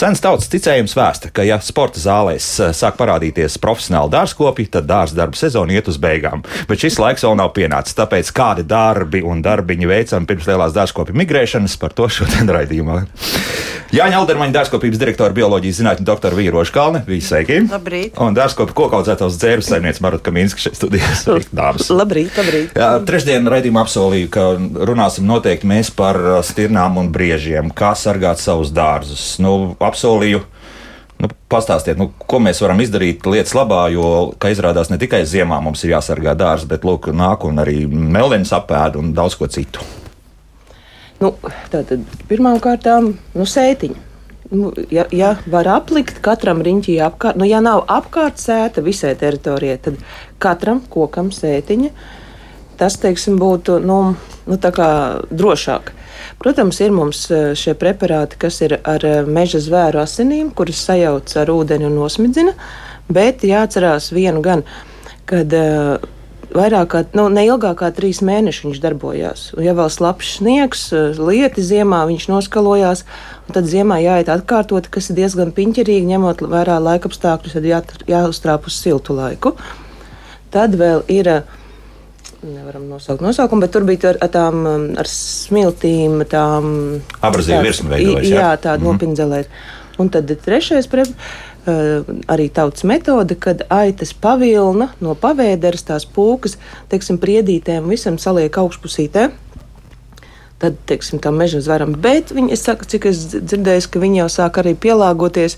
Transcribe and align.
Sens 0.00 0.22
tautas 0.24 0.48
ticējums 0.48 0.94
vēsta, 0.96 1.28
ka, 1.28 1.44
ja 1.44 1.58
sporta 1.60 2.00
zālēs 2.00 2.44
eh, 2.64 2.70
sāk 2.72 2.96
parādīties 2.96 3.58
profesionāli 3.60 4.14
dārzkopi, 4.14 4.64
tad 4.72 4.86
dārza 4.88 5.18
darba 5.18 5.36
sezona 5.36 5.76
iet 5.76 5.90
uz 5.92 5.98
beigām. 6.00 6.40
Bet 6.70 6.80
šis 6.80 6.96
laiks 7.02 7.26
vēl 7.26 7.36
nav 7.36 7.52
pienācis, 7.58 7.98
tāpēc 7.98 8.30
kādi 8.32 8.64
darbi 8.64 9.20
un 9.20 9.44
darbiņi 9.44 9.90
veicami 9.90 10.30
pirms 10.30 10.48
lielās 10.48 10.72
dārzkopi 10.78 11.18
migrēšanas 11.20 11.76
par 11.82 11.92
to 11.92 12.08
šodien 12.16 12.48
raidījumā. 12.56 13.02
Jāņa 13.90 14.20
Aldermaņa 14.20 14.54
dārzkopības 14.54 15.00
direktora 15.02 15.34
bioloģijas 15.34 15.80
zinātņu 15.80 16.04
doktora 16.06 16.36
Vīroša 16.38 16.74
Kalne. 16.76 17.00
Visi 17.08 17.26
sveiki! 17.26 17.56
Labrīt! 17.72 18.20
Un 18.22 18.36
dārzkopi 18.36 18.74
kokaudzētos 18.78 19.34
dzērus 19.40 19.66
saimniece 19.72 20.04
Maruta 20.04 20.28
Kaminska 20.28 20.62
šeit 20.62 20.78
studijās. 20.78 21.24
Dāmas! 21.58 21.90
Labrīt, 21.90 22.30
labrīt! 22.38 22.78
Jā, 22.78 22.92
trešdien 23.02 23.50
raidījumā 23.50 23.82
apsolīju, 23.82 24.28
ka 24.30 24.44
runāsim 24.86 25.26
noteikti 25.26 25.66
mēs 25.66 25.90
par 25.90 26.20
stirnām 26.46 27.00
un 27.02 27.10
briežiem, 27.10 27.72
kā 27.74 27.90
sargāt 27.98 28.38
savus 28.38 28.70
dārzus. 28.70 29.24
Nu, 29.42 29.74
apsolīju. 29.90 30.42
Nu, 31.20 31.28
pastāstiet, 31.52 31.98
nu, 32.00 32.08
ko 32.16 32.38
mēs 32.40 32.62
varam 32.64 32.80
izdarīt 32.80 33.26
lietas 33.28 33.52
labā, 33.52 33.82
jo, 33.92 34.32
kā 34.40 34.54
izrādās, 34.54 34.88
ne 34.88 34.96
tikai 35.00 35.20
ziemā 35.28 35.58
mums 35.60 35.84
ir 35.84 35.92
jāsargā 35.92 36.32
dārsts, 36.38 36.68
bet 36.70 36.86
lūk, 36.88 37.10
nāk 37.12 37.44
un 37.44 37.60
arī 37.60 37.82
melnēs 37.90 38.54
apēd 38.56 38.96
un 38.96 39.12
daudz 39.16 39.36
ko 39.36 39.50
citu. 39.52 39.84
Nu, 41.20 41.34
tātad 41.68 42.06
pirmām 42.30 42.56
kārtām 42.64 43.12
nu, 43.36 43.44
sētiņa. 43.44 44.06
Nu, 44.50 44.72
ja, 44.90 45.04
ja 45.14 45.34
var 45.46 45.68
aplikt 45.70 46.18
katram 46.24 46.62
riņķī 46.66 46.96
apkārt, 47.06 47.36
nu, 47.38 47.46
ja 47.46 47.60
nav 47.62 47.84
apkārt 47.92 48.40
sēta 48.40 48.82
visai 48.82 49.12
teritorijai, 49.20 49.76
tad 49.84 50.00
katram 50.42 50.80
kokam 50.90 51.28
sētiņa. 51.34 51.92
Tas, 52.80 52.96
teiksim, 52.98 53.36
būtu 53.38 53.76
nu, 53.84 53.98
nu, 54.48 54.56
drošāk. 54.56 55.92
Protams, 56.40 56.80
ir 56.80 56.94
mums 56.94 57.24
eh, 57.30 57.50
šie 57.58 57.74
preparāti, 57.78 58.38
kas 58.40 58.60
ir 58.64 58.78
ar 58.78 59.04
eh, 59.06 59.20
meža 59.26 59.60
zvēru 59.62 60.02
asinīm, 60.02 60.52
kuras 60.56 60.80
sajauc 60.86 61.34
ar 61.36 61.52
ūdeni 61.52 61.88
un 61.88 61.98
nosmidzina, 62.00 62.54
bet 63.10 63.44
jāatcerās 63.46 64.10
vienu 64.14 64.42
gan, 64.44 64.62
kad 65.30 65.52
uh, 65.54 66.02
vairāk 66.54 66.88
kā, 66.90 67.02
nu, 67.14 67.26
neilgāk 67.30 67.76
kā 67.82 67.90
trīs 67.94 68.18
mēnešus 68.26 68.66
viņš 68.66 68.80
darbojās. 68.82 69.42
Un, 69.54 69.64
ja 69.66 69.74
vēl 69.78 69.90
slapjš 69.90 70.32
sniegs, 70.38 70.84
lieti 71.18 71.62
ziemā 71.66 72.00
viņš 72.10 72.26
noskalojās, 72.30 73.04
tad 73.54 73.70
ziemā 73.70 74.00
jāiet 74.02 74.30
atkārtot, 74.32 74.88
kas 74.90 75.10
ir 75.10 75.20
diezgan 75.20 75.54
piņķerīgi, 75.54 76.10
ņemot 76.10 76.42
vērā 76.50 76.80
laikapstākļus, 76.86 77.58
tad 77.58 77.70
jā, 77.70 77.82
jāuztrāp 78.10 78.66
uz 78.70 78.78
siltu 78.78 79.18
laiku. 79.18 79.54
Tad 80.54 80.74
vēl 80.78 81.04
ir 81.10 81.30
uh, 81.30 81.59
nevaram 82.42 82.86
nosaukt 82.88 83.20
nosaukumu, 83.20 83.60
bet 83.64 83.74
tur 83.74 83.84
bija 83.88 84.14
ar, 84.14 84.18
ar 84.24 84.32
tām 84.32 84.64
um, 84.64 84.86
ar 85.00 85.08
smiltīm, 85.08 86.22
tām 86.30 86.72
abrazīvu 87.26 87.60
virsmu 87.66 87.92
veidojas. 87.92 88.28
Jā, 88.30 88.54
tāda 88.56 88.78
mm 88.78 88.86
-hmm. 88.86 88.92
nopinzelēt. 88.92 89.48
Un 89.98 90.08
tad 90.08 90.32
trešais 90.44 90.86
pre, 90.86 91.02
uh, 91.02 92.08
arī 92.26 92.48
tautas 92.48 92.84
metode, 92.84 93.34
kad 93.34 93.62
aitas 93.68 94.14
pavilna 94.14 94.88
no 95.00 95.14
pavēderes 95.14 95.84
tās 95.84 96.06
pūkas, 96.16 96.56
teiksim, 96.88 97.18
priedītēm 97.18 97.88
visam 97.88 98.18
saliek 98.18 98.58
augšpusītē. 98.58 99.30
Tad, 100.58 100.74
teiksim, 100.86 101.18
tam 101.18 101.34
meža 101.34 101.60
zvaram, 101.60 101.92
bet 101.92 102.32
viņi, 102.36 102.52
es 102.52 102.62
saku, 102.64 102.84
cik 102.84 103.06
es 103.06 103.16
dzirdēju, 103.32 103.88
ka 103.90 103.98
viņi 103.98 104.18
jau 104.18 104.28
sāk 104.28 104.58
arī 104.60 104.74
pielāgoties. 104.74 105.56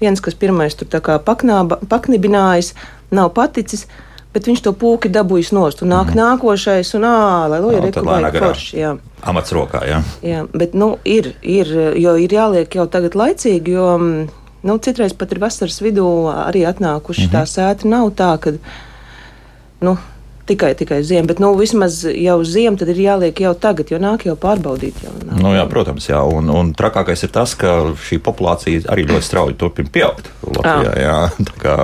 Viens, 0.00 0.20
kas 0.20 0.34
pirmais 0.34 0.74
tur 0.74 0.88
tā 0.88 1.00
kā 1.00 1.18
paknāba, 1.18 1.76
paknibinājis, 1.88 2.74
nav 3.10 3.32
paticis, 3.34 3.86
bet 4.34 4.48
viņš 4.48 4.62
to 4.66 4.72
pūki 4.76 5.10
dabūjis 5.12 5.52
nost. 5.56 5.82
Un 5.84 5.92
nāk 5.94 6.12
mm. 6.12 6.18
nākošais, 6.18 6.90
un 6.98 7.06
lai 7.52 7.60
ir 7.74 7.86
rekuģēta 7.88 8.42
forši. 8.44 8.76
Jā. 8.78 8.92
Amats 9.28 9.54
rokā, 9.56 9.82
jā. 9.88 10.02
Jā, 10.22 10.44
bet, 10.52 10.76
nu, 10.78 10.92
ir, 11.08 11.32
ir, 11.42 11.72
jo 11.98 12.14
ir 12.20 12.34
jāliek 12.36 12.76
jau 12.78 12.86
tagad 12.90 13.16
laicīgi, 13.18 13.74
jo, 13.74 13.88
nu, 14.68 14.76
citreiz 14.84 15.16
pat 15.18 15.34
ir 15.34 15.42
vasaras 15.42 15.80
vidū 15.82 16.06
arī 16.34 16.66
atnākuši 16.68 17.26
mm 17.26 17.32
-hmm. 17.32 17.34
tā 17.34 17.42
sēta 17.48 17.88
nav 17.88 18.12
tā, 18.18 18.30
ka, 18.38 18.54
nu, 19.80 19.96
tikai, 20.48 20.72
tikai 20.78 21.00
ziema. 21.06 21.28
Bet 21.30 21.42
nu, 21.42 21.52
vismaz 21.58 22.00
jau 22.08 22.38
ziema 22.46 22.80
tad 22.80 22.92
ir 22.92 23.02
jāliek 23.02 23.42
jau 23.44 23.54
tagad, 23.58 23.92
jo 23.92 24.00
nāk 24.02 24.26
jau 24.28 24.36
pārbaudīt. 24.40 25.02
Jau 25.04 25.14
nāk. 25.20 25.40
nu, 25.42 25.52
jā, 25.56 25.64
protams, 25.70 26.08
jā. 26.10 26.20
Un, 26.24 26.50
un 26.52 26.72
trakākais 26.76 27.24
ir 27.26 27.32
tas, 27.34 27.54
ka 27.58 27.74
šī 28.08 28.20
populācija 28.24 28.86
arī 28.92 29.06
ļoti 29.10 29.28
strauji 29.28 29.58
turpina 29.60 29.92
pieaugt. 29.92 30.30
Latvijā, 30.48 30.94
jā. 31.02 31.18
Jā, 31.18 31.76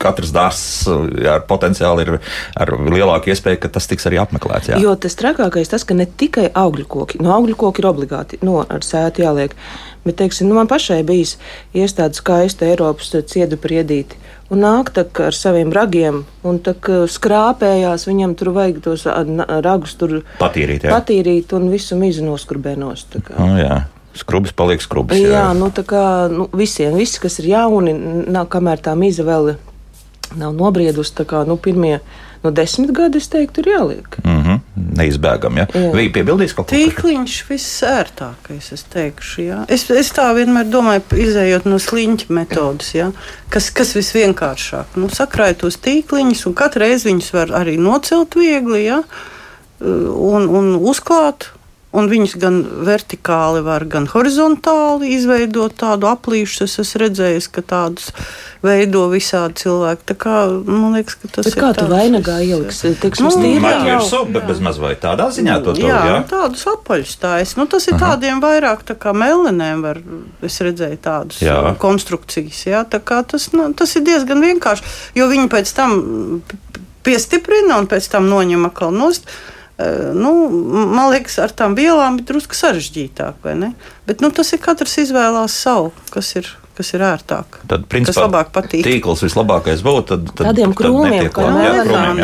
katrs 0.00 0.32
dārsts 0.34 0.88
ar 1.30 1.44
potenciālu 1.48 2.04
ir 2.04 2.12
ar 2.20 2.74
lielāku 2.90 3.32
iespēju, 3.32 3.60
ka 3.62 3.72
tas 3.76 3.88
tiks 3.90 4.08
arī 4.10 4.20
apmeklēts. 4.22 4.72
Jā. 4.72 4.80
Jo 4.82 4.96
tas 5.00 5.16
trakākais 5.18 5.70
tas, 5.70 5.86
ka 5.86 5.96
ne 5.96 6.06
tikai 6.06 6.48
augļu 6.54 6.88
koki, 6.90 7.22
no 7.24 7.34
augļu 7.36 7.58
koki 7.60 7.82
ir 7.82 7.90
obligāti 7.90 8.40
no, 8.46 8.60
ar 8.62 8.86
sētu 8.86 9.26
jāliek. 9.26 9.56
Bet, 10.04 10.16
teiksim, 10.16 10.48
nu, 10.48 10.56
man 10.56 10.68
pašai 10.70 11.02
bija 11.04 11.36
iestāde 11.76 12.16
skaista 12.16 12.64
Eiropas 12.68 13.12
ciedu 13.28 13.58
priedīti 13.60 14.16
un 14.50 14.64
nāk 14.64 14.90
ar 14.98 15.36
saviem 15.36 15.70
ragiem, 15.74 16.24
un 16.46 16.58
skrāpējās, 17.14 18.06
viņam 18.08 18.34
tur 18.38 18.52
vajag 18.56 18.82
tos 18.84 19.06
ragus 19.06 19.96
patīrīt, 20.40 20.86
jā. 20.86 20.92
patīrīt 20.94 21.54
un 21.56 21.70
visu 21.70 21.98
mizu 21.98 22.26
noskurbē 22.26 22.74
nost. 22.78 23.16
Nu, 23.38 23.54
jā. 23.60 23.84
Skrubis 24.10 24.52
paliek 24.56 24.82
skrubis. 24.82 25.20
Jā, 25.20 25.30
jā 25.36 25.44
nu 25.54 25.68
tā 25.70 25.84
kā 25.86 26.02
nu, 26.32 26.48
visiem, 26.56 26.96
visi, 26.98 27.20
kas 27.22 27.38
ir 27.38 27.52
jauni, 27.52 27.94
nav, 28.26 28.48
kamēr 28.50 28.82
tā 28.82 28.96
miza 28.98 29.22
vēl 29.26 29.52
nav 30.40 30.56
nobriedusi, 30.56 31.14
tā 31.20 31.26
kā 31.30 31.44
nu, 31.46 31.54
pirmie 31.54 32.00
nu, 32.42 32.50
desmit 32.50 32.90
gadi, 32.96 33.20
es 33.20 33.28
teiktu, 33.28 33.60
ir 33.60 33.72
jāliek. 33.74 34.16
Mm 34.24 34.42
-hmm. 34.42 34.58
Neizbēgami. 34.96 35.58
Ja? 35.58 35.66
Viņa 35.74 36.12
piebildīs 36.12 36.54
kaut 36.54 36.66
ko 36.66 36.74
tādu. 36.74 36.90
Tīkliņš 36.90 37.36
visērtākais, 37.48 38.72
es 38.72 38.84
teikšu. 38.92 39.42
Ja? 39.42 39.58
Es, 39.68 39.90
es 39.90 40.12
tā 40.12 40.30
vienmēr 40.34 40.70
domāju, 40.70 41.02
izējot 41.16 41.64
no 41.64 41.78
sliņķa 41.78 42.26
metodas, 42.28 42.94
ja? 42.94 43.12
kas, 43.48 43.70
kas 43.70 43.94
visvienkāršāk. 43.96 44.96
Nu, 44.96 45.08
sakrāj 45.08 45.54
tos 45.54 45.76
tīkliņus, 45.76 46.46
un 46.46 46.54
katru 46.54 46.80
reizi 46.80 47.08
viņus 47.08 47.32
var 47.32 47.48
arī 47.62 47.76
nocelt 47.78 48.34
viegli 48.34 48.84
ja? 48.84 49.02
un, 49.80 50.48
un 50.48 50.76
uzklāt 50.76 51.50
Un 51.90 52.06
viņus 52.06 52.36
gan 52.38 52.60
vertikāli, 52.86 53.64
var, 53.66 53.82
gan 53.90 54.04
horizontāli 54.12 55.08
izveidot 55.16 55.72
tādu 55.74 56.06
aplīšu. 56.06 56.68
Es 56.68 56.78
esmu 56.78 57.00
redzējis, 57.02 57.48
ka 57.50 57.64
tādus 57.66 58.12
veido 58.62 59.08
visādi 59.10 59.64
cilvēki. 59.64 60.06
Tā 60.12 60.16
kā, 60.22 60.36
man 60.68 60.94
liekas, 60.94 61.18
ka 61.18 61.32
tas 61.34 61.48
bet 61.48 61.56
ir. 61.56 61.64
Kā 61.64 61.72
tu 61.74 61.88
vainagā 61.90 62.38
ieliksi? 62.46 62.92
Teiksim, 63.02 63.26
nu, 63.26 63.34
stīri, 63.34 63.58
jā, 63.58 63.98
jau, 64.06 64.22
bet 64.30 64.46
bez 64.46 64.62
maz 64.62 64.78
vai 64.78 64.94
tādā 65.02 65.32
ziņā 65.34 65.58
to 65.66 65.74
to, 65.74 65.90
jā, 65.90 65.98
jā? 66.12 66.22
tādus 66.30 66.62
apaļus 66.70 67.18
tājas. 67.26 67.58
Nu, 67.58 67.66
tas 67.70 67.90
ir 67.90 67.98
Aha. 67.98 68.14
tādiem 68.14 68.38
vairāk 68.44 68.86
tā 68.86 68.94
kā 68.94 69.10
melnēm 69.10 69.82
var, 69.82 69.98
es 70.46 70.62
redzēju 70.62 71.02
tādus 71.02 71.42
jā. 71.42 71.58
konstrukcijas. 71.82 72.64
Jā, 72.70 72.86
tā 72.86 73.02
kā 73.02 73.24
tas, 73.26 73.50
nu, 73.50 73.72
tas 73.74 73.98
ir 73.98 74.06
diezgan 74.06 74.46
vienkārši, 74.46 74.86
jo 75.18 75.26
viņi 75.32 75.50
pēc 75.50 75.74
tam 75.74 75.98
piestiprina 77.02 77.82
un 77.82 77.90
pēc 77.90 78.12
tam 78.12 78.30
noņem 78.30 78.70
atkal 78.70 78.94
nost. 78.94 79.26
Nu, 80.16 80.32
man 80.94 81.10
liekas, 81.12 81.38
ar 81.42 81.52
tām 81.56 81.76
vielām 81.78 82.18
ir 82.20 82.26
drusku 82.28 82.56
sarežģītāk. 82.58 83.44
Bet 84.08 84.24
nu, 84.24 84.32
tas 84.34 84.52
ir 84.54 84.60
katrs 84.62 84.98
izvēlās 85.06 85.56
savu, 85.66 85.94
kas 86.14 86.34
ir. 86.40 86.56
Kas 86.80 86.94
ir 86.96 87.02
ērtāk? 87.04 87.58
Tad, 87.68 87.82
principā, 87.92 88.14
kas 88.14 88.18
labāk 88.22 88.52
patīk? 88.54 88.80
Tīkls 88.86 89.20
vislabākais 89.26 89.82
būtu. 89.84 90.06
Tad, 90.08 90.30
tad, 90.30 90.46
Tādiem 90.46 90.72
krūmiem, 90.72 91.26
kā 91.34 91.44
melnēm. 91.52 92.22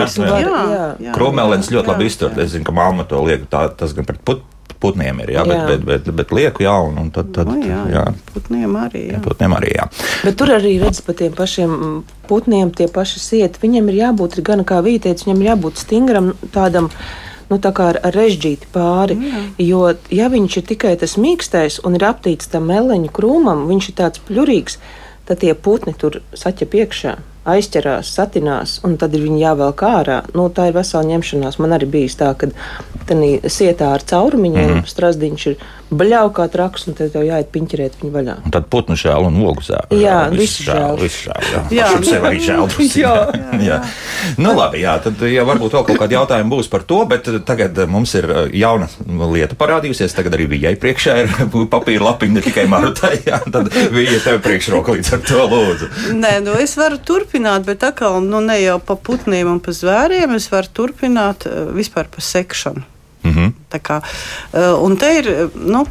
Krūmēlens 1.13 1.69
ļoti 1.75 1.93
labi 1.93 2.09
iztur. 2.09 2.33
Es 2.41 2.55
zinu, 2.55 2.65
ka 2.65 2.73
mamma 2.73 3.05
to 3.11 3.21
liek. 3.27 3.45
Tā, 3.53 3.67
tas 3.77 3.93
gan 3.93 4.09
pret 4.09 4.23
put, 4.25 4.47
putniem 4.81 5.21
ir, 5.25 5.35
jā, 5.37 5.43
jā. 5.43 5.59
Bet, 5.67 5.67
bet, 5.67 5.85
bet, 5.89 6.09
bet 6.21 6.33
lieku 6.37 6.65
jā, 6.65 6.75
un, 6.89 6.97
un 7.01 7.13
tad, 7.15 7.31
tad 7.37 7.49
no, 7.49 7.57
nu 7.59 7.69
jā, 7.69 7.83
jā. 7.93 8.05
Putniem 8.33 8.79
arī. 8.81 9.05
Jā. 9.11 9.21
Putniem 9.25 9.57
arī 9.57 9.75
jā. 9.75 9.87
Bet 10.25 10.39
tur 10.41 10.53
arī 10.57 10.73
redz 10.83 11.03
par 11.05 11.19
tiem 11.21 11.37
pašiem 11.37 11.77
putniem, 12.31 12.73
tie 12.77 12.89
paši 12.93 13.23
sieti. 13.23 13.63
Viņiem 13.63 13.93
ir 13.93 14.01
jābūt 14.05 14.41
gan 14.47 14.65
kā 14.69 14.81
vītēts, 14.87 15.27
viņam 15.27 15.43
ir 15.43 15.51
jābūt 15.53 15.85
stingram 15.85 16.33
tādam 16.55 16.91
nu, 17.51 17.59
ar, 17.61 18.01
ar 18.03 18.17
režģīti 18.17 18.71
pāri. 18.75 19.17
Jā. 19.21 19.45
Jo, 19.63 19.83
ja 20.11 20.31
viņš 20.33 20.61
ir 20.61 20.67
tikai 20.73 20.97
tas 21.01 21.17
mīkstais 21.21 21.81
un 21.87 21.99
ir 21.99 22.07
aptīts 22.09 22.51
tam 22.53 22.69
meleņu 22.73 23.13
krūmam, 23.15 23.67
viņš 23.71 23.91
ir 23.93 23.99
tāds 24.03 24.23
pļurīgs, 24.29 24.79
tad 25.29 25.43
tie 25.45 25.55
putni 25.55 25.95
tur 25.95 26.21
saķep 26.35 26.79
iekšā. 26.83 27.17
Aizķerās, 27.47 28.11
satinās, 28.17 28.81
un 28.87 28.97
tad 29.01 29.15
ir 29.15 29.23
viņi 29.27 29.43
jāvelk 29.45 29.85
ārā. 29.87 30.21
Nu, 30.35 30.49
tā 30.51 30.71
ir 30.71 30.77
vesela 30.77 31.07
ņemšanās. 31.07 31.61
Man 31.63 31.77
arī 31.77 31.89
bija 31.91 32.15
tā, 32.25 32.33
ka 32.39 32.51
sietā 33.07 33.93
ar 33.95 34.03
caurumiņiem, 34.03 34.81
mm. 34.81 34.87
strasdiņš 34.91 35.47
ir 35.53 35.59
bļaukā 35.87 36.49
traks, 36.51 36.89
un 36.89 36.97
tad 36.99 37.13
tev 37.15 37.23
jāiet 37.27 37.53
piņķerēt 37.55 38.01
viņu 38.01 38.13
vaļā. 38.15 38.35
Un 38.49 38.55
tad 38.55 38.67
putnu 38.73 38.97
žēl 38.99 39.29
un 39.29 39.39
logu 39.39 39.63
zēl. 39.63 39.87
Jā, 39.95 40.27
viss 40.33 40.59
visu 40.59 40.67
žēl. 40.67 40.99
Viss 40.99 41.21
žēl. 41.23 41.45
Jā, 41.47 41.61
Jā, 41.77 41.87
Pašam 41.87 42.07
sev 42.09 42.27
arī 42.27 42.41
žēl. 42.43 42.65
Jā. 42.97 43.13
jā. 43.37 43.59
jā. 43.63 43.77
Nu, 44.41 44.55
labi, 44.57 44.81
jā, 44.83 44.97
tad 45.05 45.21
jā, 45.31 45.45
varbūt 45.47 45.77
vēl 45.77 45.85
kaut 45.87 46.01
kādi 46.01 46.17
jautājumi 46.17 46.53
būs 46.53 46.71
par 46.73 46.83
to, 46.89 46.99
bet 47.09 47.29
tagad 47.47 47.79
mums 47.91 48.15
ir 48.19 48.27
uh, 48.27 48.41
jauna 48.51 48.89
lieta 49.31 49.59
parādījusies. 49.59 50.15
Tagad 50.17 50.35
arī 50.39 50.49
Vijai 50.57 50.75
priekšā 50.81 51.17
ir 51.23 51.35
papīra 51.75 52.09
lapiņa, 52.11 52.39
ne 52.39 52.45
tikai 52.47 52.67
Marutai. 52.73 53.15
Jā, 53.29 53.41
tad 53.45 53.71
Vija 53.95 54.19
tev 54.25 54.41
priekšroka 54.47 54.97
līdz 54.97 55.13
ar 55.15 55.25
to 55.29 55.47
lūdzu. 55.53 55.91
Nē, 56.19 56.33
nu 56.47 56.57
es 56.59 56.75
varu 56.79 56.99
turpināt, 56.99 57.36
bet 57.45 57.83
atkal 57.83 58.21
nu, 58.25 58.41
ne 58.41 58.59
jau 58.61 58.79
pa 58.79 58.97
putniem 58.97 59.49
un 59.51 59.61
pa 59.61 59.73
zvēriem. 59.73 60.35
Es 60.37 60.51
varu 60.53 60.73
turpināt 60.73 61.47
eh, 61.47 61.65
vispār 61.77 62.09
pa 62.11 62.21
sekšanu. 62.21 62.83
Mm 63.27 63.33
-hmm. 63.33 63.53
Tā 63.71 63.79
kā, 63.79 64.03
eh, 64.53 64.83
un 64.83 64.97
te 64.97 65.07
ir 65.19 65.51
nu, 65.55 65.87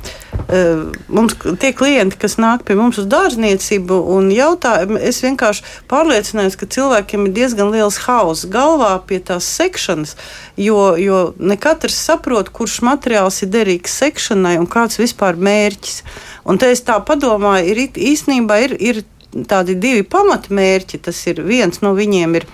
eh, 0.48 0.78
mums 1.08 1.36
tie 1.60 1.74
klienti, 1.74 2.18
kas 2.18 2.36
nāk 2.36 2.64
pie 2.64 2.76
mums 2.76 2.98
uz 2.98 3.06
dārzniecību 3.06 3.94
un 4.08 4.30
jautā, 4.32 5.00
es 5.02 5.22
vienkārši 5.22 5.64
pārliecinājos, 5.90 6.56
ka 6.56 6.66
cilvēkiem 6.66 7.26
ir 7.26 7.32
diezgan 7.32 7.72
liels 7.72 7.98
hauss 7.98 8.46
galvā 8.46 9.02
pie 9.08 9.20
tās 9.20 9.44
sekšanas, 9.44 10.16
jo, 10.58 10.96
jo 10.98 11.34
ne 11.40 11.58
katrs 11.58 12.06
saprot, 12.06 12.50
kurš 12.50 12.82
materiāls 12.82 13.44
ir 13.44 13.50
derīgs 13.50 13.92
sekšanai 13.92 14.58
un 14.58 14.68
kāds 14.68 14.98
vispār 14.98 15.36
mērķis. 15.36 16.04
Un 16.46 16.58
te 16.58 16.72
es 16.72 16.82
tā 16.82 17.06
padomāju, 17.06 17.66
ir 17.66 17.78
īstenībā 17.94 18.64
ir, 18.64 18.78
ir 18.80 19.04
tādi 19.50 19.76
divi 19.76 20.06
pamatmērķi. 20.08 21.02
Tas 21.08 21.20
ir 21.28 21.44
viens 21.44 21.82
no 21.84 21.92
viņiem 21.98 22.38
ir 22.40 22.48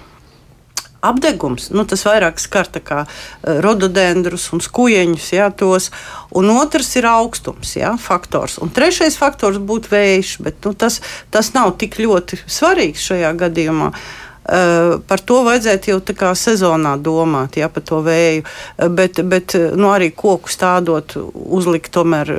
apgabals, 1.01 1.71
nu, 1.73 1.85
tas 1.89 2.03
vairāk 2.05 2.41
skar 2.41 2.69
kā 2.85 3.03
eh, 3.05 3.61
rododendrus 3.65 4.51
un 4.53 4.61
skujeņus, 4.61 5.31
jā, 5.33 5.49
tos, 5.57 5.89
un 6.37 6.51
otrs 6.53 6.93
ir 6.99 7.09
augstums, 7.09 7.75
jā, 7.79 7.95
faktors. 7.97 8.59
Un 8.61 8.69
trešais 8.73 9.17
faktors 9.17 9.57
būtu 9.57 9.93
vējš, 9.93 10.35
bet 10.45 10.61
nu, 10.65 10.73
tas, 10.73 11.01
tas 11.33 11.53
nav 11.57 11.75
tik 11.81 11.97
ļoti 12.01 12.43
svarīgs 12.45 13.09
šajā 13.11 13.33
gadījumā. 13.45 13.91
Uh, 13.91 14.30
par 15.07 15.21
to 15.25 15.41
vajadzētu 15.45 15.91
jau 15.91 15.99
tā 16.01 16.15
kā 16.17 16.31
sezonā 16.37 16.95
domāt, 16.97 17.59
ja 17.61 17.69
par 17.69 17.83
to 17.85 18.01
vēju. 18.05 18.43
Uh, 18.43 18.89
bet, 18.89 19.21
bet 19.29 19.55
uh, 19.57 19.69
nu, 19.77 19.91
arī 19.93 20.09
koku 20.15 20.49
stādot, 20.51 21.15
uzlikt 21.31 21.91
tomēr 21.95 22.31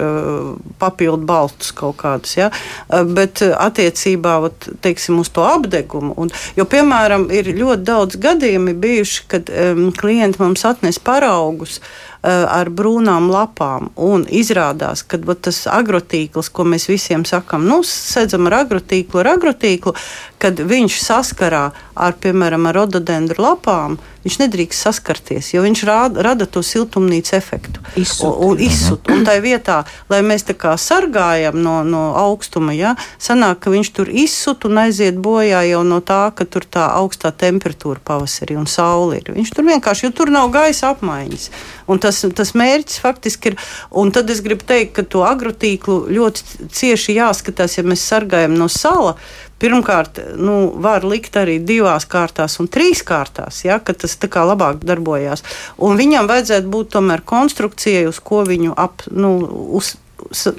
papildu 0.82 1.26
balstus 1.26 1.72
kaut 1.76 1.98
kādus. 2.00 2.36
Ja? 2.38 2.50
Bet 2.88 3.42
attiecībā 3.42 4.38
vat, 4.46 4.68
teiksim, 4.84 5.20
uz 5.22 5.30
to 5.32 5.44
apdegumu, 5.46 6.14
un, 6.18 6.32
jo 6.56 6.66
piemēram 6.68 7.28
ir 7.34 7.52
ļoti 7.56 7.86
daudz 7.86 8.18
gadījumi 8.22 8.74
bijuši, 8.82 9.26
kad 9.30 9.52
um, 9.52 9.90
klienti 9.96 10.42
mums 10.42 10.64
atnes 10.68 10.98
paraugus 11.02 11.78
uh, 11.78 12.11
ar 12.22 12.70
brūnām 12.70 13.30
lapām. 13.32 13.90
Un 13.96 14.26
izrādās, 14.30 15.02
ka 15.02 15.18
tas 15.18 15.64
agrotīkls, 15.66 16.52
ko 16.54 16.66
mēs 16.68 16.86
visiem 16.90 17.26
sakām, 17.26 17.66
nu, 17.66 17.82
sēdzam 17.86 18.46
ar 18.50 18.62
agrotīklu, 18.62 19.22
ar 19.22 19.34
agrotīklu, 19.34 19.94
kad 20.42 20.58
viņš 20.58 21.00
saskarā 21.02 21.68
ar, 21.94 22.16
piemēram, 22.22 22.66
ar 22.70 22.78
rododendru 22.82 23.42
lapām, 23.42 23.98
viņš 24.22 24.38
nedrīkst 24.38 24.86
saskarties, 24.86 25.50
jo 25.54 25.62
viņš 25.64 25.82
rāda, 25.86 26.22
rada 26.22 26.46
to 26.46 26.62
siltumnīca 26.66 27.36
efektu. 27.38 27.82
Izsut. 27.98 28.26
Un, 28.30 28.52
un 28.52 28.62
izsut. 28.62 29.10
Un 29.10 29.24
tā 29.26 29.36
vietā, 29.42 29.82
lai 30.10 30.22
mēs 30.26 30.46
tā 30.46 30.54
kā 30.58 30.74
sargājam 30.78 31.58
no, 31.62 31.80
no 31.86 32.02
augstuma, 32.18 32.74
ja, 32.76 32.94
sanāk, 33.22 33.62
ka 33.64 33.74
viņš 33.74 33.92
tur 33.98 34.10
izsut 34.10 34.66
un 34.68 34.82
aiziet 34.84 35.18
bojā 35.22 35.64
jau 35.68 35.82
no 35.86 35.98
tā, 36.06 36.24
ka 36.38 36.46
tur 36.46 36.66
tā 36.66 36.88
augstā 37.00 37.34
temperatūra 37.34 38.02
pavasarī 38.04 38.58
un 38.58 38.70
saule 38.70 39.18
ir. 39.18 39.32
Viņš 39.34 39.54
tur 39.54 39.66
vienkārši, 39.66 40.06
jo 40.08 40.14
tur 40.22 40.34
nav 40.34 40.50
gaisa 40.54 40.92
apmaiņas. 40.94 41.50
Un 41.92 42.00
tas, 42.02 42.22
tas 42.36 42.54
mērķis 42.58 43.00
faktiski 43.02 43.52
ir, 43.52 43.56
un 43.90 44.12
tad 44.14 44.30
es 44.32 44.42
gribu 44.44 44.66
teikt, 44.68 44.94
ka 44.96 45.06
to 45.06 45.24
agrotīklu 45.28 45.98
ļoti 46.12 46.68
cieši 46.72 47.16
jāskatās, 47.18 47.78
ja 47.78 47.86
mēs 47.86 48.04
sargājam 48.08 48.56
no 48.58 48.68
sala. 48.72 49.16
Pirmkārt, 49.62 50.18
nu, 50.42 50.72
var 50.82 51.04
likt 51.06 51.36
arī 51.38 51.60
divās 51.62 52.08
kārtās 52.10 52.58
un 52.58 52.66
trīs 52.72 53.04
kārtās, 53.06 53.60
ja, 53.62 53.78
ka 53.78 53.94
tas 53.94 54.16
tā 54.18 54.26
kā 54.32 54.42
labāk 54.48 54.82
darbojās. 54.82 55.44
Un 55.78 56.00
viņam 56.00 56.26
vajadzētu 56.30 56.72
būt 56.72 56.90
tomēr 56.96 57.22
konstrukcijai, 57.22 58.08
uz 58.10 58.18
ko 58.18 58.42
viņu 58.48 58.74
ap, 58.74 59.06
nu, 59.14 59.36
uz, 59.78 59.94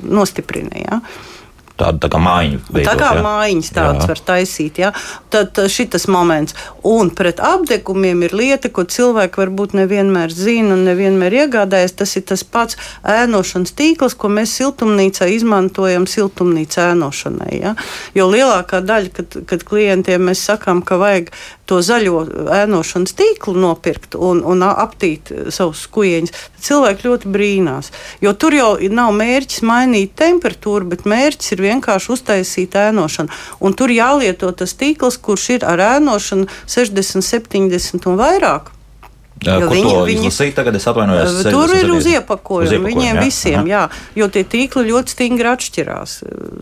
nostiprina. 0.03 0.85
Ja. 0.85 1.01
Tāda 1.73 2.03
tā 2.05 2.09
kā 2.13 2.19
mājiņa. 2.21 2.59
Tā 2.85 2.93
kā 2.99 3.07
ja? 3.17 3.21
mājiņas 3.25 3.69
tādas 3.73 4.03
Jā. 4.05 4.09
var 4.11 4.19
taisīt, 4.27 4.79
ja? 4.83 4.91
tad 5.33 5.57
šis 5.73 6.05
moments. 6.11 6.53
Un 6.85 7.09
pret 7.17 7.41
apgabumiem 7.41 8.21
ir 8.27 8.35
lieta, 8.37 8.69
ko 8.69 8.85
cilvēki 8.85 9.41
varbūt 9.41 9.73
nevienmēr 9.79 10.29
zina 10.29 10.75
un 10.77 10.83
nevienmēr 10.85 11.33
iegādājas. 11.41 11.95
Tas 11.97 12.13
ir 12.19 12.27
tas 12.29 12.45
pats 12.45 12.77
ēnošanas 13.09 13.73
tīkls, 13.73 14.13
ko 14.13 14.29
mēs 14.29 14.53
siltumnīcā 14.59 15.31
izmantojam 15.33 16.05
siltumnīcā 16.09 16.91
ēnošanai. 16.93 17.51
Ja? 17.57 17.73
Jo 18.13 18.29
lielākā 18.29 18.83
daļa, 18.85 19.13
kad, 19.17 19.41
kad 19.49 19.65
klientiem 19.65 20.29
mēs 20.29 20.45
sakām, 20.45 20.85
ka 20.85 21.01
vajag 21.01 21.33
to 21.69 21.79
zaļo 21.85 22.23
ēnošanas 22.53 23.15
tīklu 23.17 23.55
nopirkt 23.63 24.17
un, 24.19 24.41
un 24.43 24.65
aptīt 24.67 25.31
savus 25.53 25.85
skujeņus, 25.87 26.33
cilvēki 26.63 27.07
ļoti 27.07 27.31
brīnās. 27.33 27.91
Jo 28.23 28.35
tur 28.39 28.55
jau 28.57 28.69
nav 28.91 29.13
mērķis 29.17 29.63
mainīt 29.67 30.15
temperatūru, 30.19 30.89
bet 30.91 31.07
mērķis 31.09 31.55
ir 31.55 31.65
vienkārši 31.69 32.13
uztaisīt 32.17 32.77
ēnošanu. 32.79 33.33
Un 33.63 33.77
tur 33.79 33.93
jālieto 33.93 34.51
tas 34.51 34.75
tīkls, 34.79 35.19
kurš 35.23 35.49
ir 35.57 35.67
ar 35.67 35.81
ēnošanu 35.95 36.49
60, 36.67 37.23
70 37.23 38.09
un 38.11 38.19
vairāk. 38.19 38.73
Jo 39.45 39.67
Kur 39.67 39.75
viņi- 39.77 39.89
to 39.93 40.05
viņi- 40.05 40.27
izlasīt 40.29 40.53
tagad? 40.55 40.75
Es 40.75 40.85
atvainojos. 40.87 41.43
Tur 41.43 41.69
ir 41.69 41.83
67. 41.83 41.97
uz 41.97 42.05
iepakojuma. 42.05 42.63
Uz 42.63 42.71
iepakojuma, 42.71 42.89
Viņiem 42.89 43.15
jā. 43.17 43.23
visiem, 43.23 43.59
Aha. 43.59 43.67
jā, 43.67 43.89
jo 44.15 44.27
tie 44.27 44.43
tīkli 44.43 44.83
ļoti 44.91 45.09
stingri 45.15 45.47
atšķirās. 45.51 46.11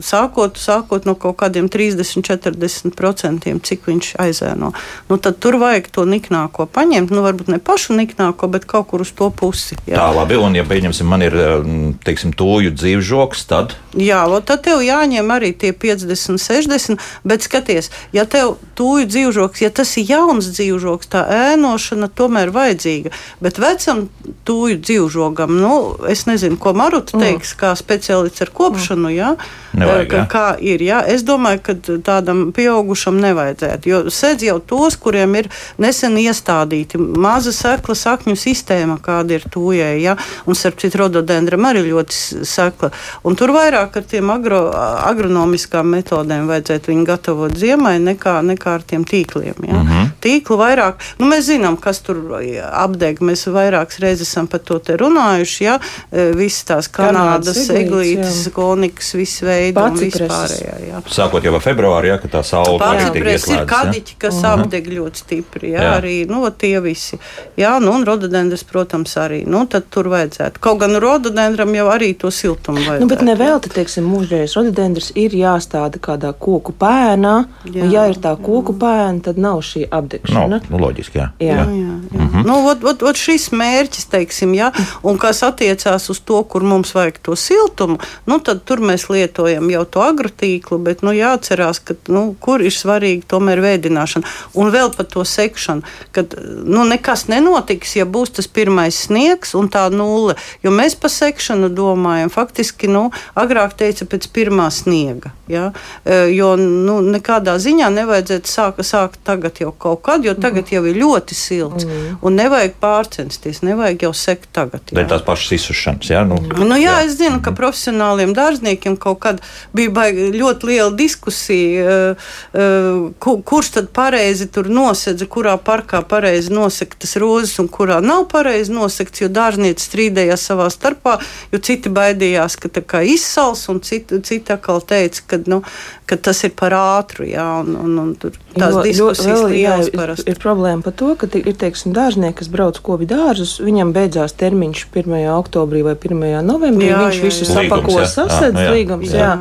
Sākot, 0.01 0.55
sākot 0.57 1.05
no 1.05 1.15
kaut 1.15 1.37
kādiem 1.37 1.69
30, 1.69 2.21
40%, 2.25 3.59
cik 3.63 3.85
viņš 3.85 4.15
aizēno. 4.21 4.71
Nu, 5.09 5.17
tad 5.17 5.39
tur 5.39 5.57
vajag 5.61 5.89
to 5.91 6.05
niknāko 6.05 6.65
paņemt. 6.67 7.11
Nu, 7.11 7.21
varbūt 7.25 7.47
ne 7.53 7.59
pašu 7.59 7.93
niknāko, 7.97 8.49
bet 8.51 8.65
kaut 8.65 8.87
kur 8.87 9.01
uz 9.01 9.11
to 9.11 9.29
pusi. 9.29 9.75
Jā, 9.87 9.97
Tā 10.01 10.09
labi, 10.15 10.35
un 10.37 10.55
ja 10.55 10.63
pieņemsim, 10.63 11.05
man 11.05 11.21
ir 11.21 11.31
mm, 11.31 11.99
teiksim, 12.05 12.33
tūju 12.33 12.73
dzīvžoks, 12.75 13.45
tad 13.47 13.75
jā 13.95 14.21
lo, 14.27 14.39
tad 14.41 14.63
tev 14.63 14.79
jāņem 14.81 15.27
arī 15.33 15.51
tie 15.57 15.71
50, 15.73 16.39
60. 16.41 16.97
Bet 17.23 17.41
skaties, 17.45 17.89
ja 18.13 18.25
tev 18.25 18.57
tūju 18.75 19.05
dzīvžoks, 19.11 19.61
ja 19.61 19.69
tas 19.69 19.91
ir 19.97 20.05
jauns 20.09 20.47
dzīvžoks, 20.55 21.09
tā 21.11 21.25
ēnošana 21.53 22.09
tomēr 22.09 22.51
vajadzīga. 22.71 23.12
Bet 23.41 23.59
vecam 23.62 24.06
tūju 24.47 24.79
dzīvžogam, 24.81 25.56
nu, 25.62 25.97
es 26.09 26.25
nezinu, 26.29 26.57
ko 26.62 26.73
Maruta 26.73 27.19
teiks, 27.19 27.53
kā 27.59 27.73
speciālists 27.77 28.41
ar 28.41 28.51
kopšanu. 28.56 29.12
Jā, 29.12 29.35
Nevajag, 29.71 30.12
jā. 30.12 30.23
kā 30.27 30.45
ir. 30.59 30.81
Jā. 30.83 31.00
Es 31.07 31.23
domāju, 31.23 31.62
ka 31.63 31.75
tādam 32.03 32.50
pieaugušam 32.56 33.19
nevajadzētu. 33.23 33.91
Jo 33.91 34.01
sēdz 34.12 34.47
jau 34.50 34.57
tos, 34.59 34.97
kuriem 35.00 35.38
ir 35.39 35.47
nesen 35.81 36.18
iestādīti 36.19 37.00
maza 37.00 37.53
sekla 37.56 37.95
sakņu 37.95 38.35
sistēma, 38.39 38.98
kāda 39.03 39.38
ir 39.38 39.48
tūjai. 39.51 39.93
Ja? 40.03 40.17
Un 40.45 40.60
starp 40.60 40.81
citu, 40.81 41.00
rododendram 41.03 41.69
arī 41.69 41.86
ļoti 41.88 42.43
sekla. 42.48 42.91
Un 43.27 43.38
tur 43.39 43.53
vairāk 43.55 43.95
ar 44.01 44.07
tiem 44.12 44.34
agro, 44.34 44.63
agronomiskām 45.07 45.95
metodēm 45.95 46.50
vajadzētu 46.51 46.91
viņu 46.91 47.07
gatavot 47.07 47.55
ziemai 47.57 47.95
nekā, 48.03 48.39
nekā 48.51 48.75
ar 48.79 48.86
tiem 48.88 49.07
tīkliem. 49.07 49.55
Ja? 49.55 49.77
Mm 49.77 49.88
-hmm. 49.88 50.12
Tīklu 50.22 50.60
vairāk, 50.60 51.00
nu 51.19 51.31
mēs 51.31 51.48
zinām, 51.48 51.79
kas 51.79 52.03
tur 52.03 52.19
apdeg. 52.62 53.22
Mēs 53.25 53.46
vairākas 53.51 54.00
reizes 54.03 54.30
esam 54.30 54.48
par 54.48 54.63
to 54.65 54.80
te 54.80 54.98
runājuši. 55.00 55.63
Ja? 55.65 55.77
E, 56.12 56.30
Visas 56.38 56.65
tās 56.70 56.89
Kanādas, 56.91 57.56
Kanādas 57.56 57.70
eglītes, 57.75 58.41
konikas, 58.56 59.13
visu 59.18 59.46
veidu 59.48 59.84
un 59.84 60.00
vispārējā. 60.00 60.75
Jā. 60.88 61.01
sākot 61.12 61.44
jau 61.46 61.56
ar 61.58 61.63
februāru, 61.63 62.12
ja, 62.12 62.18
kad 62.22 62.36
tā 62.38 62.44
saule 62.48 62.77
arī 62.82 63.10
tiek 63.12 63.32
Pārspējas 63.32 63.48
ir 63.51 63.65
kadiķi, 63.70 64.15
kas 64.22 64.36
uh 64.36 64.44
-huh. 64.44 64.62
apdeg 64.62 64.88
ļoti 64.88 65.24
stipri. 65.24 65.72
Jā, 65.72 65.82
Jā. 65.82 65.94
arī 66.01 66.15
nu, 66.30 66.44
tie 66.51 66.80
visi. 66.82 67.18
Jā, 67.58 67.80
nu, 67.80 67.91
un 67.91 68.06
rododendrs, 68.06 68.63
protams, 68.63 69.15
arī. 69.18 69.44
Nu, 69.48 69.65
tad 69.65 69.89
tur 69.89 70.08
vajadzētu. 70.08 70.60
Kaut 70.60 70.80
gan 70.80 70.96
rododendram 70.96 71.75
jau 71.75 71.88
arī 71.88 72.13
to 72.18 72.32
siltumu 72.32 72.80
vajag. 72.88 73.01
Nu, 73.01 73.08
bet 73.08 73.22
nevelti, 73.22 73.70
teiksim, 73.70 74.06
mūžreiz 74.06 74.56
rododendrs 74.56 75.12
ir 75.15 75.32
jāstāda 75.32 76.00
kādā 76.00 76.34
koku 76.34 76.74
pēnā. 76.74 77.46
Jā. 77.65 77.84
Un, 77.84 77.91
ja 77.91 78.08
ir 78.10 78.15
tā 78.22 78.36
koku 78.41 78.74
pēna, 78.74 79.22
tad 79.22 79.38
nav 79.38 79.62
šī 79.62 79.88
apdegšana. 79.91 80.62
No, 80.62 80.77
nu, 80.77 80.84
loģiski, 80.86 81.18
jā. 81.18 81.30
Jā. 81.39 81.51
Jā, 81.51 81.65
jā, 81.65 81.82
jā. 81.82 82.20
Mm 82.20 82.30
-hmm. 82.30 82.40
Nu, 82.45 82.57
ot, 82.69 82.83
ot, 82.83 83.03
ot 83.05 83.19
šis 83.19 83.50
mērķis, 83.55 84.07
teiksim, 84.12 84.55
ja, 84.57 84.71
un 85.07 85.19
kas 85.21 85.43
attiecās 85.45 86.10
uz 86.13 86.21
to, 86.25 86.41
kur 86.43 86.65
mums 86.67 86.93
vajag 86.95 87.19
to 87.25 87.38
siltumu, 87.39 88.00
nu, 88.29 88.39
tad 88.43 88.63
tur 88.67 88.83
mēs 88.83 89.07
lietojam 89.12 89.69
jau 89.74 89.83
to 89.86 90.03
agrotīklu, 90.05 90.79
bet 90.86 91.03
nu, 91.05 91.13
jāatcerās, 91.15 91.81
ka, 91.86 91.98
nu, 92.12 92.31
kur 92.39 92.63
ir 92.65 92.74
svarīga 92.75 93.27
tomēr 93.36 93.62
vēdināšana. 93.63 94.27
Un 94.60 94.71
vēl 94.74 94.93
par 94.95 95.10
to 95.12 95.25
sekšanu, 95.27 95.86
kad 96.15 96.36
nu, 96.41 96.86
nekas 96.88 97.27
nenotiks, 97.31 97.95
ja 98.00 98.07
būs 98.10 98.36
tas 98.38 98.50
pirmais 98.51 98.98
sniegs 99.07 99.55
un 99.57 99.69
tā 99.71 99.88
nulle. 99.93 100.38
Jo 100.65 100.74
mēs 100.74 100.98
par 101.00 101.13
sekšanu 101.13 101.71
domājam, 101.75 102.31
faktiski, 102.33 102.89
nu, 102.91 103.10
agrāk 103.38 103.77
teica 103.79 104.07
pēc 104.10 104.29
pirmā 104.33 104.69
sniega. 104.74 105.36
Ja? 105.51 105.71
E, 106.05 106.21
Jo 106.31 106.53
nu, 106.60 107.00
nekādā 107.05 107.55
ziņā 107.62 107.89
nevajadzētu 107.93 108.50
sākt 108.50 108.86
sāk 108.88 109.17
tagad 109.25 109.60
jau 109.62 109.71
kaut 109.71 110.01
kad, 110.05 110.25
jo 110.25 110.33
tagad 110.38 110.71
jau 110.74 110.83
ir 110.89 110.98
ļoti 111.01 111.38
silts. 111.38 111.86
Mm. 111.88 112.17
Un 112.31 112.38
nevajag 112.39 112.77
pārcensties, 112.79 113.59
nevajag 113.67 114.05
jau 114.07 114.13
sekt 114.15 114.47
tagad. 114.55 114.88
Bet 114.95 115.09
tās 115.11 115.23
pašas 115.27 115.51
izsušanas, 115.59 116.07
jā, 116.13 116.21
nu, 116.23 116.38
Nu, 116.61 116.77
jā, 116.79 116.85
jā, 116.85 117.05
es 117.09 117.17
zinu, 117.19 117.41
ka 117.43 117.51
profesionāliem 117.55 118.31
dārzniekiem 118.38 118.95
kaut 119.01 119.19
kad 119.25 119.41
bija 119.75 119.91
baigi, 119.91 120.29
ļoti 120.39 120.69
liela 120.69 120.91
diskusija, 120.95 121.95
uh, 122.15 123.11
ku, 123.19 123.33
kurš 123.43 123.69
tad 123.75 123.89
pareizi 123.95 124.47
tur 124.53 124.69
nosedza, 124.71 125.27
kurā 125.27 125.57
parkā 125.59 126.00
pareizi 126.07 126.53
nosegtas 126.53 127.17
rozes 127.19 127.57
un 127.59 127.67
kurā 127.67 128.00
nav 128.05 128.27
pareizi 128.31 128.71
nosegtas, 128.71 129.25
jo 129.25 129.29
dārznieki 129.33 129.81
strīdējās 129.83 130.45
savā 130.51 130.69
starpā, 130.71 131.17
jo 131.51 131.59
citi 131.59 131.89
baidījās, 131.91 132.55
ka 132.61 132.71
tā 132.71 132.85
kā 132.85 133.01
izsals, 133.03 133.65
un 133.73 133.81
citi, 133.83 134.21
citi 134.23 134.53
atkal 134.55 134.79
teica, 134.88 135.21
ka, 135.27 135.41
nu, 135.51 135.61
ka 136.07 136.15
tas 136.15 136.43
ir 136.47 136.53
par 136.55 136.71
ātru, 136.77 137.27
jā, 137.27 137.47
un, 137.65 137.75
un, 137.75 138.00
un 138.05 138.15
tur 138.15 138.31
tās 138.55 138.71
Jo- 138.71 138.77
jo- 138.77 138.83
diskusijas 138.85 139.41
vēl, 139.41 139.57
jā, 139.59 139.75
ir, 139.89 140.25
ir 140.31 140.38
problēma 140.39 140.85
par 140.85 140.93
to, 140.93 141.11
ka 141.19 141.27
ir 141.35 141.51
teiksim, 141.59 141.91
dārznieki, 141.91 142.20
kas 142.37 142.47
brauc 142.53 142.77
kopi 142.85 143.07
dārzus, 143.09 143.57
viņam 143.65 143.93
beidzās 143.95 144.35
termiņš 144.37 144.85
1. 144.93 145.15
oktobrī 145.33 145.81
vai 145.87 145.95
1. 145.97 146.45
novembrī. 146.45 146.91
Jā, 146.91 146.99
viņš 147.07 147.17
jā, 147.17 147.23
visu 147.25 147.47
jā. 147.47 147.49
sapako, 147.55 147.89
Līgums, 147.95 147.97
jā. 147.97 148.11
sasedz, 148.13 148.55
Ah, 148.55 148.67
jā. 148.67 148.75
līgums, 148.77 149.15
jā. 149.17 149.31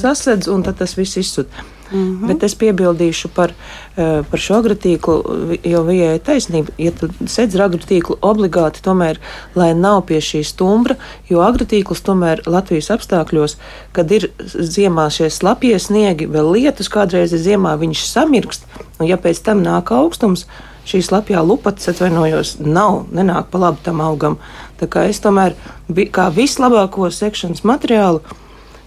sasedz, 0.00 0.48
un 0.48 0.64
tad 0.66 0.80
tas 0.80 0.96
viss 0.96 1.20
izsūta. 1.20 1.68
Mhm. 1.90 2.28
Bet 2.28 2.44
es 2.46 2.54
piebildīšu 2.54 3.28
par, 3.34 3.50
eh, 3.96 4.22
par 4.30 4.38
šo 4.38 4.60
agrotīklu, 4.62 5.58
jo 5.66 5.80
viņai 5.82 6.14
ir 6.14 6.20
taisnība. 6.22 6.70
Ja 6.78 6.92
tu 6.92 7.08
sedz 7.26 7.56
ar 7.58 7.68
agrotīklu 7.68 8.16
obligāti, 8.22 8.80
tomēr, 8.80 9.18
lai 9.56 9.74
nav 9.74 10.06
pie 10.06 10.20
šī 10.22 10.44
stumbra, 10.46 10.94
jo 11.28 11.38
agrotīkls 11.42 12.04
tomēr 12.06 12.44
Latvijas 12.46 12.92
apstākļos, 12.94 13.56
kad 13.92 14.10
ir 14.12 14.30
ziemā 14.54 15.08
šie 15.10 15.30
slapjie 15.34 15.74
sniegi, 15.82 16.28
vēl 16.30 16.52
lietus 16.54 16.88
kādreiz 16.88 17.32
ir 17.34 17.42
ziemā, 17.42 17.74
viņš 17.76 18.06
samirkst, 18.06 18.62
un 19.00 19.06
ja 19.10 19.16
pēc 19.16 19.42
tam 19.42 19.64
nāk 19.64 19.90
augstums, 19.90 20.46
šī 20.90 21.00
slapjā 21.06 21.42
lupats, 21.46 21.88
atvainojos, 21.92 22.56
nav, 22.60 23.04
nenāk 23.14 23.50
pa 23.50 23.58
labi 23.62 23.82
tam 23.86 24.00
augam. 24.04 24.38
Tā 24.80 24.88
kā 24.90 25.06
es 25.08 25.20
tomēr, 25.20 25.54
vi- 25.88 26.08
kā 26.10 26.28
vislabāko 26.34 27.10
sekšanas 27.12 27.62
materiālu, 27.62 28.20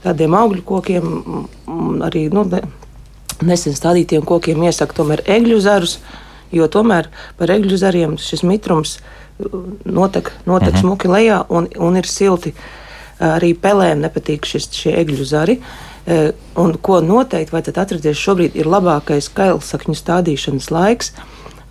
tādiem 0.03 0.35
augļu 0.35 0.63
kokiem, 0.63 1.03
mm, 1.03 1.47
mm, 1.67 2.01
arī 2.09 2.27
nu, 2.33 2.43
ne- 2.43 2.63
nesen 3.41 3.73
stādītiem 3.73 4.25
kokiem 4.25 4.63
iesaku 4.63 4.93
tomēr 4.93 5.23
egļu 5.25 5.59
zarus, 5.59 5.99
jo 6.51 6.67
tomēr 6.67 7.07
par 7.37 7.47
egļu 7.47 7.77
zariem 7.77 8.17
šis 8.17 8.43
mitrums 8.43 8.97
uh, 8.97 9.03
notek, 9.85 10.31
notek 10.45 10.77
smuki 10.77 11.07
lejā 11.11 11.43
un, 11.49 11.67
un 11.79 11.97
ir 11.99 12.07
silti. 12.09 12.53
Arī 13.23 13.53
pelēm 13.55 14.01
nepatīk 14.03 14.45
šis, 14.45 14.67
šie 14.73 14.95
egļu 14.99 15.25
zari. 15.25 15.59
Eh, 16.05 16.31
Un 16.59 16.73
ko 16.81 16.99
noteikti 17.01 17.53
vajadzētu 17.53 17.79
atcerēties 17.81 18.19
šobrīd, 18.19 18.55
ir 18.59 18.67
labākais 18.69 19.29
kailsakņu 19.33 19.95
stādīšanas 19.95 20.67
laiks. 20.69 21.13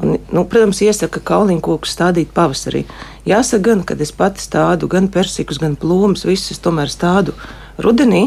Un, 0.02 0.16
nu, 0.34 0.42
protams, 0.50 0.80
iesaka 0.82 1.20
kauliņu 1.22 1.62
kokus 1.62 1.92
stādīt 1.94 2.32
pavasarī. 2.34 2.82
Jāsaka, 3.28 3.62
gan, 3.68 3.82
kad 3.86 4.00
es 4.02 4.10
pati 4.14 4.42
stādu 4.42 4.88
gan 4.90 5.06
persikus, 5.12 5.60
gan 5.62 5.76
plūmus, 5.78 6.26
visus 6.26 6.58
tomēr 6.62 6.90
stādu 6.90 7.36
rudenī. 7.78 8.26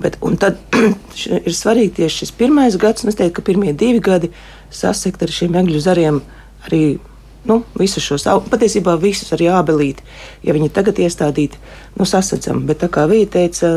Bet, 0.00 0.18
tad 0.42 0.60
ir 1.40 1.54
svarīgi 1.56 2.02
tieši 2.02 2.24
šis 2.24 2.34
pirmais 2.36 2.76
gads, 2.80 3.04
un 3.04 3.12
es 3.12 3.18
teiktu, 3.18 3.38
ka 3.40 3.46
pirmie 3.48 3.72
divi 3.72 4.02
gadi 4.04 4.30
sasekt 4.70 5.24
ar 5.24 5.32
šiem 5.34 5.56
egļu 5.62 5.80
zariem 5.82 6.20
arī 6.68 6.84
nu, 7.48 7.62
visus 7.80 8.04
šos, 8.04 8.26
patiesībā 8.52 8.94
visus 9.00 9.32
arī 9.32 9.48
ābelīti. 9.52 10.04
Ja 10.44 10.54
viņi 10.56 10.68
tagad 10.76 11.00
iestādīti, 11.00 11.60
nu, 11.96 12.04
sasedzam. 12.08 12.66
Bet 12.68 12.82
tā 12.84 12.90
kā 12.92 13.06
viņa 13.10 13.30
teica, 13.32 13.72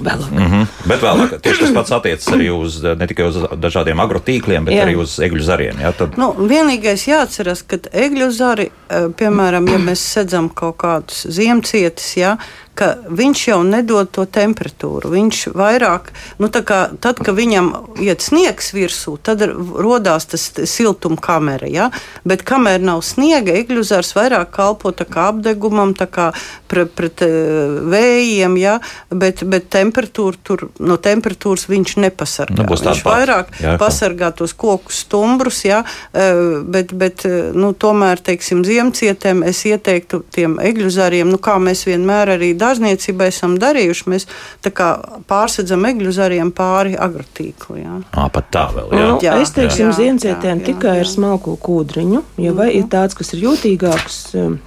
vēlāk. 0.00 0.30
Mm 0.32 0.46
-hmm. 0.52 0.66
Bet 0.88 1.02
vēlāk, 1.02 1.38
tieši 1.42 1.60
tas 1.60 1.74
pats 1.74 1.92
attiecas 1.92 2.28
arī 2.34 2.50
uz 2.54 2.82
ne 2.82 3.06
tikai 3.06 3.28
uz 3.28 3.36
dažādiem 3.36 4.00
agrotīkliem, 4.00 4.64
bet 4.64 4.74
Jā. 4.74 4.86
arī 4.86 4.96
uz 4.96 5.18
egļu 5.18 5.42
zariem. 5.42 5.80
Jā, 5.80 5.92
tad, 5.92 6.16
Nu, 6.18 6.32
vienīgais 6.38 7.08
jāatcerās, 7.08 7.62
ka 7.66 7.76
egļu 7.92 8.30
zari, 8.30 8.70
piemēram, 8.88 9.68
ja 9.68 9.78
mēs 9.82 10.02
sedzam 10.14 10.48
kaut 10.48 10.78
kādus 10.82 11.26
ziemcietis, 11.34 12.16
ja, 12.16 12.36
ka 12.78 12.92
viņš 13.10 13.40
jau 13.48 13.58
nedod 13.66 14.10
to 14.14 14.24
temperatūru. 14.30 15.10
Viņš 15.10 15.40
vairāk, 15.58 16.12
nu, 16.38 16.50
kā, 16.50 16.80
tad, 17.02 17.18
kad 17.24 17.34
viņam 17.34 17.70
iet 18.04 18.22
sniegs 18.22 18.70
virsū, 18.74 19.16
tad 19.22 19.42
rodās 19.42 20.28
tas 20.30 20.44
siltuma 20.70 21.18
kamera. 21.22 21.66
Ja? 21.70 21.88
Bet 22.28 22.44
kamēr 22.46 22.82
nav 22.84 23.02
sniega, 23.06 23.56
egļu 23.58 23.82
zars 23.86 24.12
vairāk 24.14 24.52
kalpo 24.54 24.92
kā 24.98 25.28
apdegumam, 25.32 25.94
kā 25.98 26.30
pret, 26.70 26.92
pret 26.94 27.24
eh, 27.26 27.80
vējiem, 27.90 28.54
ja? 28.60 28.78
bet, 29.10 29.42
bet 29.42 29.66
temperatūra 29.74 30.38
tur, 30.46 30.68
no 30.78 31.00
temperatūras 31.02 31.66
viņš 31.70 31.96
nepasargā. 32.04 32.62
Nu, 32.62 32.68
viņš 32.78 33.02
vairāk 33.06 33.50
Jā, 33.58 33.74
pasargā 33.80 34.30
tos 34.38 34.54
koku 34.54 34.94
stumbrus, 34.94 35.64
ja, 35.66 35.82
eh, 36.14 36.62
bet, 36.62 36.94
bet 36.94 37.26
eh, 37.26 37.50
nu, 37.58 37.72
tomēr, 37.74 38.22
teiksim, 38.22 38.62
ziemcietēm 38.78 39.42
es 39.48 39.60
ieteiktu 39.68 40.22
tiem 40.34 40.56
egļu 40.62 40.90
zariem, 40.94 41.30
nu, 41.32 41.40
kā 41.42 41.56
mēs 41.62 41.84
vienmēr 41.88 42.34
arī 42.36 42.52
dārzniecībā 42.58 43.28
esam 43.32 43.56
darījuši, 43.60 44.06
mēs 44.12 44.28
tā 44.64 44.72
kā 44.74 44.90
pārsedzam 45.30 45.86
egļu 45.88 46.14
zariem 46.14 46.52
pāri 46.54 46.96
agrotīklu. 46.98 47.78
Ja. 47.82 47.98
à, 48.12 48.28
pat 48.32 48.50
tā 48.54 48.66
vēl. 48.74 48.92
Jā. 48.92 49.04
Nu, 49.08 49.18
Jā, 49.28 49.36
es 49.42 49.52
teiksim, 49.56 49.90
jā, 49.90 49.96
ziemcietēm 49.98 50.62
jā, 50.62 50.66
tikai 50.70 50.98
jā. 50.98 51.04
ar 51.04 51.10
smalku 51.10 51.56
kūdriņu. 51.62 52.24
Ja 52.44 52.54
vai 52.56 52.70
ir 52.78 52.88
tāds, 52.92 53.16
kas 53.18 53.34
ir 53.34 53.44
jūtīgāks, 53.48 54.18
um, 54.38 54.58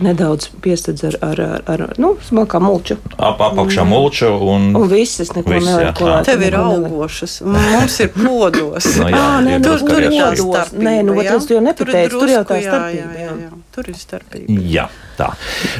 nedaudz 0.00 0.48
piesadz 0.62 1.02
ar, 1.04 1.16
ar, 1.20 1.40
ar, 1.66 1.82
ar 1.82 1.98
nu, 1.98 2.12
smalkā 2.22 2.60
mulču. 2.62 2.96
Ap, 3.16 3.40
apakšā 3.42 3.84
mulču 3.88 4.30
un. 4.30 4.68
Un 4.78 4.86
viss, 4.90 5.18
es 5.24 5.32
neko 5.34 5.50
Viss, 5.56 5.68
jā. 5.68 5.90
klāt. 5.98 6.28
Tev 6.28 6.44
ir 6.46 6.56
augošas, 6.58 7.40
mums 7.46 7.98
ir 8.04 8.12
podos. 8.14 8.86
Nu, 8.98 9.08
jā, 9.10 9.18
Ā, 9.18 9.40
nē, 9.44 9.56
ir 9.58 9.60
nu, 9.62 9.74
tur 9.82 9.98
arī 9.98 10.08
ir 10.08 10.24
atšķirība. 10.28 10.62
jādos. 10.62 10.72
Nē, 10.78 10.94
nu, 11.06 11.14
bet 11.18 11.30
es 11.32 11.46
to 11.48 11.54
jau 11.56 11.62
nepateicu, 11.64 12.20
tur 12.22 12.32
jau 12.32 12.42
tā 12.48 12.58
jā, 12.58 12.70
starpība, 12.70 12.98
Jā, 12.98 13.18
jā, 13.18 13.26
jā. 13.28 13.36
jā, 13.44 13.50
tur 13.74 13.90
ir 13.92 13.98
starpība. 13.98 14.56
Jā, 14.74 14.86
tā. 15.18 15.28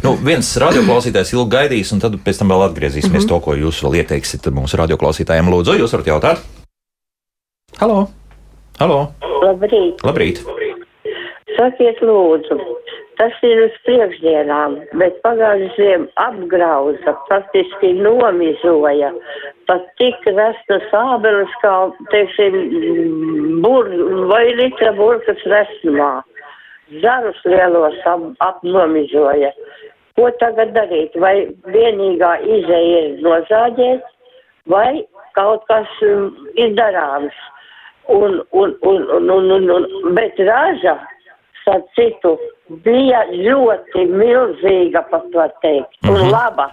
Nu, 0.04 0.14
viens 0.28 0.50
radioklausītājs 0.62 1.34
ilgi 1.34 1.50
gaidīs, 1.56 1.92
un 1.94 2.02
tad 2.04 2.18
pēc 2.24 2.42
tam 2.42 2.52
vēl 2.54 2.66
atgriezīsimies 2.68 3.24
mm 3.24 3.26
-hmm. 3.26 3.32
to, 3.32 3.40
ko 3.46 3.56
jūs 3.58 3.82
vēl 3.86 3.98
ieteiksiet 4.02 4.50
mūsu 4.54 4.78
radioklausītājiem. 4.82 5.50
Lūdzu, 5.54 5.78
jūs 5.82 5.94
varat 5.96 6.12
jautāt? 6.14 6.46
Halo! 7.78 8.08
Halo! 8.78 9.00
Labrīt! 9.42 10.02
Labrīt! 10.06 10.42
Sakiet, 11.58 11.98
lūdzu, 12.06 12.54
tas 13.18 13.34
ir 13.46 13.60
uz 13.66 13.74
priekšdienām, 13.86 14.76
bet 15.00 15.18
pagājušajiem 15.24 16.06
apgrauza, 16.22 17.14
faktiski 17.28 17.92
nomizoja. 17.98 19.10
Pat 19.68 19.84
tik 20.00 20.26
rastas 20.36 20.86
ābeles, 20.96 21.52
kā, 21.62 21.74
teiksim, 22.14 22.56
bur, 23.64 23.90
vai 24.30 24.44
litra 24.60 24.94
burkas 24.98 25.42
resnumā. 25.50 26.12
Zarus 27.02 27.40
lielos 27.44 27.98
ap, 28.08 28.22
apnomizoja. 28.46 29.52
Ko 30.16 30.30
tagad 30.40 30.72
darīt? 30.74 31.14
Vai 31.20 31.50
vienīgā 31.74 32.32
izēja 32.46 33.02
ir 33.10 33.20
nozāģēt, 33.26 34.08
vai 34.72 35.04
kaut 35.36 35.66
kas 35.68 35.90
um, 36.06 36.32
ir 36.56 36.74
darāms? 36.78 37.36
Un, 38.08 38.40
un, 38.56 38.72
un, 38.88 39.04
un, 39.12 39.30
un, 39.30 39.50
un, 39.52 39.70
un, 39.74 40.14
bet 40.16 40.38
raža, 40.40 40.96
starp 41.68 41.84
citu, 41.96 42.34
bija 42.84 43.20
ļoti 43.32 44.06
milzīga, 44.08 45.04
pat 45.10 45.28
var 45.34 45.52
teikt, 45.62 45.92
un 46.08 46.16
Mhm. 46.16 46.30
laba. 46.32 46.70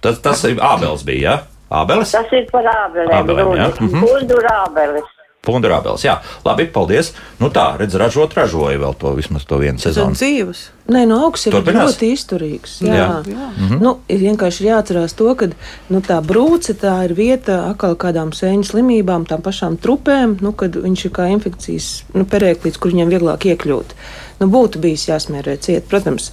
Tas, 0.00 0.20
tas 0.20 0.44
ir 0.44 0.56
Ābels 0.60 1.04
bija, 1.04 1.30
jā? 1.30 1.36
Ābeles? 1.72 2.12
Tas 2.12 2.30
ir 2.32 2.46
par 2.52 2.62
ābelēm, 2.64 3.24
Ābelēm, 3.24 3.56
jā. 3.56 3.68
Mhm. 3.80 4.04
kundu 4.04 4.36
ābeles. 4.44 5.08
Punda 5.44 5.68
Ābeles, 5.76 6.04
jā. 6.06 6.18
Labi, 6.44 6.66
paldies. 6.72 7.12
Nu 7.40 7.50
tā, 7.52 7.74
redz, 7.80 7.94
ražot, 8.00 8.32
ražoja 8.34 8.78
vēl 8.80 8.94
to 9.00 9.12
vismaz 9.18 9.44
to 9.48 9.58
vienu 9.60 9.78
sezonu. 9.82 10.16
dzīves. 10.16 10.70
Nē, 10.88 11.06
no 11.08 11.18
augšas 11.26 11.46
ir 11.48 11.54
Turpinās? 11.56 11.94
ļoti 11.94 12.08
izturīgs. 12.12 12.72
Jā, 12.84 12.94
Jā. 12.94 13.06
jā. 13.28 13.46
Mhm. 13.56 13.78
Nu, 13.84 13.94
ir 14.08 14.18
vienkārši 14.20 14.66
jāatcerās 14.68 15.14
to, 15.16 15.30
ka 15.34 15.48
nu, 15.88 16.00
tā 16.04 16.18
brūce 16.24 16.74
tā 16.80 16.96
ir 17.06 17.14
vieta 17.16 17.70
atkal 17.70 17.96
kādām 17.96 18.32
sēņu 18.36 18.64
slimībām, 18.68 19.24
tām 19.28 19.40
pašām 19.44 19.78
trupēm, 19.80 20.36
nu, 20.44 20.52
kad 20.52 20.76
viņš 20.76 21.04
ir 21.08 21.14
kā 21.16 21.30
infekcijas 21.32 21.88
nu, 22.14 22.24
perēklīts, 22.28 22.76
kur 22.80 22.92
viņam 22.92 23.12
vieglāk 23.14 23.48
iekļūt. 23.54 23.96
Nu, 24.42 24.50
būtu 24.52 24.80
bijis 24.82 25.08
jāsmērē 25.08 25.56
ciet, 25.60 25.88
protams. 25.88 26.32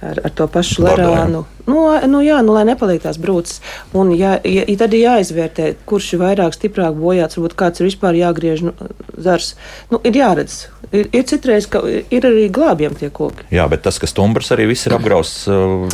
Ar, 0.00 0.16
ar 0.24 0.32
to 0.32 0.46
pašu 0.48 0.80
Bordo, 0.80 1.10
jā. 1.12 1.44
Nu, 1.68 1.84
nu, 2.08 2.22
jā, 2.24 2.40
nu, 2.46 2.54
lai 2.56 2.64
nepaliek 2.68 3.02
tās 3.02 3.18
brūces. 3.20 3.60
Un 3.96 4.12
jā, 4.16 4.36
ja, 4.44 4.64
ja 4.64 4.76
tad 4.80 4.96
ir 4.96 5.04
jāizvērtē, 5.06 5.72
kurš 5.88 6.14
ir 6.16 6.22
vairāk, 6.24 6.56
stiprāk 6.56 6.96
bojāts, 6.98 7.38
varbūt 7.38 7.56
kāds 7.58 7.82
ir 7.82 7.90
vispār 7.90 8.18
jāgriež 8.18 8.64
nu, 8.68 8.74
zars. 9.20 9.54
Nu, 9.92 10.00
ir 10.04 10.20
jāredz. 10.20 10.68
Ir, 10.90 11.06
ir 11.14 11.26
citreiz, 11.28 11.68
ka 11.70 11.84
ir 11.86 12.24
arī 12.26 12.48
glābjami 12.50 12.98
tie 12.98 13.10
koki. 13.14 13.44
Jā, 13.54 13.68
bet 13.70 13.84
tas, 13.84 14.00
kas 14.02 14.10
stumbrs 14.10 14.48
arī 14.50 14.66
viss 14.72 14.88
ir 14.88 14.96
apgrausts. 14.96 15.44
Uh, 15.46 15.84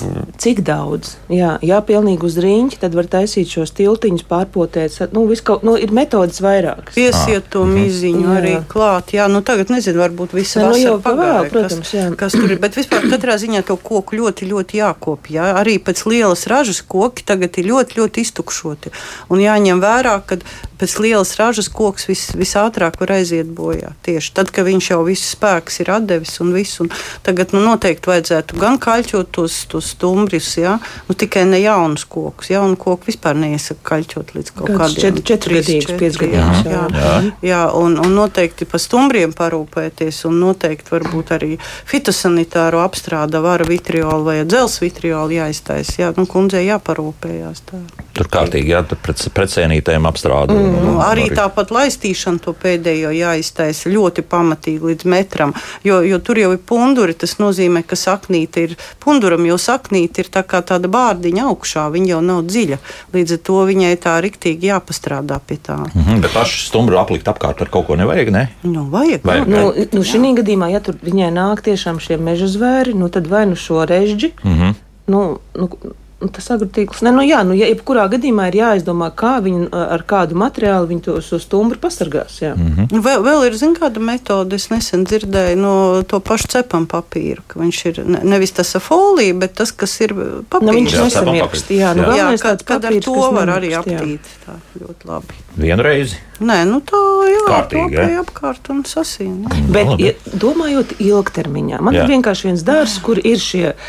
Cik 0.41 0.63
daudz? 0.65 1.17
Jā, 1.33 1.57
jā 1.65 1.81
pilnīgi 1.85 2.25
uz 2.25 2.39
rīņķa, 2.41 2.79
tad 2.87 2.97
var 2.97 3.09
taisīt 3.13 3.51
šos 3.53 3.75
tiltiņus, 3.77 4.25
pārpotēt. 4.31 4.97
Nu, 5.13 5.27
viss 5.29 5.45
kaut, 5.45 5.67
nu, 5.67 5.75
ir 5.77 5.93
metodas 5.93 6.41
vairākas. 6.45 6.95
Piesiet 6.97 7.51
to 7.53 7.67
miziņu 7.69 8.25
Jā. 8.25 8.39
arī 8.41 8.55
klāt. 8.71 9.13
Jā, 9.17 9.27
nu 9.29 9.43
tagad 9.45 9.73
nezinu, 9.75 10.01
varbūt 10.01 10.33
viss 10.37 10.57
Nē, 10.57 10.65
nu 10.65 10.81
jau 10.81 10.95
vasara 10.97 11.05
pavēl, 11.05 11.33
pagāja, 11.35 11.53
protams, 11.53 11.93
jā. 11.93 12.07
kas, 12.15 12.33
kas 12.33 12.39
tur 12.39 12.55
ir. 12.57 12.63
Bet 12.63 12.79
vispār 12.79 13.07
katrā 13.11 13.37
ziņā 13.43 13.63
to 13.69 13.77
koku 13.77 14.17
ļoti, 14.23 14.49
ļoti 14.55 14.81
jākopja. 14.81 15.37
Jā. 15.37 15.56
Arī 15.57 15.79
pēc 15.83 16.05
lielas 16.11 16.47
ražas 16.51 16.83
koki 16.85 17.25
tagad 17.27 17.57
ir 17.57 17.71
ļoti, 17.71 18.01
ļoti 18.01 18.25
iztukšoti. 18.27 18.93
Un 19.33 19.43
jāņem 19.43 19.81
vērā, 19.83 20.19
ka 20.29 20.39
pēc 20.81 20.99
lielas 21.01 21.35
ražas 21.41 21.69
koks 21.73 22.07
vis, 22.09 22.23
visātrāk 22.37 22.99
var 23.01 23.13
aiziet 23.17 23.49
bojā. 23.57 23.93
Tieši 24.07 24.33
tad, 24.37 24.51
kad 24.55 24.67
viņš 24.69 24.91
jau 24.91 24.99
viss 25.07 25.31
spēks 25.35 25.81
ir 25.85 25.91
atdevis 25.95 26.35
un 26.45 26.53
viss. 26.53 26.81
Un 26.85 26.91
tagad 27.27 27.55
nu, 27.57 27.61
noteikti 27.65 28.11
vajadzētu 28.11 28.59
gan 28.61 28.77
kaļķot 28.83 29.31
tos, 29.33 29.57
tos 29.73 29.93
stumbris, 29.97 30.51
ja? 30.61 30.77
nu, 31.09 31.15
tikai 31.17 31.45
ne 31.49 31.61
jaunus 31.63 32.05
kokus. 32.05 32.51
Jaunu 32.53 32.77
koku 32.77 33.09
vispār 33.11 33.39
neiesaka 33.41 33.81
kaļķot 33.95 34.35
līdz 34.37 34.53
kaut 34.57 34.71
Kāds 34.75 34.97
kādiem 34.99 35.17
čet- 35.17 35.25
četrgadīgs, 35.33 35.93
piecgadīgs, 35.97 36.63
Jā, 36.67 36.73
jā. 36.73 36.85
jā, 36.93 37.15
jā 37.51 37.63
un, 37.79 37.97
un 38.03 38.13
noteikti 38.19 38.69
par 38.69 38.83
stumbriem 38.83 39.33
parūpēties, 39.37 40.23
un 40.29 40.41
noteikti 40.45 40.93
varbūt 40.93 41.33
arī 41.39 41.53
fitosanitāro 41.89 42.83
apstrāda 42.85 43.41
vara 43.45 43.65
vitriolu 43.69 44.25
vai 44.27 44.37
dzels 44.45 44.79
vitriolu 44.83 45.39
jāiztaisa. 45.39 45.97
Jā, 46.03 46.13
nu, 46.19 46.27
kundzei 46.31 46.67
jāparūpējās. 46.69 47.63
Tā. 47.71 47.81
Tur 48.17 48.29
kārtīgi, 48.33 48.73
jā, 48.75 48.83
tur 48.89 49.01
pret, 49.03 49.23
pret 49.35 49.53
cienītēm 49.57 50.07
apstrādi. 50.11 50.53
un- 50.57 50.66
Nu, 50.67 50.97
un 50.97 51.01
arī 51.05 51.29
tāpat 51.35 51.71
laistīšana 51.75 52.43
to 52.43 52.55
pēdējo 52.57 53.13
jāiztaisa 53.15 53.91
ļoti 53.93 54.25
pamatīgi 54.27 54.91
līdz 54.91 55.09
metram, 55.13 55.55
jo, 55.87 56.01
jo 56.07 56.19
tur 56.19 56.41
jau 56.41 56.53
ir 56.57 56.59
punduri. 56.59 57.15
Tas 57.15 57.37
nozīmē, 57.39 57.85
ka 57.87 57.97
saknīte 57.97 58.65
ir 58.67 58.77
punduram, 59.03 59.47
jo 59.47 59.59
saknīte 59.61 60.25
ir 60.25 60.31
tā 60.33 60.43
kā 60.43 60.63
tāda 60.67 60.91
bārdiņa 60.93 61.47
augšā, 61.51 61.87
viņa 61.95 62.13
jau 62.15 62.23
nav 62.25 62.43
dziļa. 62.51 62.79
Līdz 63.15 63.37
ar 63.39 63.43
to 63.49 63.61
viņai 63.71 63.93
tā 64.03 64.17
riktīgi 64.25 64.71
jāpastrādā 64.73 65.39
pie 65.47 65.59
tā. 65.63 65.79
Mhm, 65.95 66.21
bet 66.25 66.35
pašu 66.35 66.65
stumbru 66.67 66.99
aplikt 66.99 67.29
apkārt 67.31 67.63
ar 67.63 67.71
kaut 67.71 67.87
ko 67.87 67.97
nevajag, 67.97 68.33
ne? 68.35 68.49
Nu, 68.63 68.89
vajag. 68.91 69.23
Vajag. 69.27 69.49
Nu, 69.49 69.71
nu, 69.93 70.03
šī 70.03 70.35
gadījumā, 70.41 70.71
ja 70.75 70.81
tur 70.83 70.99
viņai 71.03 71.31
nāk 71.35 71.63
tiešām 71.67 72.01
šie 72.03 72.19
meža 72.19 72.49
zvēri, 72.51 72.97
nu, 72.99 73.09
tad 73.13 73.31
vai 73.31 73.47
nu 73.47 73.57
šo 73.57 73.85
režģi, 73.87 74.33
mm 74.43 74.57
Mhm. 74.57 74.63
-hmm. 74.63 74.75
nu, 75.07 75.39
nu, 75.55 75.69
nu, 75.85 75.93
tas 76.33 76.47
agritīkls. 76.55 77.03
Ne, 77.05 77.13
nu, 77.13 77.21
jā, 77.27 77.43
nu, 77.45 77.53
ja, 77.57 77.69
jebkurā 77.69 78.07
gadījumā 78.13 78.49
ir 78.49 78.57
jāizdomā, 78.61 79.11
kā 79.17 79.35
viņi 79.45 79.69
ar 79.77 80.05
kādu 80.09 80.39
materiālu 80.41 80.89
viņi 80.89 81.05
to 81.05 81.17
šo 81.25 81.39
stumbru 81.43 81.79
pasargās. 81.81 82.39
Jā. 82.41 82.55
Mm 82.57 82.73
-hmm. 82.73 82.89
Nu, 82.93 83.03
Vēl, 83.07 83.23
vēl 83.23 83.47
ir 83.47 83.57
zin, 83.57 83.75
kāda 83.77 84.01
metode, 84.01 84.57
es 84.57 84.71
nesen 84.71 85.05
dzirdēju 85.05 85.57
no 85.57 86.03
to 86.03 86.21
pašu 86.21 86.49
cepam 86.49 86.87
papīra, 86.87 87.43
ka 87.47 87.61
viņš 87.61 87.85
ir 87.87 88.05
ne, 88.07 88.21
nevis 88.25 88.53
tas 88.53 88.75
ar 88.75 88.81
foliju, 88.81 89.39
bet 89.39 89.55
tas, 89.55 89.73
kas 89.73 90.01
ir 90.01 90.15
papīrs. 90.51 90.67
Nu, 90.67 90.73
viņš 90.73 90.93
Jā, 90.93 91.05
nesamirkst. 91.05 91.71
Jā, 91.71 91.95
nu, 91.95 92.03
Jā. 92.03 92.17
Jā, 92.17 92.39
kad, 92.39 92.63
kad 92.63 92.85
ar 92.85 92.93
papīrs, 92.93 93.05
to 93.05 93.31
var 93.33 93.49
arī 93.49 93.71
nemirkst, 93.71 93.93
jā. 93.93 93.99
aptīt. 94.01 94.21
Tā 94.47 94.57
ļoti 94.81 95.09
labi. 95.09 95.46
Vienreiz. 95.57 96.13
Nē, 96.45 96.59
nu 96.69 96.83
tā 96.85 97.01
jā, 97.31 97.45
Kārtīgi, 97.49 97.97
to 97.97 98.03
ja? 98.05 98.21
apkārt 98.21 98.69
un. 98.73 98.83
Bet, 98.85 99.87
Nu, 99.87 99.95
labi. 99.95 100.11
ja, 100.11 100.13
domājot 100.37 100.93
ilgtermiņā, 101.01 101.81
man 101.81 101.97
Jā. 101.97 102.05
ir 102.05 102.13
vienkārši 102.13 102.51
viens 102.51 102.65
dārsts, 102.67 103.01
kur 103.05 103.17
ir 103.19 103.41
šie 103.41 103.73
uh, 103.73 103.81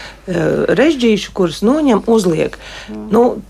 režģīši, 0.80 1.34
kurus 1.36 1.62
noņem, 1.68 2.06
uzliek. 2.08 2.58
Nu, 3.12 3.42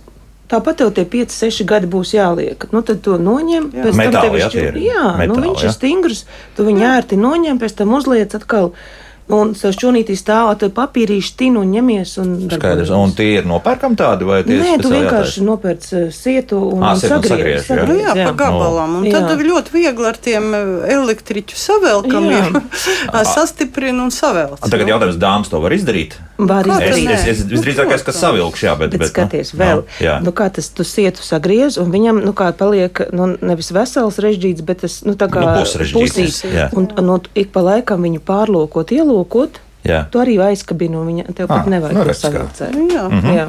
Tāpat 0.48 0.78
tev 0.80 0.94
tie 0.96 1.04
5, 1.04 1.34
6 1.36 1.66
gadi 1.68 1.90
būs 1.92 2.14
jāliek. 2.16 2.62
Nu, 2.72 2.80
tad 2.80 3.02
to 3.04 3.18
noņem. 3.20 3.66
Jā. 3.76 3.84
Pēc 3.84 3.98
Metāli, 4.00 4.14
tam 4.16 4.24
tev 4.24 4.38
jā, 4.40 4.48
ir. 4.56 4.70
ir 4.70 4.86
Jā, 4.86 5.02
nu, 5.04 5.18
metāli, 5.20 5.42
viņš 5.50 5.60
jā. 5.66 5.68
ir 5.68 5.74
stingrs. 5.76 6.22
Tu 6.56 6.64
viņu 6.70 6.86
ērti 6.88 7.18
noņem, 7.20 7.60
pēc 7.60 7.76
tam 7.82 7.92
uzliec 7.98 8.32
atkal. 8.40 8.70
Un 9.28 9.50
tas 9.60 9.76
čūnītī 9.76 10.16
stāv, 10.16 10.54
tad 10.62 10.72
papīrīši 10.78 11.34
tin 11.36 11.58
un 11.60 11.68
ņemies. 11.74 12.14
Un 12.24 12.30
Skaidrs. 12.48 12.94
Un 12.96 13.12
tie 13.18 13.42
ir 13.42 13.50
nopērkami 13.50 13.98
tādi 14.00 14.28
vai 14.28 14.38
tie 14.48 14.56
ir 14.56 14.62
Nē, 14.64 14.78
tu 14.80 14.92
vienkārši 14.94 15.44
nopērc 15.44 15.88
uh, 15.98 16.06
sietu 16.16 16.62
un, 16.64 16.80
Ā, 16.80 16.94
un 16.94 17.02
sietu 17.02 17.18
un 17.18 17.28
sagriež. 17.34 17.66
sagriež, 17.66 17.84
jā. 17.84 17.90
Nu, 17.92 17.98
jā, 18.06 18.30
pa 18.30 18.32
gabalām. 18.46 18.96
Un 19.02 19.10
Jā. 19.10 19.20
tad 19.28 19.36
ir 19.44 19.50
ļoti 19.50 19.76
viegli 19.76 20.08
ar 20.08 20.22
tiem 20.30 20.48
eh, 20.56 20.72
elektriķu 20.96 21.60
savelkamiem 21.60 22.56
sastiprina 23.36 24.08
un 24.08 24.16
savelc. 24.16 24.64
Un 24.64 24.72
tagad 24.72 24.96
jautājums, 24.96 25.20
dāmas 25.20 25.52
to 25.52 25.60
var 25.60 25.76
izdarīt? 25.76 26.16
Var 26.38 26.68
Kā 26.70 26.78
Es, 26.78 26.96
izdarīt. 26.98 27.08
nē? 27.08 27.14
es, 27.18 27.40
es 27.40 27.46
visdrīzākais, 27.50 28.04
ka 28.06 28.12
savilkšu, 28.14 28.66
jā, 28.68 28.74
bet, 28.78 28.92
Bet, 28.92 29.00
bet 29.00 29.10
skaties, 29.10 29.54
nu, 29.54 29.60
vēl, 29.60 29.80
nu, 29.82 30.06
jā. 30.06 30.16
nu, 30.22 30.32
kā 30.38 30.50
tas 30.54 30.68
tu 30.70 30.84
sietu 30.86 31.24
sagriez, 31.26 31.78
un 31.82 31.90
viņam, 31.92 32.20
nu, 32.24 32.34
kā 32.38 32.52
paliek, 32.54 33.02
nu, 33.12 33.32
nevis 33.42 33.72
vesels 33.74 34.20
režģīts, 34.22 34.62
bet 34.62 34.84
tas, 34.86 35.00
nu, 35.04 35.16
tā 35.18 35.26
kā 35.34 35.42
Nu, 35.42 35.66
jā. 36.54 36.68
Un, 36.78 36.88
nu, 37.02 37.16
ik 37.34 37.50
pa 37.52 37.64
laikam 37.66 38.06
viņu 38.06 38.22
pārlūkot, 38.22 38.94
ielūkot, 38.94 39.58
Jā. 39.88 40.04
tu 40.12 40.20
arī 40.22 40.38
aizkabini, 40.52 40.96
un 41.00 41.08
viņa 41.10 41.34
tev 41.34 41.48
Ah, 41.50 41.58
pat 41.58 41.72
nevajag 41.74 41.96
nu, 41.98 42.04
to 42.06 42.14
savilcēt. 42.14 42.78
Jā. 42.94 43.08
Mhm. 43.10 43.34
Jā. 43.38 43.48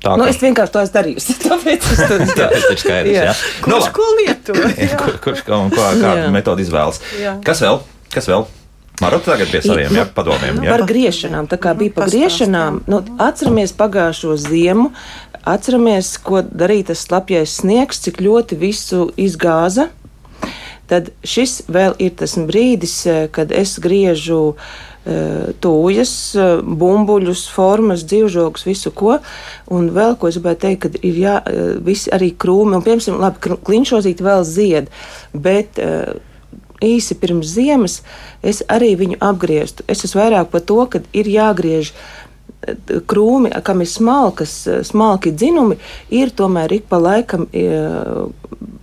Tā 0.00 0.14
Nu, 0.16 0.24
kā- 0.24 0.28
es 0.30 0.38
vienkārši 0.40 0.72
to 0.72 0.80
esmu 0.80 0.94
darījusi, 0.96 1.34
tāpēc 1.50 1.82
es 1.92 1.98
to. 2.06 2.14
Nu, 3.66 3.74
Kurš 3.74 3.84
labi. 3.84 3.92
ko 3.98 4.06
lieto? 4.20 4.52
Jā. 4.78 4.96
Kur, 5.02 5.18
kurš 5.26 5.42
kā 5.44 5.58
un 5.58 5.70
kā, 5.74 5.90
kādu 6.00 6.30
metodi 6.30 6.62
izvēlas? 6.64 7.00
Jā. 7.20 7.34
Kas 7.44 7.60
vēl? 7.60 7.80
Kas 8.14 8.26
vēl? 8.30 8.46
Marot 9.00 9.24
tagad 9.24 9.48
pie 9.52 9.62
saviem 9.64 9.96
jā, 9.96 10.04
padomiem. 10.14 10.60
Jā. 10.64 10.74
Par 10.74 10.84
griešanām, 10.88 11.48
tā 11.50 11.56
kā 11.60 11.72
bija 11.78 11.94
par 11.96 12.06
Pastāst, 12.08 12.18
griešanām, 12.18 12.82
nu, 12.90 13.00
atceramies 13.22 13.72
pagājušo 13.78 14.36
ziemu, 14.40 14.90
atceramies, 15.48 16.12
ko 16.24 16.42
darīja 16.44 16.90
tas 16.92 17.06
slapjais 17.06 17.56
sniegs, 17.62 18.02
cik 18.04 18.20
ļoti 18.24 18.60
visu 18.60 19.08
izgāza. 19.20 19.88
Tad 20.90 21.12
šis 21.22 21.62
vēl 21.70 21.94
ir 22.02 22.16
tas 22.18 22.34
brīdis, 22.34 22.94
eh, 23.06 23.26
kad 23.32 23.52
es 23.54 23.76
griežu 23.78 24.40
uh, 24.50 25.52
tūjas, 25.64 26.12
eh, 26.36 26.62
bumbuļus, 26.62 27.46
formas, 27.48 28.04
dzīvžogus, 28.04 28.66
visu 28.66 28.92
ko. 28.92 29.18
Un 29.70 29.90
vēl 29.90 30.18
ko 30.18 30.28
es 30.28 30.36
gribēju 30.36 30.60
teikt, 30.60 30.80
kad 30.80 30.98
ir 31.02 31.14
jā, 31.14 31.36
eh, 31.46 31.78
visi 31.80 32.10
arī 32.10 32.34
krūmi, 32.36 32.76
un 32.76 32.82
piemēram, 32.82 33.20
labi, 33.20 33.38
kliņšozīt 33.40 34.20
vēl 34.20 34.44
zied, 34.44 34.88
bet 35.32 35.78
uh, 35.78 36.20
īsi 36.80 37.16
pirms 37.20 37.52
ziemas 37.54 38.00
es 38.42 38.64
arī 38.68 38.94
viņu 39.00 39.20
apgrieztu. 39.20 39.84
Es 39.88 40.04
esmu 40.06 40.22
vairāk 40.22 40.50
par 40.52 40.64
to, 40.64 40.80
ka 40.90 41.02
ir 41.16 41.28
jāgriež 41.28 41.92
eh, 41.92 42.74
krūmi, 43.10 43.52
kam 43.64 43.84
ir 43.84 43.90
smalkas, 43.90 44.54
eh, 44.66 44.82
smalki 44.86 45.32
dzinumi, 45.32 45.78
ir 46.10 46.32
tomēr 46.32 46.80
ik 46.80 46.88
pa 46.88 47.00
laikam 47.00 47.46
eh, 47.52 48.24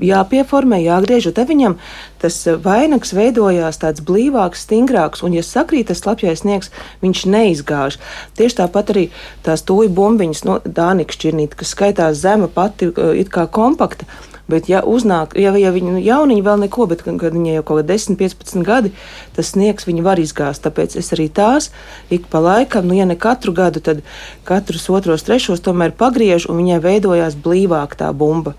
jāpieformē, 0.02 0.78
jāgriež, 0.82 1.30
un 1.30 1.36
te 1.38 1.46
viņam 1.50 1.76
tas 2.22 2.38
vainags 2.64 3.14
veidojās 3.18 3.82
tāds 3.82 4.02
blīvāks, 4.06 4.66
stingrāks, 4.66 5.24
un, 5.26 5.34
ja 5.38 5.44
sakrīt 5.46 5.90
tas 5.90 6.04
lapjais 6.06 6.42
sniegs, 6.46 6.72
viņš 7.02 7.26
neizgāž. 7.34 7.98
Tieši 8.38 8.60
tāpat 8.62 8.94
arī 8.94 9.06
tās 9.46 9.66
tūju 9.66 9.94
bumbiņas, 9.98 10.44
no 10.50 10.60
Dānikas 10.66 11.18
šķirnīte, 11.18 11.58
kas 11.58 11.74
skaitās 11.74 12.22
zema 12.22 12.50
pati, 12.50 12.90
it 13.18 13.34
kā 13.34 13.46
kompakta, 13.50 14.06
Bet, 14.48 14.70
ja 14.72 14.80
uznāk, 14.88 15.34
ja, 15.36 15.52
ja 15.60 15.74
viņi 15.76 15.90
nu, 15.92 16.00
jauniņi 16.00 16.44
vēl 16.46 16.62
neko, 16.64 16.86
bet 16.88 17.02
kad 17.04 17.36
viņai 17.36 17.58
jau 17.58 17.66
kaut 17.68 17.82
kādi 17.82 17.98
10, 17.98 18.16
15 18.16 18.64
gadi, 18.64 18.94
tas 19.36 19.52
sniegs 19.52 19.88
viņi 19.90 20.06
var 20.06 20.22
izgāzt. 20.24 20.64
Tāpēc 20.64 20.96
es 21.00 21.12
arī 21.12 21.28
tās 21.28 21.68
ik 22.14 22.30
pa 22.32 22.40
laikam, 22.40 22.88
nu, 22.88 22.96
ja 22.96 23.04
ne 23.10 23.20
katru 23.20 23.52
gadu, 23.52 23.84
tad 23.84 24.06
katrus 24.48 24.88
otros, 24.88 25.28
trešos 25.28 25.64
tomēr 25.66 25.92
pagriežu, 26.00 26.54
un 26.54 26.62
viņai 26.62 26.80
veidojās 26.86 27.36
blīvāk 27.36 28.00
tā 28.00 28.14
bumba. 28.16 28.56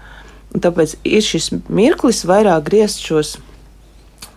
Un 0.52 0.64
tāpēc 0.64 0.98
ir 1.08 1.24
šis 1.24 1.54
mirklis 1.72 2.26
vairāk 2.28 2.68
griezt 2.68 3.00
šos 3.04 3.38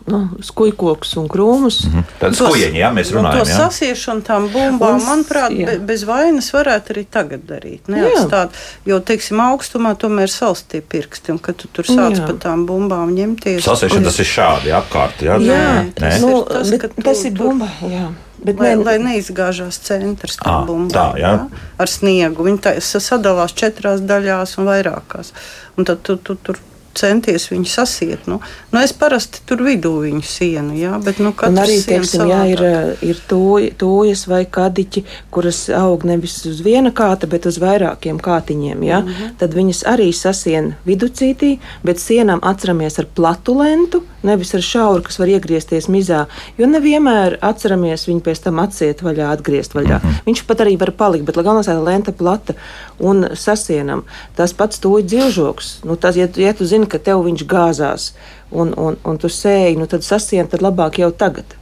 nu, 0.07 0.29
skujkokus 0.41 1.15
un 1.17 1.27
krūmus. 1.29 1.85
Mm 1.85 1.91
-hmm. 1.93 2.03
Tad 2.19 2.33
skujeņi, 2.35 2.77
jā, 2.79 2.89
mēs 2.93 3.11
Nu, 3.13 3.17
runājam. 3.19 3.43
to 3.43 3.49
Jā. 3.49 3.57
sasiešanu 3.57 4.21
tām 4.21 4.49
bumbām, 4.49 4.95
Un- 4.95 5.01
manuprāt, 5.05 5.51
jā. 5.51 5.65
be, 5.65 5.79
bez 5.79 6.03
vainas 6.03 6.51
varētu 6.53 6.89
arī 6.93 7.05
tagad 7.05 7.39
darīt. 7.47 7.79
Neatstāt, 7.87 8.49
jo, 8.85 8.99
teiksim, 8.99 9.37
augstumā 9.39 9.95
tomēr 9.95 10.27
salst 10.29 10.67
tie 10.67 10.81
pirksti, 10.81 11.31
un 11.31 11.37
kad 11.39 11.55
tu 11.55 11.67
tur 11.73 11.85
sāc 11.85 12.15
Jā. 12.17 12.25
pa 12.27 12.33
tām 12.33 12.65
bumbām 12.67 13.09
ņemties. 13.15 13.61
Sasiešana 13.61 14.03
tas 14.03 14.19
ir 14.19 14.25
šādi 14.25 14.71
apkārt. 14.81 15.21
Jā, 15.21 15.37
Jā, 15.39 16.19
nu, 16.21 16.43
Tas, 16.43 16.69
bet 16.69 16.81
ka 16.81 16.87
tas 17.03 17.21
tu- 17.21 17.27
ir 17.27 17.33
tu- 17.33 17.43
bumba. 17.43 17.67
Jā. 17.81 18.09
Bet, 18.43 18.59
Lai, 18.59 18.75
ne, 18.75 18.83
lai 18.83 18.97
neizgāžās 18.97 19.77
centrs 19.83 20.35
tam 20.43 20.65
bumbām 20.67 20.89
tā, 20.91 21.19
jā. 21.21 21.47
ar 21.79 21.87
sniegu. 21.87 22.43
Viņi 22.43 22.59
tā, 22.59 22.81
sa- 22.81 22.99
sadalās 22.99 23.53
četrās 23.53 23.99
daļās 24.01 24.57
un 24.57 24.65
vairākās. 24.65 25.31
Un 25.77 25.85
tad 25.85 26.01
tu, 26.03 26.15
tu 26.15 26.35
tur 26.35 26.55
centies 26.97 27.47
viņu 27.51 27.69
sasiet. 27.69 28.27
Nu, 28.29 28.39
nu 28.71 28.81
es 28.81 28.93
parasti 28.93 29.41
tur 29.47 29.63
vidū 29.65 29.93
viņu 30.03 30.21
sienu, 30.25 30.75
jā, 30.79 30.93
bet 31.03 31.19
nu, 31.23 31.33
arī, 31.33 31.77
teiksim, 31.85 32.25
jā, 32.29 32.41
ir, 32.53 32.63
ir 33.05 33.21
tūjas 33.27 34.25
vai 34.29 34.43
kadiķi, 34.45 35.03
kuras 35.33 35.63
aug 35.75 36.05
nevis 36.07 36.39
uz 36.49 36.61
viena 36.65 36.93
kāta, 36.95 37.29
bet 37.31 37.47
uz 37.49 37.59
vairākiem 37.61 38.19
kātiņiem. 38.21 38.83
Ja? 38.87 39.01
Mm. 39.01 39.07
-hmm. 39.07 39.35
Tad 39.41 39.55
viņas 39.57 39.83
arī 39.89 40.11
sasien 40.13 40.73
viducītī, 40.87 41.57
bet 41.83 41.99
sienām 41.99 42.39
atceramies 42.41 42.99
ar 42.99 43.07
platu 43.15 43.57
lentu, 43.57 44.03
nevis 44.23 44.53
ar 44.55 44.61
šauru, 44.61 45.03
kas 45.03 45.19
var 45.19 45.27
iegriezties 45.27 45.87
mizā. 45.87 46.25
Jo 46.57 46.67
nevienmēr 46.69 47.37
atceramies 47.41 48.07
viņu 48.07 48.21
pēc 48.25 48.43
tam 48.43 48.59
atsiet 48.59 49.01
vaļā, 49.01 49.31
atgriezt 49.31 49.73
vaļā. 49.73 49.97
Mm 49.97 50.09
-hmm. 50.09 50.25
Viņš 50.25 50.43
pat 50.47 50.61
arī 50.61 50.77
var 50.79 50.91
palikt, 50.91 51.25
bet 51.25 51.35
lai 51.35 51.43
galvenais 51.43 51.67
ir 51.67 51.81
lenta 51.81 52.11
plata 52.11 52.53
un 53.01 53.31
sasienam. 53.35 54.05
Tas 54.37 54.53
pats 54.57 54.81
tūj 54.83 55.05
dzīvžoks. 55.09 55.71
Nu, 55.89 55.97
tas, 55.97 56.19
ja, 56.19 56.29
ja 56.39 56.53
tu 56.57 56.67
zini, 56.69 56.89
ka 56.89 57.01
tev 57.01 57.25
viņš 57.27 57.47
gāzās 57.49 58.11
un, 58.51 58.75
un, 58.77 58.99
un 59.03 59.21
tu 59.21 59.31
sēji, 59.31 59.79
nu, 59.79 59.89
tad 59.89 60.05
sasien, 60.07 60.49
tad 60.51 60.63
labāk 60.65 61.01
jau 61.01 61.11
tagad. 61.11 61.57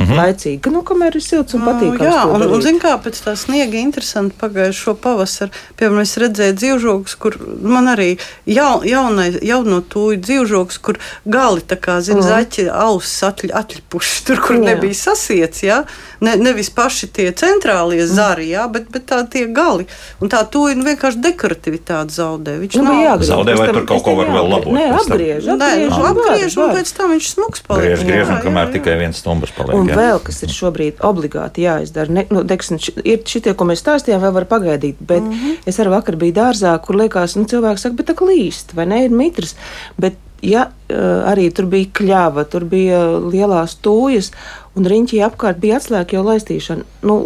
Mhm. 0.00 0.12
-hmm. 0.12 0.18
laicīgi, 0.20 0.70
nu, 0.72 0.80
kamēr 0.86 1.16
ir 1.18 1.22
silts 1.22 1.54
un 1.54 1.64
patīkams. 1.66 1.98
Nu, 2.00 2.06
jā, 2.08 2.22
to 2.22 2.34
un, 2.34 2.42
un 2.42 2.48
darīt. 2.48 2.62
zin 2.64 2.78
kā 2.80 2.92
pēc 3.04 3.18
tā 3.24 3.34
sniega 3.36 3.76
interesanti 3.76 4.36
pagājušo 4.40 4.94
pavasaru, 5.02 5.50
piemēram, 5.76 6.00
es 6.00 6.14
redzēju 6.22 6.54
dzīvžogus, 6.60 7.16
kur 7.20 7.36
man 7.74 7.90
arī 7.92 8.08
jau, 8.46 8.80
jaunai, 8.86 9.28
jauno 9.44 9.82
tūju 9.94 10.22
dzīvžogus, 10.24 10.80
kur 10.80 11.00
gali 11.26 11.60
tā 11.60 11.76
kā, 11.76 11.98
zin, 12.00 12.22
zaķi 12.24 12.70
ausis 12.72 13.26
atļ, 13.28 13.52
atļipuši, 13.60 14.24
tur, 14.24 14.40
kur 14.46 14.56
Jā. 14.56 14.64
nebija 14.70 14.96
sasiets, 14.96 15.66
jā, 15.68 15.82
ne, 16.20 16.36
nevis 16.36 16.70
paši 16.74 17.08
tie 17.12 17.28
centrālie 17.36 18.04
zari, 18.08 18.50
jā, 18.52 18.66
bet, 18.72 18.88
bet 18.92 19.06
tā 19.10 19.20
tie 19.30 19.46
gali. 19.54 19.86
Un 20.20 20.32
tā 20.32 20.42
tūja 20.48 20.76
nu, 20.78 20.84
vienkārši 20.88 21.22
dekorativitāti 21.24 22.16
zaudē. 22.16 22.56
Viņš 22.60 22.78
Nu, 22.80 22.84
nav 22.86 23.00
jāgriež. 23.04 23.30
Zaudē 23.30 23.56
vai 23.58 23.68
tur 23.72 23.86
kaut 23.88 24.04
ko 24.06 24.14
var 24.18 24.30
vēl 24.32 24.48
labot 24.52 24.72
Nē, 24.74 24.86
tam? 24.88 25.00
apgriež, 25.00 25.48
Nē, 25.48 25.56
apgriež. 25.56 25.90
nu, 25.90 26.06
apgriež, 26.10 26.56
un 26.60 26.72
pēc 26.76 26.92
tam 26.96 27.12
viņš 27.14 27.28
smuks 27.34 27.64
paliek. 27.66 27.84
Griež, 27.84 28.04
griež, 28.08 28.32
un 28.34 28.40
kamēr 28.44 28.72
tikai 28.76 28.96
viens 29.00 29.20
stumbrs 29.20 29.52
paliek. 29.56 29.76
Un 29.80 29.90
jā. 29.90 29.98
vēl 29.98 30.22
kas 30.24 30.40
ir 30.46 30.54
šobrīd 30.54 31.04
obligāti 31.10 31.66
jāizdara, 31.66 32.12
ne, 32.20 32.26
nu, 32.30 32.44
teiksim, 32.48 32.80
ir 33.04 33.22
šitie, 33.26 33.54
ko 33.56 33.68
mēs 33.68 33.84
stāstījām, 33.84 34.22
vēl 34.24 34.36
var 34.40 34.48
pagaidīt. 34.50 35.00
Bet 35.00 35.24
mm 35.24 35.36
-hmm. 35.36 35.60
es 35.66 35.80
arī 35.80 35.94
vakar 35.96 36.16
biju 36.20 36.36
dārzā, 36.36 36.76
kur 36.84 37.00
liekas, 37.00 37.36
nu, 37.36 37.44
cilvēks 37.44 37.86
saka, 37.86 37.96
bet 38.00 38.10
tā 38.12 38.16
klīst, 38.18 38.74
vai 38.74 38.86
ne, 38.86 39.04
ir 39.04 39.10
mitrs. 39.10 39.56
Bet, 39.98 40.18
ja 40.42 40.68
eh, 40.88 40.96
arī 41.30 41.48
tur 41.54 41.68
bija 41.70 41.90
kļava, 42.00 42.46
tur 42.50 42.66
bija 42.68 43.02
lielās 43.20 43.76
tūjas, 43.84 44.30
un 44.78 44.88
riņķī 44.88 45.22
apkārt 45.26 45.60
bija 45.62 45.80
atslēga 45.80 46.18
jau 46.18 46.24
laistīšana. 46.26 46.86
Nu, 47.06 47.20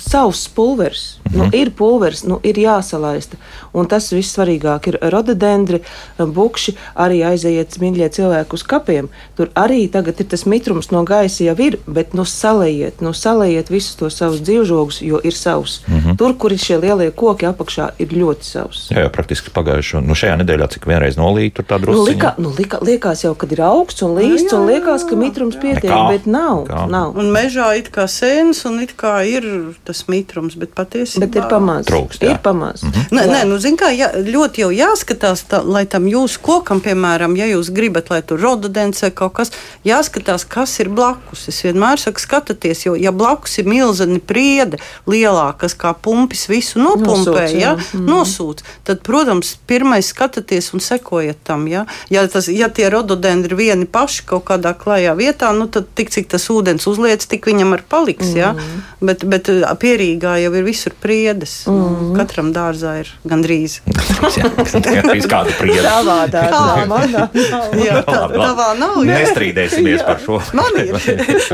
Savs 0.00 0.48
pulveris, 0.48 1.18
mm 1.18 1.32
-hmm. 1.32 1.44
nu, 1.44 1.50
ir 1.52 1.70
pulveris, 1.70 2.24
nu, 2.24 2.40
ir 2.42 2.56
jāsalaista. 2.58 3.36
Un 3.72 3.86
tas 3.86 4.12
viss 4.12 4.36
svarīgāk 4.38 4.88
ir 4.88 4.98
rododendri, 5.02 5.80
bukši, 6.18 6.74
arī 6.96 7.20
aiziet 7.26 7.76
mīļie 7.80 8.08
cilvēki 8.08 8.54
uz 8.54 8.62
kapiem. 8.62 9.08
Tur 9.36 9.48
arī 9.54 9.90
tagad 9.90 10.20
ir 10.20 10.26
tas 10.26 10.44
mitrums 10.46 10.90
no 10.90 11.04
gaisa 11.04 11.44
jau 11.44 11.56
ir, 11.58 11.78
bet 11.86 12.14
nu 12.14 12.22
salējiet, 12.24 13.00
nu 13.00 13.12
salējiet 13.12 13.70
visus 13.70 13.94
tos 13.96 14.16
savus 14.16 14.40
dzīvžogus, 14.40 15.02
jo 15.02 15.20
ir 15.24 15.32
savs. 15.32 15.80
Mm 15.88 15.98
-hmm. 15.98 16.16
Tur, 16.16 16.36
kur 16.38 16.52
ir 16.52 16.58
šie 16.58 16.78
lielie 16.78 17.10
koki 17.10 17.46
apakšā, 17.46 17.88
ir 17.98 18.08
ļoti 18.08 18.42
savs. 18.42 18.88
Jā, 18.90 19.00
jau 19.00 19.10
praktiski 19.10 19.50
pagājušo, 19.50 20.00
nu 20.00 20.14
šajā 20.14 20.36
nedēļā, 20.42 20.68
cik 20.70 20.86
vienreiz 20.86 21.16
nolīja, 21.16 21.52
tur 21.54 21.64
tā 21.64 21.78
Nu, 21.78 21.84
drusku. 21.86 22.04
lika, 22.04 22.34
nu, 22.38 22.52
lika, 22.58 22.78
liekas 22.82 23.24
jau, 23.24 23.34
kad 23.34 23.52
ir 23.52 23.60
augsts 23.62 24.02
un 24.02 24.14
līsts, 24.18 24.52
un 24.52 24.66
liekas, 24.66 25.04
ka 25.08 25.16
mitrums 25.16 25.56
pietiek, 25.56 25.90
Nekā. 25.90 26.08
bet 26.10 26.26
nav. 26.26 26.66
Nekā. 26.68 26.90
nav. 26.90 27.16
Un 27.16 27.30
mežā 27.32 27.78
it 27.78 27.90
kā 27.90 28.04
sēnes, 28.06 28.66
un 28.66 28.80
it 28.80 28.94
kā 28.96 29.24
ir 29.26 29.42
tas 29.90 30.04
mitrums, 30.08 30.56
bet 30.60 30.72
patiesībā 30.78 31.26
Bet 31.26 31.38
ir 31.40 31.48
pamazs. 31.50 31.90
Trūkst, 31.90 32.24
jā. 32.24 32.36
ir 32.36 32.42
pamazs. 32.44 32.86
Mm 32.86 32.94
-hmm. 32.94 33.18
Nē, 33.18 33.26
nē, 33.34 33.42
nu, 33.50 33.58
zin, 33.58 33.76
kā, 33.76 33.90
jā, 33.96 34.10
ļoti 34.14 34.64
jau 34.64 34.70
jāskatās, 34.70 35.44
tā, 35.50 35.62
lai 35.64 35.84
tam 35.86 36.06
jūsu 36.06 36.40
kokam, 36.40 36.80
piemēram, 36.80 37.36
ja 37.36 37.46
jūs 37.50 37.72
gribat, 37.74 38.10
lai 38.10 38.22
tur 38.22 38.40
rododends 38.40 39.02
vai 39.02 39.10
kaut 39.10 39.32
kas, 39.32 39.52
jāskatās, 39.84 40.46
kas 40.48 40.78
ir 40.80 40.88
blakus. 40.88 41.48
Es 41.48 41.62
vienmēr 41.64 41.98
saku, 41.98 42.20
skatieties, 42.20 42.86
jo, 42.86 42.94
ja 42.94 43.12
blakus 43.12 43.58
ir 43.58 43.66
milzeni 43.66 44.20
priede, 44.20 44.78
lielākas 45.06 45.74
kā 45.76 45.94
pumpis, 45.94 46.48
visu 46.48 46.78
nopumpē, 46.78 47.40
Nosūc, 47.50 47.60
ja, 47.60 47.74
mm. 47.76 48.06
nosūc, 48.06 48.62
tad, 48.84 49.02
protams, 49.06 49.56
pirmais 49.66 50.06
skatieties 50.06 50.72
un 50.74 50.80
sekojiet 50.84 51.42
tam. 51.44 51.66
Ja, 51.68 51.84
ja, 52.10 52.26
tas, 52.28 52.48
ja 52.48 52.68
tie 52.68 52.88
rododendri 52.92 53.56
vieni 53.56 53.86
paši 53.86 54.24
kaut 54.28 54.46
kādā 54.50 54.74
klajā 54.78 55.14
vietā, 55.18 55.52
nu, 55.56 55.66
tad 55.66 55.90
tik 55.94 56.12
cik 56.14 56.30
tas 56.32 56.46
ūdens 56.52 56.86
uzliec, 56.90 57.24
tik 57.26 57.46
viņam 57.50 57.76
arī 57.76 57.86
paliks. 57.90 58.32
Mm. 58.32 58.38
Ja? 58.38 58.54
Bet, 59.00 59.24
bet 59.28 59.50
ā, 59.52 59.74
pierīgā 59.80 60.34
jau 60.42 60.50
ir 60.58 60.66
visur 60.66 60.94
priedes. 61.02 61.54
Mm. 61.70 62.12
Katram 62.18 62.50
dārzā 62.54 62.96
ir 63.02 63.12
gandrīz. 63.28 63.78
Viss 65.14 65.28
kāda 65.30 65.54
prieda. 65.58 65.84
Tavā 65.88 66.18
dārzā, 66.32 66.84
manā 66.92 67.26
nav. 67.52 67.78
Jā, 67.80 68.02
tā, 68.06 68.18
tavā 68.34 68.68
nav. 68.80 68.98
jā. 69.06 69.20
Nestrīdēsimies 69.22 70.04
par 70.06 70.20
šo. 70.24 70.40
Man 70.56 70.80
ir 70.82 70.92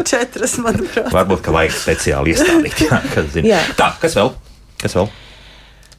četras, 0.07 0.59
manuprāt. 0.63 1.13
Varbūt, 1.15 1.45
ka 1.47 1.55
vajag 1.57 1.79
speciāli 1.79 2.35
iestādīt. 2.35 2.83
Jā, 2.89 3.01
kas 3.15 3.31
zina. 3.35 3.55
Jā. 3.55 3.63
Tā, 3.79 3.93
kas 4.03 4.19
vēl? 4.19 4.35
Kas 4.83 4.99
vēl? 4.99 5.09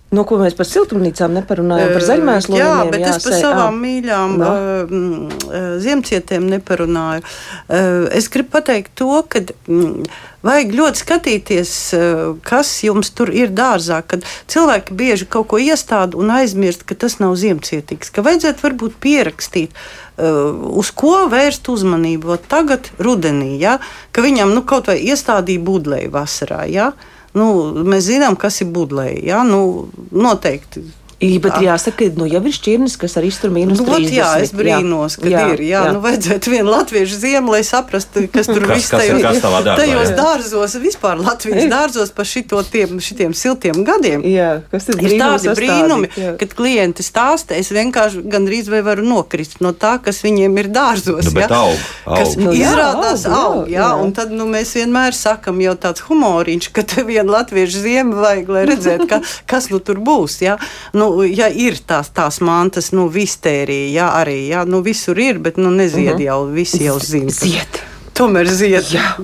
Nu, 0.08 0.24
ko 0.24 0.38
mēs 0.40 0.54
par 0.56 0.64
siltumnīcām 0.64 1.34
neparunājam, 1.36 1.90
par 1.92 2.04
zaļmēslu 2.08 2.56
Jā, 2.56 2.76
bet 2.88 3.02
es 3.10 3.26
par 3.26 3.34
savām 3.42 3.76
ā. 3.76 3.80
mīļām 3.82 4.36
No. 4.40 4.52
uh, 4.54 5.66
ziemcietēm 5.84 6.46
neparunāju. 6.48 7.26
Uh, 7.68 8.06
es 8.16 8.30
gribu 8.32 8.54
pateikt 8.54 8.94
to, 8.96 9.10
ka 9.28 9.42
mm, 9.44 10.06
vajag 10.48 10.72
ļoti 10.80 11.02
skatīties, 11.02 11.74
uh, 11.98 12.22
kas 12.48 12.72
jums 12.88 13.12
tur 13.12 13.34
ir 13.36 13.52
dārzā. 13.52 14.00
Kad 14.08 14.24
cilvēki 14.48 14.96
bieži 14.96 15.28
kaut 15.28 15.50
ko 15.52 15.60
iestāda 15.60 16.16
un 16.16 16.32
aizmirst, 16.38 16.88
ka 16.88 16.96
tas 16.96 17.20
nav 17.20 17.36
ziemcietīgs, 17.44 18.14
ka 18.16 18.24
vajadzētu 18.24 18.64
varbūt 18.64 18.96
pierakstīt. 19.04 19.76
Uh, 20.16 20.56
uz 20.80 20.94
ko 20.96 21.26
vērst 21.28 21.68
uzmanību? 21.68 22.32
Ot 22.38 22.48
Tagad, 22.48 22.94
rudenī, 22.96 23.58
ja? 23.60 23.76
ka 24.16 24.24
viņam 24.24 24.56
nu, 24.56 24.64
kaut 24.64 24.88
vai 24.88 25.02
iestādīja 25.04 25.68
budlēju 25.68 26.16
vasarā. 26.16 26.64
Ja? 26.72 26.94
Nu, 27.38 27.48
mēs 27.86 28.08
zinām, 28.10 28.38
kas 28.40 28.62
ir 28.64 28.72
budlēji. 28.74 29.26
Ja? 29.30 29.44
Nu, 29.48 29.88
noteikti 30.12 30.84
Jā, 31.18 31.40
bet 31.42 31.56
jāsaka, 31.66 32.06
ka 32.12 32.20
nu, 32.20 32.28
jau 32.30 32.40
ir 32.46 32.54
šķirnes, 32.54 32.94
kas 33.02 33.16
arī 33.18 33.32
iztur 33.32 33.50
mīnus 33.50 33.80
Nu, 33.82 33.88
30. 33.88 34.06
ot, 34.06 34.12
jā, 34.14 34.28
es 34.46 34.52
brīnos, 34.54 35.16
ka 35.18 35.30
jā, 35.32 35.46
ir. 35.56 35.62
Jā, 35.66 35.80
jā. 35.88 35.94
Nu, 35.96 36.02
vajadzētu 36.04 36.52
vienu 36.54 36.70
latviešu 36.70 37.18
ziemu, 37.24 37.56
lai 37.56 37.64
saprastu, 37.66 38.28
kas 38.30 38.46
tur 38.46 38.62
Kas- 38.68 38.78
viss 38.78 38.92
kas 38.94 39.02
ir 39.08 39.16
tajos, 39.18 39.24
kas 39.26 39.40
dārzā, 39.42 39.74
tajos 39.80 40.12
jā. 40.12 40.18
dārzos, 40.20 40.76
vispār 40.84 41.18
Latvijas 41.24 41.66
dārzos 41.76 42.12
par 42.14 42.30
šito 42.30 42.62
tiem, 42.70 43.00
šitiem 43.02 43.34
siltiem 43.34 43.80
gadiem. 43.88 44.22
Jā, 44.30 44.52
kas 44.70 44.92
ir 44.94 45.02
Ir 45.08 45.16
tādi 45.18 45.50
brīnumi 45.58 45.58
brīnumi, 45.58 46.12
jā. 46.22 46.36
kad 46.38 46.54
klienti 46.60 47.02
stāsta, 47.08 47.58
es 47.58 47.74
vienkārši 47.74 48.22
gandrīz 48.30 48.70
vai 48.70 48.84
varu 48.86 49.02
nokrist 49.10 49.58
no 49.66 49.74
tā, 49.74 49.96
kas 50.06 50.22
viņiem 50.22 50.54
ir 50.62 50.70
dārzos. 50.70 51.32
Nu, 51.32 51.34
bet 51.40 51.50
ja? 51.50 51.64
aug, 51.64 51.82
Kas 52.06 52.36
aug. 52.38 52.44
Nu, 52.46 52.54
jā, 52.54 52.70
izrādās 52.76 53.26
aug, 53.26 53.36
aug, 53.42 53.74
jā, 53.74 53.80
jā, 53.82 53.90
jā. 53.90 54.06
un 54.06 54.14
tad 54.14 54.38
nu, 54.38 54.46
mēs 54.54 54.76
vienmēr 54.78 55.18
sakam 55.18 55.58
jau 55.66 55.74
tāds 55.82 56.06
humoriņš, 56.06 56.70
ka 56.78 56.86
te 56.94 57.02
vienu 57.10 57.34
latviešu 57.34 57.82
ziemu 57.90 58.22
vajag, 58.22 58.54
lai 58.54 58.66
redzētu, 58.70 59.10
ka, 59.10 59.22
kas 59.50 59.72
nu 59.74 59.82
tur 59.82 59.98
būs. 59.98 60.38
Ja, 60.46 60.60
nu, 60.94 61.07
ja 61.28 61.48
ir 61.50 61.78
tās, 61.88 62.10
tās 62.16 62.40
mantas, 62.46 62.92
nu, 62.96 63.08
vistērija, 63.14 63.90
jā, 63.96 64.08
arī, 64.22 64.38
jā, 64.52 64.64
nu, 64.70 64.82
visur 64.86 65.20
ir, 65.22 65.42
bet, 65.44 65.60
nu, 65.62 65.72
nezied 65.74 66.20
jau, 66.24 66.40
visi 66.54 66.84
jau 66.86 66.98
zina. 67.04 67.34
Zied. 67.34 67.82
Tomēr 68.18 68.50
zied. 68.50 68.94
Jā. 68.94 69.16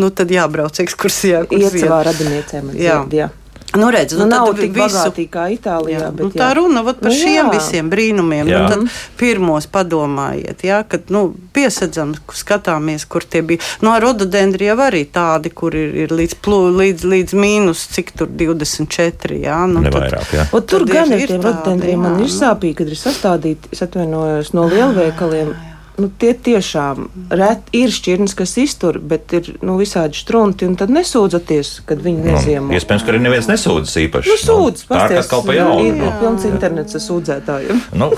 Nu, 0.00 0.08
tad 0.14 0.30
jābrauc 0.32 0.80
ekskursijā. 0.80 1.42
kur 1.48 1.60
Iet 1.60 1.74
zied. 1.74 1.84
savā 1.84 2.00
radiniecēm. 2.08 2.72
Jā. 2.80 3.02
Jā. 3.12 3.28
Nu, 3.76 3.90
redz, 3.92 4.12
Nu, 4.16 4.24
nu, 4.24 4.30
nav 4.30 4.46
tad 4.46 4.60
tik 4.62 4.72
bagātīgi 4.72 5.28
kā 5.28 5.42
Itālijā. 5.52 5.98
Jā, 6.00 6.10
Bet, 6.10 6.24
nu, 6.24 6.30
tā 6.32 6.46
jā. 6.48 6.54
runa 6.56 6.80
vat 6.86 7.00
par 7.02 7.10
Nu, 7.10 7.16
šiem 7.16 7.36
jā. 7.36 7.52
visiem 7.52 7.90
brīnumiem. 7.92 8.48
Jā. 8.48 8.62
Nu, 8.62 8.68
tad 8.68 8.96
pirmos 9.20 9.66
padomājiet, 9.68 10.64
jā, 10.64 10.78
kad 10.88 11.10
nu, 11.12 11.34
piesadzam, 11.52 12.14
skatāmies, 12.32 13.04
kur 13.06 13.26
tie 13.28 13.42
bija. 13.42 13.60
No 13.84 13.92
nu, 13.92 14.00
rododendri 14.00 14.70
jau 14.70 14.78
arī 14.86 15.04
tādi, 15.12 15.52
kur 15.52 15.76
ir, 15.76 15.92
ir 16.06 16.08
līdz, 16.16 16.38
plū, 16.40 16.62
līdz, 16.80 17.04
līdz 17.12 17.36
mīnus, 17.36 17.84
cik 17.92 18.14
tur 18.16 18.26
24. 18.32 19.36
Jā, 19.44 19.60
nu, 19.68 19.84
tad- 19.84 20.00
vairāk, 20.00 20.32
jā. 20.32 20.48
Un 20.52 20.62
tur 20.62 20.86
Tad 20.86 20.94
gan 20.96 21.12
ir- 21.12 21.28
ir 21.28 21.36
rododendriem 21.36 21.98
man 22.00 22.16
jā, 22.18 22.24
ir 22.24 22.32
sāpīgi, 22.40 22.74
kad 22.80 22.88
ir 22.88 22.96
sastādīti, 22.96 23.68
es 23.72 23.82
atvainojos, 23.84 24.54
no 24.54 24.64
lielveikaliem. 24.68 25.54
Nu, 25.98 26.06
tie 26.14 26.30
tiešām 26.34 27.08
ret, 27.34 27.70
ir 27.74 27.90
šķirnes, 27.90 28.34
kas 28.38 28.52
iztur, 28.62 29.00
bet 29.02 29.32
ir 29.34 29.48
nu, 29.66 29.74
visādi 29.80 30.14
strunti. 30.14 30.66
un 30.68 30.76
Tad 30.78 30.92
nesūdzaties, 30.94 31.72
kad 31.88 32.02
viņi 32.04 32.22
neziemo. 32.22 32.68
Nu, 32.70 32.76
iespējams, 32.78 33.02
ka 33.02 33.10
arī 33.10 33.22
neviens 33.24 33.48
nesūdzas 33.50 33.96
īpaši. 34.04 34.30
Nu, 34.30 34.36
sūdz, 34.44 34.84
tā 34.90 35.00
ir 35.10 35.18
atkal 35.24 35.42
pa 35.46 35.56
jaunu. 35.56 35.88
Ir 35.88 35.96
nu. 35.98 36.12
pilns 36.20 36.46
internets 36.46 36.94
ar 36.94 37.02
sūdzētājiem. 37.02 37.82
Nu, 37.98 38.10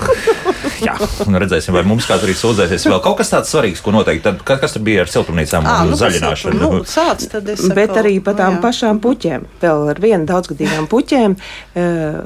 jā, 0.84 0.96
un 1.24 1.40
redzēsim, 1.40 1.72
vai 1.76 1.84
mums 1.88 2.08
kāds 2.10 2.26
arī 2.28 2.36
sūdzēsies. 2.36 2.84
Vēl 2.90 3.00
kaut 3.04 3.16
kas 3.22 3.32
tāds 3.32 3.54
svarīgs, 3.54 3.80
ko 3.84 3.94
noteikti. 3.96 4.26
Tad, 4.28 4.44
kas, 4.44 4.76
tur 4.76 4.84
bija 4.84 5.06
ar 5.06 5.12
siltumnīcām 5.12 5.64
un 5.64 5.88
nu, 5.88 5.96
kas 5.96 6.04
zaļināšanu? 6.04 6.60
jau 6.60 6.70
tur, 6.70 6.78
Nu, 6.80 6.84
sāc, 6.88 7.24
tad 7.32 7.48
es 7.48 7.64
Bet 7.74 7.96
arī 7.96 8.18
par 8.24 8.36
nu, 8.36 8.42
tām 8.42 8.58
jā. 8.58 8.62
pašām 8.66 9.00
puķēm, 9.00 9.48
vēl 9.64 9.88
ar 9.94 10.04
vienu 10.04 10.28
daudzgadīgām 10.28 10.88
puķēm. 10.92 11.36
eh, 11.80 12.20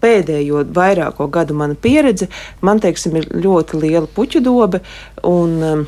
Pēdējo 0.00 0.64
vairāko 0.76 1.28
gadu 1.32 1.56
mana 1.56 1.76
pieredze, 1.76 2.30
man 2.64 2.80
teiksim, 2.80 3.18
ir 3.20 3.30
ļoti 3.34 3.80
liela 3.82 4.08
puķu 4.08 4.42
dobe, 4.44 4.80
un 5.28 5.56
um, 5.66 5.86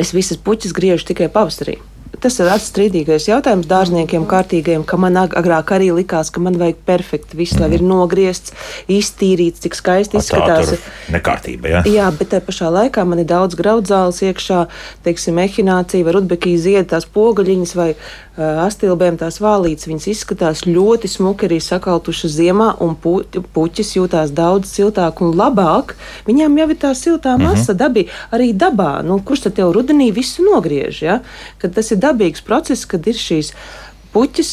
es 0.00 0.14
visas 0.16 0.40
puķis 0.40 0.74
griežu 0.76 1.10
tikai 1.12 1.28
pavasarī. 1.32 1.78
Tas 2.20 2.36
ir 2.38 2.48
atstrīdīgais 2.52 3.24
jautājums 3.30 3.66
dārzniekiem, 3.66 4.26
kārtīgiem, 4.28 4.84
ka 4.84 4.98
man 5.00 5.16
ag- 5.16 5.32
agrāk 5.38 5.72
arī 5.72 5.88
likās, 5.96 6.30
ka 6.30 6.40
man 6.40 6.58
vajag 6.60 6.82
perfekti 6.84 7.36
viss, 7.36 7.56
lai 7.58 7.70
ir 7.72 7.82
nogriezts, 7.82 8.52
iztīrīts, 8.92 9.62
cik 9.64 9.74
skaisti 9.74 10.18
Tā 10.18 10.20
izskatās. 10.20 10.74
nekārtība, 11.10 11.68
jā. 11.68 11.80
Jā, 11.88 12.10
bet 12.18 12.28
tajā 12.34 12.44
pašā 12.46 12.68
laikā 12.68 13.06
man 13.08 13.18
ir 13.18 13.24
daudz 13.24 13.56
graudzāles 13.56 14.20
iekšā, 14.22 14.66
teiksim, 15.04 15.38
ehinācija 15.38 16.04
vai 16.04 16.12
rudbekī 16.18 16.56
zied 16.60 16.90
tās 16.92 17.08
pogaļiņas 17.08 17.74
vai 17.80 17.88
uh, 17.94 18.66
astilbēm 18.66 19.16
tās 19.16 19.40
vālītes. 19.40 19.88
Viņas 19.88 20.08
izskatās 20.12 20.66
ļoti 20.68 21.08
smuki 21.08 21.48
arī 21.48 21.60
sakaltušas 21.64 22.36
ziemā, 22.36 22.74
un 22.84 22.94
pu 22.94 23.22
puķis 23.56 23.96
jūtās 23.96 24.34
daudz 24.36 24.68
siltāk 24.68 25.24
un 25.24 25.32
labāk. 25.38 25.96
Viņām 26.28 26.60
jau 26.60 26.68
ir 26.68 26.76
tā 26.76 26.92
siltā 26.94 27.38
masa, 27.38 27.72
mm 27.72 27.76
-hmm. 27.76 27.80
dabī, 27.82 28.06
arī 28.32 28.52
dabā. 28.52 29.02
Nu, 29.02 29.18
kurš 29.18 29.48
tad 29.48 29.54
tev 29.54 29.72
rudenī 29.72 30.12
visu 30.12 30.44
nogriež? 30.44 31.02
Ja? 31.02 31.20
Kad 31.58 31.74
tas 31.74 31.90
ir 31.90 32.01
dabīgs 32.02 32.44
process, 32.44 32.86
kad 32.88 33.06
ir 33.08 33.18
šīs 33.18 33.52
puķis, 34.12 34.52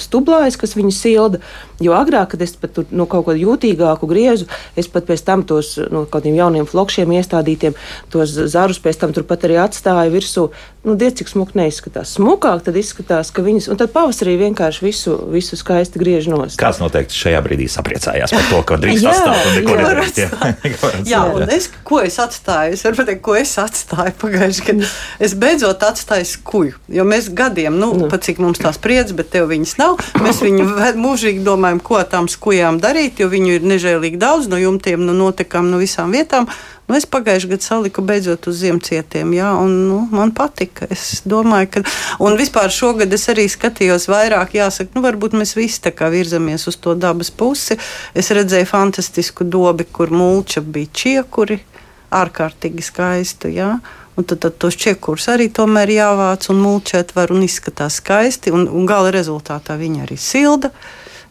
stublājas, 0.00 0.58
kas 0.60 0.76
viņu 0.78 0.94
silda. 0.94 1.42
Jo 1.82 1.94
agrāk, 1.94 2.32
kad 2.34 2.42
es 2.42 2.56
pat 2.58 2.74
tur 2.74 2.88
nu, 2.90 3.06
kaut 3.10 3.28
ko 3.28 3.36
jūtīgāku 3.38 4.08
griezu, 4.10 4.48
es 4.78 4.90
pat 4.90 5.06
pēc 5.06 5.22
tam 5.26 5.44
tos 5.46 5.76
no 5.78 6.02
nu, 6.02 6.06
kaut 6.06 6.18
kādiem 6.18 6.38
jauniem 6.38 6.66
flokšiem 6.66 7.12
iestādītiem, 7.18 7.76
tos 8.10 8.34
zarus 8.50 8.80
pēc 8.82 8.98
tam 8.98 9.14
turpat 9.14 9.46
arī 9.46 9.60
atstāju 9.62 10.14
virsū. 10.14 10.48
Nu, 10.86 10.94
Diez 10.98 11.14
cik 11.18 11.28
smuki 11.28 11.58
neizskatās. 11.58 12.14
Smukāk 12.16 12.62
tad 12.66 12.76
izskatās, 12.78 13.30
ka 13.34 13.42
viņas, 13.44 13.66
un 13.70 13.78
tad 13.78 13.92
pavasarī 13.92 14.36
vienkārši 14.40 14.84
visu, 14.86 15.16
visu 15.30 15.58
skaisti 15.58 16.00
griež 16.00 16.30
nost. 16.30 16.56
Kāds 16.58 16.80
noteikti 16.80 17.18
šajā 17.18 17.42
brīdī 17.44 17.66
sapriecājās 17.70 18.32
par 18.32 18.46
to, 18.48 18.60
ka 18.66 18.78
drīkst 18.80 19.08
atstāt 19.12 19.50
un 19.50 19.56
neko 19.58 19.76
nedarīt. 19.78 20.20
Jā, 21.08 21.18
jā, 21.18 21.20
un 21.34 21.50
es, 21.52 21.68
ko 21.86 22.00
es 22.04 22.16
atstāju? 22.22 22.74
Es 22.76 22.84
varu 22.86 22.98
pateikt, 23.00 23.20
ko 23.26 23.34
es 23.38 23.52
atstāju 23.60 24.14
pagājušajā 24.22 24.66
gadā. 24.68 24.90
Es 25.22 25.34
beidzot 25.38 25.84
atstāju 25.86 26.26
skuju, 26.28 26.78
jo 26.94 27.06
mēs 27.08 27.28
gadiem, 27.36 27.76
nu, 27.80 27.90
nu. 27.98 28.08
pat 28.12 28.26
cik 28.26 28.40
mums 28.42 28.60
tās 28.62 28.80
priedzes, 28.82 29.16
bet 29.18 29.30
tev 29.34 29.48
viņas 29.52 29.67
nav, 29.76 29.98
mēs 30.24 30.40
viņu 30.44 30.64
mūžīgi 30.96 31.44
domājam, 31.44 31.82
ko 31.84 32.00
tām 32.08 32.30
skujām 32.32 32.80
darīt, 32.80 33.20
jo 33.20 33.28
viņu 33.28 33.58
ir 33.58 33.68
nežēlīgi 33.68 34.20
daudz 34.20 34.48
no 34.48 34.56
jumtiem, 34.60 35.04
no 35.04 35.12
notekām, 35.16 35.68
no 35.68 35.80
visām 35.82 36.14
vietām. 36.16 36.48
Nu, 36.88 36.96
es 36.96 37.04
pagājušajā 37.04 37.50
gadā 37.50 37.66
saliku 37.66 38.00
beidzot 38.00 38.46
uz 38.48 38.62
ziemcietiem, 38.62 39.34
jā, 39.36 39.50
un 39.60 39.74
nu, 39.90 39.98
man 40.08 40.32
patika. 40.32 40.86
Es 40.88 41.20
domāju, 41.28 41.68
ka, 41.74 41.82
un 42.24 42.38
vispār 42.40 42.72
šogad 42.72 43.12
es 43.12 43.28
arī 43.28 43.44
skatījos 43.52 44.08
vairāk, 44.08 44.56
jāsaka, 44.56 44.96
nu, 44.96 45.04
varbūt 45.04 45.36
mēs 45.36 45.52
visi 45.58 45.82
tā 45.84 45.92
kā 45.92 46.08
virzamies 46.14 46.64
uz 46.70 46.80
to 46.80 46.96
dabas 46.96 47.28
pusi. 47.28 47.76
Es 48.16 48.32
redzēju 48.32 48.70
fantastisku 48.72 49.44
dobi, 49.44 49.84
kur 49.84 50.14
mulča 50.16 50.64
bija 50.64 50.88
čiekuri, 51.02 51.60
ārkārtīgi 52.08 52.88
skaistu, 52.88 53.52
jā. 53.52 53.74
Un 54.18 54.26
tad, 54.26 54.40
tad 54.42 54.56
tos 54.58 54.74
čekurus 54.74 55.28
arī 55.30 55.46
tomēr 55.54 55.92
jāvāc 55.94 56.48
un 56.50 56.58
mulčēt 56.58 57.14
var 57.14 57.30
un 57.30 57.44
izskatās 57.46 58.00
skaisti, 58.00 58.50
un, 58.50 58.66
un 58.66 58.86
gala 58.88 59.12
rezultātā 59.14 59.78
viņi 59.78 60.02
arī 60.08 60.18
silda, 60.18 60.72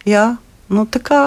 jā. 0.08 0.38
Nu, 0.67 0.84
kā, 1.03 1.21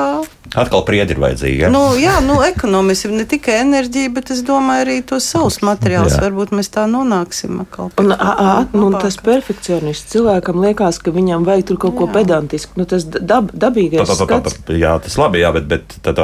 Atkal 0.50 0.82
priedi 0.82 1.14
ir 1.14 1.20
vajadzīgi. 1.22 1.58
Ja? 1.62 1.68
Nu, 1.70 1.92
jā, 1.94 2.16
nu, 2.26 2.40
ekonomiski 2.42 3.12
ne 3.14 3.22
tikai 3.28 3.60
enerģija, 3.62 4.10
bet 4.16 4.32
es 4.34 4.40
domāju 4.46 4.82
arī 4.82 4.96
tos 5.06 5.28
savus 5.30 5.60
materiālus. 5.62 6.16
Varbūt 6.18 6.50
mēs 6.58 6.72
tā 6.74 6.88
nonāksim. 6.90 7.60
Un, 7.62 8.10
a, 8.10 8.16
a, 8.18 8.54
nu, 8.74 8.88
tas 8.98 9.14
perfekcionists 9.22 10.10
cilvēkam 10.10 10.58
liekas, 10.64 10.98
ka 11.04 11.14
viņam 11.14 11.46
vajag 11.46 11.68
tur 11.68 11.78
kaut 11.84 11.94
jā. 11.94 11.98
ko 12.00 12.08
pedantisku. 12.16 12.74
Nu, 12.80 12.86
tas 12.90 13.06
dab, 13.06 13.52
dabīgais. 13.54 14.02
Pa, 14.02 14.16
pa, 14.18 14.40
pa, 14.40 14.54
pa, 14.66 14.74
jā, 14.74 14.96
tas 15.04 15.14
labi, 15.20 15.44
jā, 15.44 15.52
bet, 15.54 15.68
bet 15.70 15.94
tad, 16.02 16.18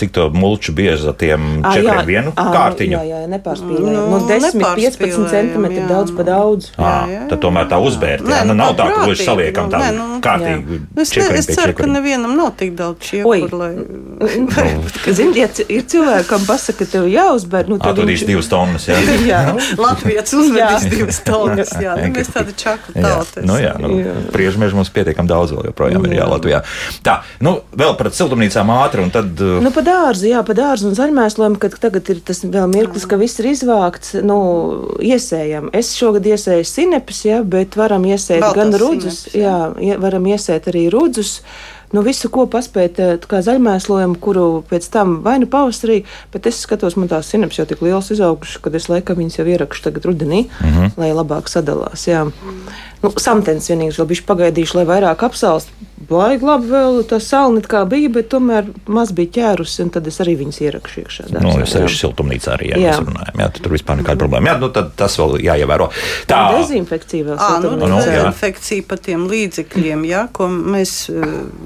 cik 0.00 0.14
to 0.16 0.26
mulču 0.34 0.74
bieži 0.74 1.12
ar 1.12 1.14
tiem 1.20 1.46
a, 1.62 1.76
četriem 1.76 2.02
jā, 2.02 2.06
vienu 2.10 2.34
a, 2.34 2.48
kārtiņu? 2.56 2.98
Jā, 2.98 3.04
jā, 3.12 3.22
nepārspīlējam. 3.36 3.94
Nu, 3.94 4.18
nu, 4.18 4.20
10, 4.26 4.58
15 4.82 5.30
centimetri 5.30 5.84
jā. 5.84 5.86
daudz 5.92 6.16
pa 6.18 6.26
daudz. 6.26 6.72
Jā, 6.74 6.82
jā, 6.82 7.14
jā. 7.14 7.22
Tad 7.30 7.44
tomēr 7.46 7.70
tā 7.70 7.78
uzbērt. 7.78 8.26
Nē, 8.26 8.42
nu, 8.50 8.58
nav 8.58 8.74
tā, 8.80 8.90
ka 8.90 9.06
gluži 9.06 9.30
saliekam 9.30 9.70
tā 9.70 9.86
nu, 9.94 10.10
kārtīgi. 10.24 10.82
Es 10.98 11.14
ceru, 11.14 11.78
ka 11.78 11.86
nevienam 11.86 12.34
nav 12.34 12.56
tik 12.58 12.74
daudz 12.78 13.04
čiekuru 13.08 13.58
lai. 13.58 13.72
Zini, 15.06 15.38
ja 15.40 15.48
ir 15.68 15.84
cilvēki, 15.88 16.26
kam 16.28 16.44
pasaka, 16.48 16.82
ka 16.82 16.92
tev 16.92 17.06
jāuzber, 17.10 17.68
nu 17.70 17.78
tad 17.82 17.98
viņš... 17.98 18.24
divas 18.28 18.50
tonnas. 18.50 18.88
Jā, 18.90 18.98
jā. 19.32 19.42
Latvijas 19.84 20.34
uzvedīs 20.36 20.88
divas 20.92 21.20
tonnas. 21.26 21.72
Jā, 21.80 21.96
nu, 22.02 22.10
mēs 22.14 22.32
tāda 22.34 22.54
čakla 22.58 22.94
tauta. 22.96 23.44
Nu, 23.46 23.58
jā, 23.60 23.74
nu, 23.80 23.92
priežmeži 24.34 24.78
mums 24.78 24.92
pietiekam 24.94 25.28
daudz 25.30 25.54
vēl 25.54 25.70
joprojām 25.70 26.06
ir 26.08 26.18
jā 26.18 26.28
Latvijā. 26.28 26.62
Tā, 27.06 27.20
nu, 27.44 27.58
vēl 27.78 27.94
par 28.00 28.10
siltumnīcām 28.14 28.72
ātri 28.78 29.04
un 29.04 29.14
tad. 29.14 29.30
Uh, 29.38 29.58
nu, 29.64 29.72
pa 29.74 29.84
dārzu, 29.86 30.28
jā, 30.32 30.42
pa 30.46 30.56
dārzu 30.58 30.90
un 30.90 30.98
zaļmēslojumu, 30.98 31.60
kad 31.62 31.78
tagad 31.82 32.12
ir 32.12 32.22
tas 32.26 32.42
vēl 32.44 32.68
mirklis, 32.72 33.06
ka 33.08 33.20
viss 33.20 33.40
ir 33.42 33.50
izvākts, 33.52 34.16
nu, 34.26 34.38
iesējam. 35.04 35.70
Es 35.76 35.94
šogad 35.98 36.26
iesēju 36.28 36.66
sinepes, 36.68 37.24
jā, 37.28 37.40
bet 37.46 37.78
varam 37.78 38.06
iesēt 38.08 38.42
Baltas 38.44 38.58
gan 38.58 38.78
rudzus, 38.82 39.24
jā, 39.36 39.58
varam 40.02 40.28
iesēt 40.30 40.70
arī 40.72 40.88
rudzus 40.92 41.38
nu, 41.92 42.02
visu, 42.02 42.28
ko 42.32 42.46
paspēt, 42.50 42.98
eh, 42.98 43.16
kā 43.18 43.40
zaļmēslojumu, 43.44 44.18
kuru 44.20 44.64
pēc 44.70 44.88
tam 44.92 45.20
vai 45.22 45.38
nu 45.38 45.46
pavasarī, 45.46 46.04
bet 46.32 46.46
es 46.46 46.60
skatos, 46.64 46.96
man 46.96 47.08
tās 47.08 47.30
sinaps 47.32 47.58
jau 47.58 47.66
tik 47.66 47.82
liels 47.84 48.10
izaugušas, 48.14 48.60
ka 48.62 48.70
es 48.70 48.88
laikam 48.88 49.16
viņas 49.16 49.38
jau 49.38 49.46
ierakstu 49.46 49.90
tagad 49.90 50.08
rudenī, 50.10 50.46
mm 50.48 50.68
-hmm. 50.74 50.92
lai 50.96 51.10
labāk 51.12 51.48
sadalās. 51.48 52.06
Jā. 52.06 52.30
Nu, 53.04 53.12
Samtens 53.20 53.68
vienīgais 53.70 54.00
vēl 54.00 54.10
bija 54.10 54.26
pagaidījuši, 54.32 54.80
lai 54.80 54.88
vairāk 54.88 55.22
apsalst. 55.28 55.70
Baigi 56.08 56.46
labi, 56.46 56.70
vēl 56.70 57.02
tā 57.10 57.18
salni 57.20 57.60
kā 57.66 57.82
bija, 57.88 58.08
bet 58.14 58.30
tomēr 58.32 58.68
maz 58.88 59.10
bija 59.12 59.32
ķērusi, 59.34 59.82
un 59.84 59.90
tad 59.92 60.06
es 60.08 60.16
arī 60.22 60.36
viņas 60.38 60.60
ierakšu 60.62 61.02
iekšā. 61.02 61.24
Dārzā, 61.28 61.42
nu, 61.44 61.52
es 61.64 61.74
arī 61.76 61.90
siltumnīcā 61.92 62.54
arī, 62.54 62.70
ja 62.70 62.78
jā. 62.80 62.92
mēs 62.94 63.02
runājam, 63.02 63.42
jā, 63.42 63.48
tur 63.58 63.74
vispār 63.74 63.98
nekāda 64.00 64.22
problēma. 64.22 64.48
Jā, 64.48 64.54
nu, 64.62 64.70
tad 64.72 64.94
tas 64.96 65.18
vēl 65.20 65.34
jāievēro. 65.44 65.88
Tā. 66.30 66.38
Dezinfekcija 66.54 67.26
vēl. 67.26 67.36
Ā, 67.36 67.48
nu, 67.64 67.74
nu, 67.82 67.98
dezinfekcija 67.98 68.86
pa 68.88 68.98
tiem 69.08 69.26
līdzekļiem, 69.28 70.06
jā, 70.08 70.22
ko 70.38 70.48
mēs 70.48 70.94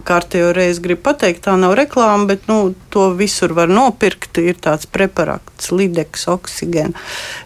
kārtējo 0.08 0.50
reizi 0.56 0.82
gribu 0.88 1.04
pateikt, 1.06 1.44
tā 1.46 1.54
nav 1.60 1.76
reklāma, 1.78 2.26
bet 2.32 2.50
nu, 2.50 2.72
to 2.90 3.10
visur 3.18 3.54
var 3.54 3.70
nopirkt. 3.70 4.40
Ir 4.42 4.58
tāds 4.58 4.88
preparāts, 4.90 5.70
lideks, 5.70 6.26
oksigen, 6.32 6.96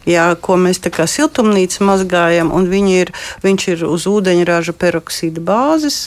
jā, 0.08 0.30
ko 0.40 0.56
mēs 0.60 0.80
tā 0.86 0.94
kā 0.94 1.04
siltumnīca 1.10 1.84
mazgājam, 1.84 2.54
un 2.56 2.70
ir, 2.72 3.12
viņš 3.44 3.68
ir 3.74 3.75
uz 3.84 4.06
ūdeņraža 4.08 4.72
peroksīda 4.80 5.44
bāzes. 5.44 6.06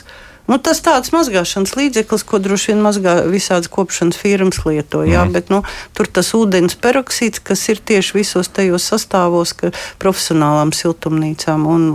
Nu, 0.49 0.57
tas 0.57 0.79
tāds 0.81 1.11
mazgāšanas 1.13 1.75
līdzeklis, 1.77 2.23
ko 2.25 2.39
droši 2.41 2.71
vien 2.71 2.79
mazgā 2.81 3.11
visādas 3.29 3.69
kopšanas 3.69 4.17
firmas 4.17 4.63
lieto. 4.65 5.03
Jā, 5.05 5.21
mm. 5.27 5.35
bet, 5.35 5.51
nu, 5.53 5.59
tur 5.93 6.09
tas 6.09 6.31
ūdens 6.33 6.73
peroksīds, 6.81 7.41
kas 7.45 7.67
ir 7.69 7.77
tieši 7.77 8.15
visos 8.17 8.49
tajos 8.49 8.87
sastāvos, 8.89 9.53
ka 9.59 9.69
profesionālām 10.01 10.73
siltumnīcām, 10.73 11.67
un 11.69 11.85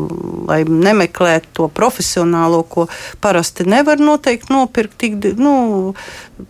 lai 0.46 0.60
nemeklētu 0.68 1.50
to 1.58 1.66
profesionālo, 1.74 2.62
ko 2.70 2.87
parasti 3.24 3.66
nevar 3.66 3.98
noteikti 3.98 4.54
nopirkt, 4.54 5.00
tik, 5.02 5.18
nu, 5.34 5.96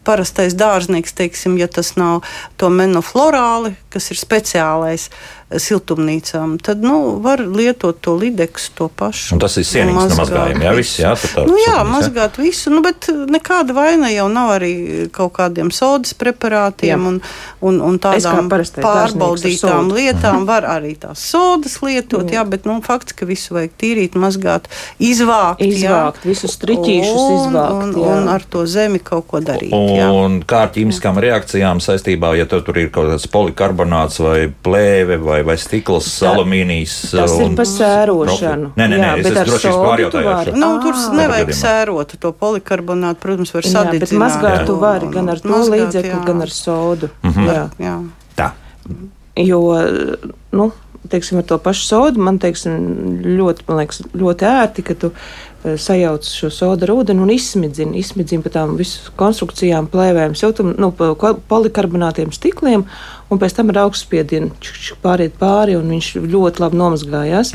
parastais 0.04 0.52
dārznieks, 0.60 1.16
teiksim, 1.16 1.56
ja 1.56 1.70
tas 1.72 1.94
nav 1.96 2.20
to 2.60 2.68
menoflorāli, 2.68 3.78
kas 3.88 4.12
ir 4.12 4.20
speciālais 4.20 5.08
siltumnīcām, 5.52 6.56
tad 6.64 6.82
nu, 6.84 7.18
var 7.22 7.42
lietot 7.44 7.98
to 8.02 8.14
lideksu, 8.18 8.72
to 8.78 8.88
pašu. 8.88 9.34
Un 9.36 9.42
tas 9.42 9.56
ir 9.60 9.66
sienīgs 9.68 10.16
mazgājums, 10.18 10.64
jā, 10.64 10.72
viss, 10.78 10.98
jā, 11.02 11.12
tā, 11.20 11.44
nu, 11.48 11.56
jā, 11.60 11.76
mazgāt 11.88 12.38
visu, 12.40 12.72
nu, 12.72 12.80
bet 12.84 13.08
nekāda 13.30 13.76
vaina 13.76 14.10
jau 14.12 14.26
nav 14.32 14.54
arī 14.56 14.72
kaut 15.14 15.34
kādiem 15.36 15.70
sodas 15.74 16.14
preparātiem 16.18 16.94
jā. 16.94 16.98
un, 17.10 17.20
un, 17.60 17.80
un 17.90 17.98
tādām 18.02 18.48
pārbaudītām 18.50 19.92
lietām. 19.94 20.40
Mhm. 20.40 20.48
Var 20.48 20.66
arī 20.68 20.94
tās 21.00 21.22
sodas 21.30 21.78
lietot, 21.84 22.26
jā, 22.28 22.40
jā 22.40 22.46
bet 22.48 22.66
nu, 22.68 22.78
fakts, 22.84 23.14
ka 23.16 23.28
visu 23.28 23.56
vajag 23.56 23.76
tīrīt, 23.80 24.18
mazgāt, 24.20 24.68
izvākt. 25.02 25.62
Izvākt, 25.64 26.24
jā. 26.24 26.30
visus 26.30 26.56
striķīšus 26.58 27.22
izvākt. 27.38 27.84
Un, 27.84 27.94
jā. 28.00 28.16
un 28.16 28.32
ar 28.32 28.44
to 28.48 28.64
zemi 28.70 29.00
kaut 29.02 29.28
ko 29.30 29.40
darīt. 29.44 29.72
Jā. 29.72 30.10
Un 30.14 30.40
kā 30.46 30.64
ar 30.66 30.74
ķīmiskām 30.74 31.20
reakcijām 31.22 31.82
saistībā, 31.84 32.34
ja 32.38 32.48
tur 32.50 32.76
ir 32.80 32.90
kaut 32.94 33.12
kāds 33.12 33.28
polikarbonāts 33.30 34.20
vai 34.24 34.46
plēve 34.48 35.18
vai 35.22 35.33
vai 35.42 35.56
stikls, 35.58 36.08
Tā, 36.22 36.30
alumīnijas. 36.30 36.94
Tas 37.10 37.34
ir 37.40 37.56
par 37.58 37.68
sērošanu. 37.70 38.70
Nē, 38.78 38.86
nē, 38.86 38.98
nē, 39.00 39.08
jā, 39.10 39.32
es 39.32 39.50
droši 39.50 39.70
vien 39.70 39.80
pārjautāju. 39.82 40.54
Nu, 40.54 40.70
tur 40.84 40.94
à, 40.94 41.02
nevajag 41.18 41.52
sērot 41.58 42.14
to 42.20 42.32
polikarbonātu, 42.44 43.20
protams, 43.24 43.54
var 43.56 43.66
sadīt. 43.66 44.04
Bet 44.06 44.14
mazgāt 44.20 44.66
tu 44.68 44.78
vari 44.80 45.10
gan 45.12 45.32
ar 45.34 45.42
to 45.42 45.64
līdzekli, 45.74 46.20
gan 46.26 46.46
ar 46.46 46.54
sodu. 46.54 47.10
Mhm. 47.24 47.50
Jā. 47.50 47.66
jā. 47.82 47.96
Tā. 48.38 48.50
Jo, 49.34 49.60
nu, 50.54 50.70
teiksim, 51.10 51.40
ar 51.40 51.48
to 51.48 51.58
pašu 51.62 51.88
sodu 51.88 52.22
man 52.22 52.38
teiksim, 52.42 52.78
ļoti, 53.24 53.66
man 53.68 53.82
liekas, 53.82 54.04
ļoti 54.14 54.48
ērti, 54.50 54.86
ka 54.86 54.96
tu 54.98 55.12
Eh, 55.64 55.78
sajauc 55.80 56.26
šo 56.28 56.50
sodu 56.52 56.84
ar 56.84 56.90
ūdeni 56.92 57.22
un 57.24 57.30
izsmidzina, 57.32 57.96
izsmidzina 57.96 58.44
pa 58.44 58.50
tām 58.52 58.74
visu 58.76 59.08
konstrukcijām, 59.16 59.86
plēvēm, 59.88 60.34
siltum, 60.36 60.74
nu, 60.76 60.90
polikarbonātiem 61.48 62.34
stikliem, 62.36 62.84
un 63.32 63.40
pēc 63.40 63.56
tam 63.56 63.72
ar 63.72 63.80
augstspiedienu 63.86 64.52
pāriet 65.00 65.38
pāri, 65.40 65.78
un 65.80 65.88
viņš 65.94 66.10
ļoti 66.20 66.60
labi 66.60 66.80
nomazgājās. 66.82 67.54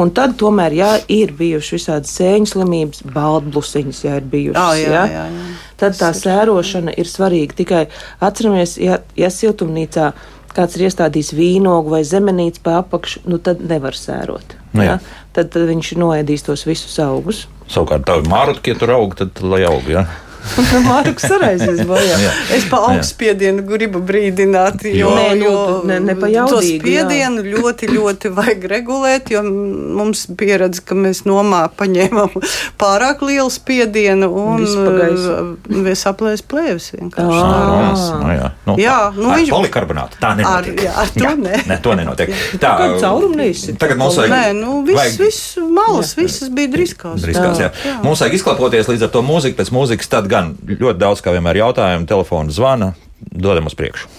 Un 0.00 0.14
tad 0.16 0.38
tomēr, 0.40 0.78
jā, 0.80 0.90
ir 1.12 1.36
bijušas 1.36 1.76
visādas 1.76 2.16
sēņu 2.16 2.54
slimības, 2.54 3.04
baldblusiņas, 3.12 4.00
jā, 4.08 4.16
ir 4.22 4.32
bijušas. 4.32 4.62
Oh, 4.62 4.72
jā, 4.80 4.88
jā, 4.88 5.06
jā, 5.12 5.28
jā. 5.36 5.54
Tad 5.82 6.00
tā 6.00 6.14
sērošana 6.16 6.96
ir 6.96 7.10
svarīga. 7.10 7.58
Tikai 7.60 7.82
atceramies, 8.24 8.78
ja, 8.80 9.02
ja 9.18 9.28
siltumnīcā 9.28 10.14
kāds 10.56 10.76
ir 10.78 10.86
iestādījis 10.88 11.32
vīnogu 11.36 11.92
vai 11.94 12.02
zemenīti 12.06 12.62
pa 12.64 12.80
apakšu, 12.82 13.24
nu 13.30 13.38
tad 13.42 13.62
nevar 13.64 13.96
sērot. 13.98 14.56
Nu, 14.72 14.84
jā. 14.84 14.96
Ja? 14.96 15.24
Tad, 15.36 15.52
tad 15.54 15.68
viņš 15.70 15.94
noēdīs 16.00 16.44
tos 16.48 16.66
visus 16.68 16.98
augus. 17.02 17.46
Savukārt, 17.72 18.04
tā 18.08 18.18
ir 18.20 18.28
mārciņa, 18.28 18.68
ja 18.68 18.80
tur 18.80 18.94
aug, 18.98 19.16
tad 19.16 19.40
lai 19.44 19.62
aug. 19.68 19.88
Ja? 19.88 20.06
Marks 20.88 21.24
arī 21.30 21.52
aizies 21.54 21.80
bojā. 21.88 22.16
Jā. 22.22 22.30
Es 22.56 22.64
pa 22.70 22.80
augstspiedienu 22.90 23.62
gribu 23.66 24.00
brīdināt, 24.04 24.82
jo, 24.90 25.12
Nē, 25.16 25.26
nu, 25.38 25.44
jo 25.44 25.82
ne- 25.88 26.00
ne 26.02 26.14
pa 26.18 26.26
to 26.26 26.32
jaudīgu, 26.34 26.80
spiedienu 26.82 27.44
ļoti, 27.46 27.88
ļoti 27.92 28.32
vajag 28.36 28.66
regulēt, 28.72 29.30
jo 29.34 29.42
mums 29.46 30.24
pieredze, 30.38 30.82
ka 30.84 30.94
mēs 30.98 31.22
nomā 31.28 31.62
paņēmām 31.78 32.34
pārāk 32.80 33.22
lielu 33.26 33.50
spiedienu 33.52 34.28
un 34.32 34.64
gaisu. 34.64 35.30
uh, 35.32 35.76
mēs 35.86 36.04
aplēs 36.10 36.42
plēvis 36.42 36.90
vienkārši. 36.96 37.40
Protams, 37.42 38.04
nu, 38.22 38.32
jā, 38.36 38.50
nu, 38.66 38.76
Jā, 38.82 38.98
nu 39.16 39.30
ar 39.30 39.38
viņš- 39.38 39.52
polikarbonātu 39.54 40.18
tā 40.22 40.32
nenotiek. 40.38 40.74
Ar- 40.78 40.84
jā, 40.86 40.92
ar 41.02 41.08
to 41.14 41.34
ne. 41.42 41.56
ne, 41.68 41.78
to 41.82 41.94
nenotiek. 41.98 42.34
Tā 42.58 42.72
kā 42.80 42.86
caurumu 43.00 43.36
neizsit. 43.38 43.78
Tagad 43.78 43.98
mums 44.00 44.16
vajag. 44.18 44.32
Nē, 44.32 44.44
nu 44.58 44.82
viss, 44.86 44.98
vajag- 44.98 45.18
viss 45.22 45.56
malas, 45.70 46.14
visas 46.18 46.48
bija 46.50 46.68
driskās. 46.72 47.20
Driskās, 47.22 47.60
jā. 47.62 47.70
Jā. 47.86 47.96
Mums 48.02 48.20
vajag 48.24 48.34
izklapoties 48.40 48.88
līdz 48.90 49.06
ar 49.06 49.12
to 49.14 49.22
mūziku, 49.22 49.56
pēc 49.60 49.70
mūzikas 49.74 50.08
tad 50.12 50.28
gan 50.32 50.54
ļoti 50.66 50.98
daudz, 51.00 51.22
kā 51.24 51.36
vienmēr, 51.36 51.60
jautājumu, 51.62 52.08
telefona 52.10 52.54
zvana, 52.54 52.92
dodam 53.20 53.68
uz 53.70 53.78
priekšu. 53.78 54.10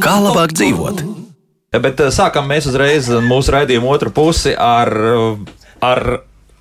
Kā 0.00 0.14
labāk 0.22 0.54
dzīvot? 0.56 1.02
Bet 1.70 2.00
eh, 2.02 2.10
sākam 2.14 2.48
mēs 2.50 2.66
uzreiz 2.70 3.10
mūsu 3.22 3.54
raidījumu 3.54 3.90
otru 3.90 4.10
pusi 4.14 4.56
ar, 4.58 4.90
ar 5.82 6.02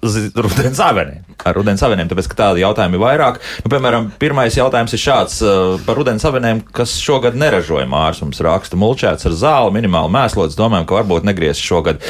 rudens 0.01 0.81
aveniem. 0.85 1.25
Ar 1.39 1.55
rudens 1.55 1.81
aveniem, 1.85 2.09
tāpēc, 2.11 2.27
ka 2.29 2.37
tādi 2.41 2.63
jautājumi 2.65 2.97
ir 2.97 3.03
vairāk. 3.03 3.39
Nu, 3.63 3.71
piemēram, 3.71 4.09
pirmais 4.19 4.57
jautājums 4.57 4.93
ir 4.93 5.01
šāds 5.01 5.39
eh, 5.41 5.71
par 5.85 5.97
rudens 6.01 6.25
aveniem, 6.29 6.61
kas 6.75 6.97
šogad 7.01 7.37
neražoja 7.39 7.87
mārs. 7.89 8.21
Mums 8.25 8.41
raksta 8.45 8.79
mulčēts 8.79 9.29
ar 9.29 9.37
zāli, 9.37 9.77
minimāli 9.79 10.13
mēslots. 10.17 10.57
Domājam, 10.59 10.89
ka 10.89 10.99
varbūt 10.99 11.29
negriezīs 11.29 11.65
šogad. 11.65 12.05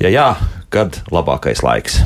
Ja 0.00 0.12
jā, 0.12 0.30
kad 0.72 1.02
labākais 1.12 1.64
laiks? 1.66 2.00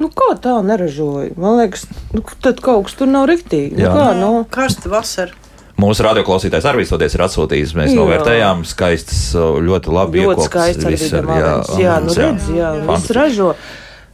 Nu, 0.00 0.08
kā 0.08 0.32
tā 0.40 0.56
neražoja? 0.64 1.34
Man 1.36 1.58
liekas, 1.60 1.84
nu, 2.16 2.24
tad 2.40 2.62
kaut 2.64 2.88
kas 2.88 2.96
tur 2.96 3.10
nav 3.10 3.26
riktīgi. 3.28 3.76
Nu, 3.76 3.84
Jā. 3.84 3.92
kā, 3.92 4.06
nu, 4.16 4.30
Karsta 4.48 4.88
vasara. 4.92 5.36
Mūsu 5.80 6.04
radioklausītājs 6.04 6.66
arī 6.68 6.82
visoties 6.82 7.14
ir 7.16 7.22
atsūtījis. 7.24 7.76
Mēs 7.76 7.92
Jā. 7.92 7.98
novērtējām 8.00 8.64
skaistas, 8.68 9.20
ļoti 9.36 9.92
labi 9.92 10.24
iekopas, 10.24 10.48
jā. 11.40 11.52
Jā, 11.80 11.94
nu 12.04 12.16
jā. 12.16 12.26
redz, 12.26 12.48
jā, 12.56 12.72
viss 12.88 13.14
ražo. 13.16 13.52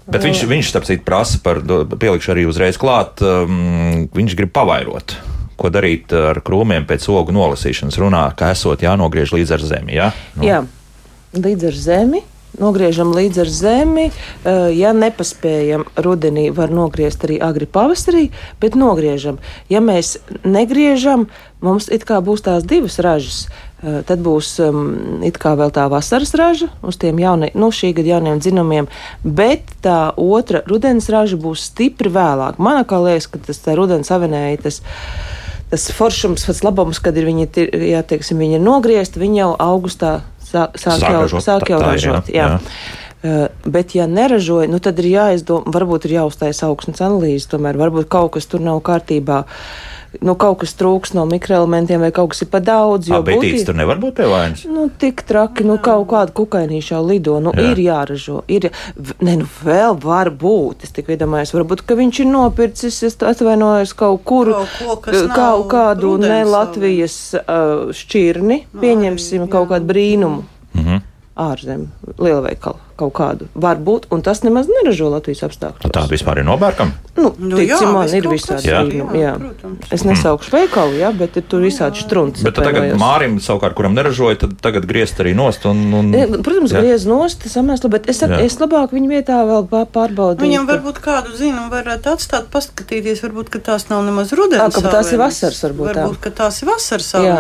Bet 0.07 0.23
viņš, 0.23 0.45
viņš 0.47 0.69
starp 0.71 0.87
citu, 0.87 1.03
prasa 1.07 1.41
par, 1.43 1.59
pielikšu 1.99 2.35
arī 2.35 2.45
uzreiz 2.47 2.79
klāt, 2.79 3.23
um, 3.27 4.07
viņš 4.15 4.37
grib 4.39 4.53
pavairot. 4.55 5.17
Ko 5.59 5.71
darīt 5.73 6.13
ar 6.15 6.39
krūmiem 6.47 6.87
pēc 6.87 7.09
ogu 7.11 7.35
nolasīšanas? 7.35 7.99
Runā, 7.99 8.27
ka 8.39 8.53
esot 8.55 8.85
jānogriež 8.87 9.33
līdz 9.35 9.55
ar 9.57 9.67
zemi. 9.67 9.97
Ja? 9.97 10.13
Nu, 10.37 10.47
Jā, 10.47 10.63
līdz 11.35 11.71
ar 11.73 11.79
zemi. 11.89 12.23
Nogriežam 12.59 13.13
līdz 13.13 13.41
ar 13.45 13.51
zemi. 13.53 14.07
Eh, 14.09 14.73
Ja 14.77 14.93
nepaspējam 14.97 15.85
rudenī, 15.97 16.49
var 16.55 16.71
nogriezt 16.71 17.25
arī 17.25 17.39
agri 17.43 17.67
pavasarī, 17.67 18.31
bet 18.61 18.75
nogriežam. 18.75 19.39
Ja 19.69 19.81
mēs 19.81 20.17
negriežam, 20.45 21.29
mums 21.61 21.89
it 21.89 22.05
kā 22.05 22.21
būs 22.25 22.45
tās 22.47 22.65
divas 22.65 22.99
ražas. 22.99 23.47
Eh, 23.83 24.03
Tad 24.07 24.21
būs 24.25 24.55
um, 24.65 25.23
it 25.23 25.37
kā 25.39 25.53
vēl 25.57 25.71
tā 25.71 25.85
vasaras 25.93 26.33
raža 26.35 26.71
uz 26.83 26.97
tiem 26.97 27.19
jauniem, 27.21 27.53
nu, 27.55 27.69
šī 27.69 27.93
gada 27.95 28.17
jauniem 28.17 28.41
dzinumiem, 28.41 28.89
bet 29.23 29.61
tā 29.85 30.13
otra 30.17 30.63
rudens 30.67 31.09
raža 31.13 31.37
būs 31.37 31.69
stipri 31.69 32.09
vēlāk. 32.09 32.57
Man 32.59 32.85
kā 32.85 32.97
liekas, 33.05 33.29
ka 33.29 33.39
tas 33.39 33.61
rudens 33.77 34.09
avenēja 34.11 34.63
tas 34.63 34.83
tas 35.71 35.89
foršums, 35.91 36.45
pats 36.47 36.63
labums, 36.63 37.01
kad 37.03 37.17
ir 37.19 37.27
viņi, 37.27 37.47
tir- 37.51 37.73
jā, 37.75 38.03
teiksim, 38.07 38.39
viņi 38.39 38.55
ir 38.55 38.63
nogriezti, 38.63 39.19
viņi 39.19 39.41
jau 39.41 39.49
augustā 39.59 40.21
sā- 40.47 40.71
sāk, 40.79 40.99
Sāk 41.01 41.11
jau, 41.11 41.23
ražot, 41.25 41.43
sāk 41.47 41.69
jau 41.71 41.79
ir, 41.81 41.85
jā, 41.85 41.93
ražot. 41.93 42.31
Jā. 42.33 42.47
jā. 42.47 42.61
Uh, 43.27 43.47
Bet, 43.67 43.95
ja 43.97 44.05
neražoja, 44.07 44.69
nu, 44.71 44.79
tad 44.79 45.01
ir 45.03 45.09
jāizdomā, 45.11 45.73
varbūt 45.75 46.05
ir 46.07 46.13
jāuztaisa 46.21 46.69
augstnes 46.69 47.01
analīze, 47.03 47.49
tomēr 47.51 47.75
varbūt 47.81 48.07
kaut 48.13 48.37
kas 48.37 48.47
tur 48.47 48.61
nav 48.63 48.79
kārtībā. 48.87 49.41
Nu, 50.23 50.33
kaut 50.39 50.61
kas 50.63 50.73
trūks 50.79 51.11
no 51.17 51.25
mikroelementiem, 51.29 51.99
vai 52.01 52.13
kaut 52.15 52.31
kas 52.33 52.45
ir 52.45 52.49
pa 52.53 52.61
daudz. 52.65 53.09
jo 53.11 53.19
Abetīts 53.19 53.43
būtī- 53.59 53.67
tur 53.67 53.75
nevar 53.77 53.99
būt 54.01 54.21
vainas. 54.31 54.63
Nu, 54.71 54.87
tik 55.03 55.25
traki, 55.29 55.65
nu, 55.67 55.77
kaut 55.83 56.07
kāda 56.13 56.33
kukainīša 56.33 56.95
jau 56.95 57.03
lido. 57.09 57.35
Nu, 57.43 57.51
Jā. 57.53 57.65
jā. 57.65 57.73
ir 57.73 57.81
jāražo. 57.85 58.43
Ir, 58.49 58.71
ne, 59.21 59.35
nu, 59.43 59.49
vēl 59.65 59.99
var 60.01 60.31
būt. 60.31 60.85
Es 60.87 60.95
tikai 60.97 61.17
iedomājos, 61.19 61.53
varbūt, 61.53 61.83
ka 61.85 61.99
viņš 61.99 62.21
ir 62.23 62.31
nopircis, 62.31 63.03
es 63.03 63.17
atvainojos 63.17 63.93
kaut 63.99 64.23
kur, 64.25 64.53
Kaut 64.55 65.03
ko, 65.05 65.11
nav 65.27 65.35
kaut 65.35 65.69
kādu 65.75 66.15
ne 66.23 66.45
Latvijas 66.45 67.35
uh, 67.35 67.91
šķirni, 67.93 68.63
pieņemsim 68.79 69.49
kaut 69.51 69.69
kādu 69.75 69.85
brīnumu. 69.91 70.45
Mhm. 70.77 71.03
Ārzemē, 71.37 71.87
lielveikalu 72.17 72.79
kaut 72.97 73.13
kādu. 73.13 73.45
Varbūt, 73.61 74.07
un 74.15 74.23
tas 74.25 74.39
nemaz 74.41 74.71
neražo 74.73 75.11
Latvijas 75.13 75.43
apstākļos. 75.45 75.93
Tāda 75.93 76.09
vispār 76.09 76.39
ir 76.41 76.47
nobērkama. 76.49 76.95
Nu, 77.19 77.35
Nu, 77.37 77.59
ticim, 77.59 77.69
jā, 77.69 77.91
man 77.93 78.09
ir 78.17 78.25
visādi 78.31 78.71
jā. 78.71 78.79
Jā. 79.13 79.35
protams. 79.37 79.91
Es 79.93 80.05
nesaukšu 80.09 80.55
veikalu, 80.55 80.97
jā, 81.03 81.11
bet 81.19 81.37
ir 81.37 81.45
tur 81.45 81.61
visādi 81.61 82.01
strunci. 82.01 82.41
Bet 82.47 82.57
tagad. 82.57 82.95
Mārim, 82.97 83.37
savukārt, 83.45 83.77
kuram 83.77 83.93
neražoja, 83.99 84.39
tad 84.47 84.55
tagad 84.65 84.89
griezt 84.89 85.21
arī 85.21 85.35
nost. 85.37 85.67
Un, 85.69 85.85
un, 85.93 86.09
Ja, 86.17 86.25
Protams, 86.41 86.73
Jā. 86.73 86.81
griez 86.81 87.05
nost, 87.05 87.45
samēslu, 87.53 87.91
bet 87.93 88.09
es, 88.09 88.17
saku, 88.25 88.33
Jā. 88.41 88.49
es 88.49 88.57
labāk 88.57 88.97
viņu 88.97 89.13
vietā 89.13 89.43
vēl 89.45 89.69
pā- 89.69 89.85
pārbaudītu. 89.93 90.41
Viņam 90.49 90.65
varbūt 90.73 91.03
kādu 91.05 91.37
zinu, 91.37 91.69
varētu 91.69 92.15
atstāt, 92.17 92.49
paskatīties, 92.49 93.21
varbūt 93.21 93.53
ka 93.53 93.59
tās 93.61 93.91
nav 93.93 94.05
nemaz 94.09 94.33
rudens. 94.33 94.63
Ā, 94.65 94.73
ka 94.73 94.81
tās 94.89 95.13
ir 95.13 95.21
vasaras 95.21 95.61
varbūt, 95.69 95.93
tā. 95.93 96.07
Varbūt, 96.09 96.21
ka 96.25 96.31
tās 96.31 96.63
ir 96.65 96.73
vasaras 96.73 97.13
Jā. 97.13 97.37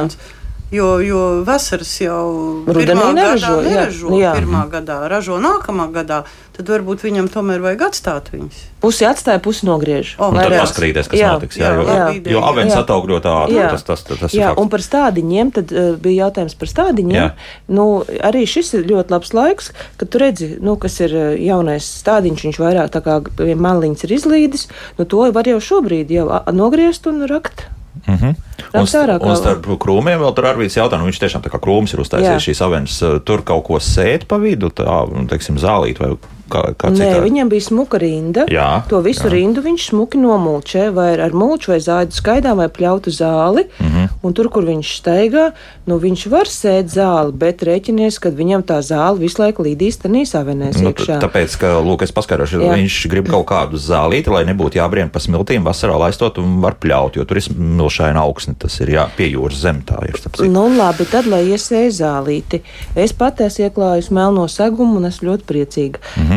Jo, 0.70 0.98
jo 0.98 1.18
vasaras 1.46 1.92
jau 2.00 2.64
Rudenī 2.66 3.12
neražo, 3.14 3.52
gadā 3.60 3.62
jā. 3.62 3.70
neražo, 3.70 4.08
Jā. 4.18 4.32
pirmā 4.34 4.64
gadā 4.66 4.96
ražo 5.06 5.36
nākamā 5.38 5.84
gadā, 5.94 6.24
tad 6.56 6.72
varbūt 6.72 7.04
viņam 7.06 7.28
tomēr 7.30 7.62
vajag 7.62 7.84
atstāt 7.86 8.32
viņus. 8.32 8.64
Pusi 8.82 9.06
atstāja, 9.06 9.38
pusi 9.44 9.68
nogriež. 9.68 10.16
O, 10.18 10.32
un 10.32 10.40
Lai 10.40 10.48
tad 10.48 10.56
paskatīties, 10.64 11.10
kas 11.12 11.20
Jā, 11.20 11.28
notiks. 11.36 11.60
Jā, 11.60 11.70
jā, 11.70 11.76
jo, 11.78 11.84
laba 11.86 12.32
jo, 12.34 12.42
avens 12.50 12.74
Jā. 12.74 12.80
ataugļot 12.82 13.28
ātri. 13.30 13.60
Jā. 13.60 13.68
Tas, 13.76 13.86
tas, 13.86 14.02
tas, 14.08 14.18
tas 14.24 14.34
ir 14.34 14.42
Jā, 14.42 14.48
fakts. 14.50 14.64
un 14.64 14.72
par 14.74 14.84
stādiņiem, 14.88 15.54
tad 15.60 15.76
uh, 15.76 15.86
bija 16.02 16.26
jautājums 16.26 16.58
par 16.58 16.72
stādiņiem. 16.72 17.20
Jā. 17.20 17.30
Nu, 17.78 17.86
arī 18.26 18.42
šis 18.50 18.72
ir 18.80 18.90
ļoti 18.90 19.14
labs 19.14 19.32
laiks, 19.38 19.70
kad 20.02 20.10
tu 20.10 20.24
redzi, 20.24 20.50
nu, 20.58 20.74
kas 20.82 20.98
ir 21.06 21.14
uh, 21.14 21.30
jaunais 21.38 21.86
stādiņš, 22.02 22.46
viņš 22.48 22.60
vairāk 22.64 22.90
tā 22.98 23.04
kā 23.06 23.20
maliņš 23.38 24.04
ir 24.08 24.18
izlīdis, 24.18 24.66
nu, 24.98 25.06
to 25.06 25.30
var 25.30 25.46
jau 25.46 25.62
šobrīd 25.62 26.10
jau 26.10 26.26
nogriezt 26.50 27.06
un 27.06 27.22
rakt. 27.30 27.68
Mhm. 28.06 28.36
Un, 28.66 28.84
Rakt 28.84 28.96
ārā 28.98 29.16
un 29.20 29.36
starp 29.38 29.66
krūmiem 29.82 30.20
vēl 30.20 30.34
tur 30.36 30.48
arī 30.48 30.64
bija 30.64 30.82
jautājums, 30.82 31.08
viņš 31.10 31.20
tiešām 31.22 31.44
tā 31.44 31.50
kā 31.52 31.60
krūms 31.62 31.94
ir 31.94 32.02
uztaisījis 32.02 32.46
šīs 32.48 32.62
avenes. 32.66 32.96
Tur 33.26 33.42
kaut 33.46 33.66
ko 33.68 33.80
sēt 33.82 34.26
pa 34.30 34.38
vidu, 34.42 34.70
tā, 34.74 35.02
teiksim, 35.30 35.58
zālīt 35.60 36.00
vai 36.02 36.14
kā, 36.50 36.62
kā 36.78 36.90
Nē, 36.90 36.96
citādi. 36.96 37.24
viņam 37.26 37.48
bija 37.52 37.66
smuka 37.66 37.98
rinda. 37.98 38.46
Jā, 38.52 38.82
to 38.90 39.00
visu 39.04 39.26
jā. 39.26 39.32
rindu 39.34 39.62
viņš 39.64 39.90
smuki 39.90 40.18
nomulčē, 40.18 40.90
vai 40.94 41.12
ar 41.20 41.34
mulču 41.36 41.72
vai 41.72 41.80
zāģu 41.82 42.16
skaidām, 42.16 42.60
vai 42.62 42.68
pļautu 42.68 43.10
zāli. 43.10 43.66
Mm. 43.78 43.86
-hmm. 43.86 44.08
Un 44.22 44.34
tur, 44.34 44.48
kur 44.50 44.64
viņš 44.66 44.92
steigā, 45.00 45.50
nu, 45.86 45.98
viņš 46.02 46.26
var 46.32 46.50
sēt 46.50 46.90
zāli, 46.90 47.32
bet 47.32 47.62
rēķinies, 47.62 48.18
ka 48.18 48.30
viņam 48.30 48.62
tā 48.66 48.78
zāle 48.82 49.18
visu 49.18 49.42
laiku 49.42 49.62
līdīs 49.62 50.00
tenīs 50.02 50.34
avenēs 50.34 50.80
Nu, 50.82 50.90
iekšā. 50.90 51.20
tāpēc, 51.22 51.56
ka 51.60 51.78
Lūk, 51.80 52.02
es 52.02 52.12
paskaidrošu, 52.12 52.58
viņš 52.58 52.96
grib 53.12 53.28
kaut 53.30 53.46
kādu 53.46 53.76
zālīti, 53.76 54.32
lai 54.32 54.44
nebūtu 54.48 54.80
jābrien 54.80 55.10
pa 55.12 55.18
smiltīm 55.22 55.64
vasarā 55.64 55.98
laistot 55.98 56.38
un 56.38 56.60
var 56.60 56.74
pļaut, 56.80 57.16
jo 57.16 57.24
tur 57.24 57.36
ir 57.36 57.46
milšaina 57.56 58.20
augsne. 58.20 58.54
Tas 58.58 58.80
ir 58.80 58.88
jā, 58.96 59.06
pie 59.16 59.30
jūras 59.32 59.60
zem 59.62 59.82
tā 59.86 60.00
ir. 60.08 60.18
Nu, 60.48 60.66
labi, 60.76 61.06
tad, 61.10 61.26
lai 61.26 61.44
iesēja 61.52 61.90
zālīti. 62.00 62.62
Es 62.96 63.12
pati 63.12 63.44
esmu 63.46 63.68
ieklājusi 63.68 64.14
melno 64.16 64.48
segumu 64.48 64.98
un 65.00 65.08
esmu 65.10 65.30
ļoti 65.30 65.46
priecīga. 65.48 65.98
Mm 66.16 66.26
-hmm. 66.28 66.35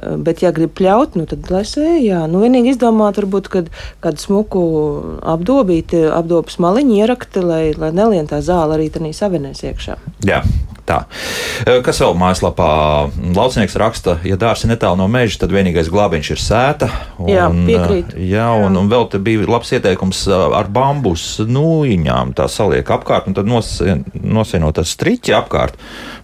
Bet, 0.00 0.40
ja 0.40 0.50
grib 0.56 0.72
pļaut, 0.78 1.16
nu, 1.20 1.26
tad 1.28 1.50
lai 1.52 1.60
sēž. 1.68 1.98
Jā, 2.06 2.22
nu, 2.30 2.40
vienīgi 2.40 2.72
izdomāt, 2.74 3.18
varbūt, 3.20 3.50
kad 3.52 3.70
kādu 4.00 4.22
smuku 4.22 4.62
apdobīti, 5.28 6.06
apdobas 6.14 6.56
maliņu 6.62 6.98
ierakti, 7.02 7.42
lai, 7.44 7.62
lai 7.76 7.92
nelien 7.96 8.28
tā 8.30 8.40
zāle 8.44 8.78
arī 8.78 8.88
tādā 8.94 9.12
savienēs 9.16 9.60
iekšā. 9.68 9.96
Jā, 10.26 10.40
tā. 10.88 11.02
E, 11.66 11.78
Kas 11.84 12.00
vēl 12.02 12.16
mājaslapā? 12.18 12.68
Laucinieks 13.36 13.76
raksta, 13.80 14.16
ja 14.26 14.38
dārsts 14.40 14.66
ir 14.66 14.72
netālu 14.72 15.00
no 15.02 15.08
meža, 15.12 15.42
tad 15.44 15.52
vienīgais 15.54 15.90
glābiņš 15.92 16.30
ir 16.34 16.42
sēta. 16.42 16.90
Un, 17.18 17.30
Jā, 17.32 17.48
piekrīt. 17.52 18.14
e, 18.16 18.28
Jā, 18.32 18.48
un, 18.66 18.76
un 18.80 18.88
vēl 18.92 19.08
te 19.12 19.20
bija 19.22 19.44
labs 19.48 19.72
ieteikums 19.76 20.24
ar 20.32 20.70
bambus 20.72 21.26
nūjiņām. 21.44 22.32
Tā 22.38 22.48
saliek 22.52 22.88
apkārt, 22.96 23.28
un 23.30 23.36
tad 23.36 23.48
nosien- 23.50 24.04
nosienot 24.14 24.80
ar 24.80 24.88
striķi 24.88 25.36
apkārt. 25.36 25.76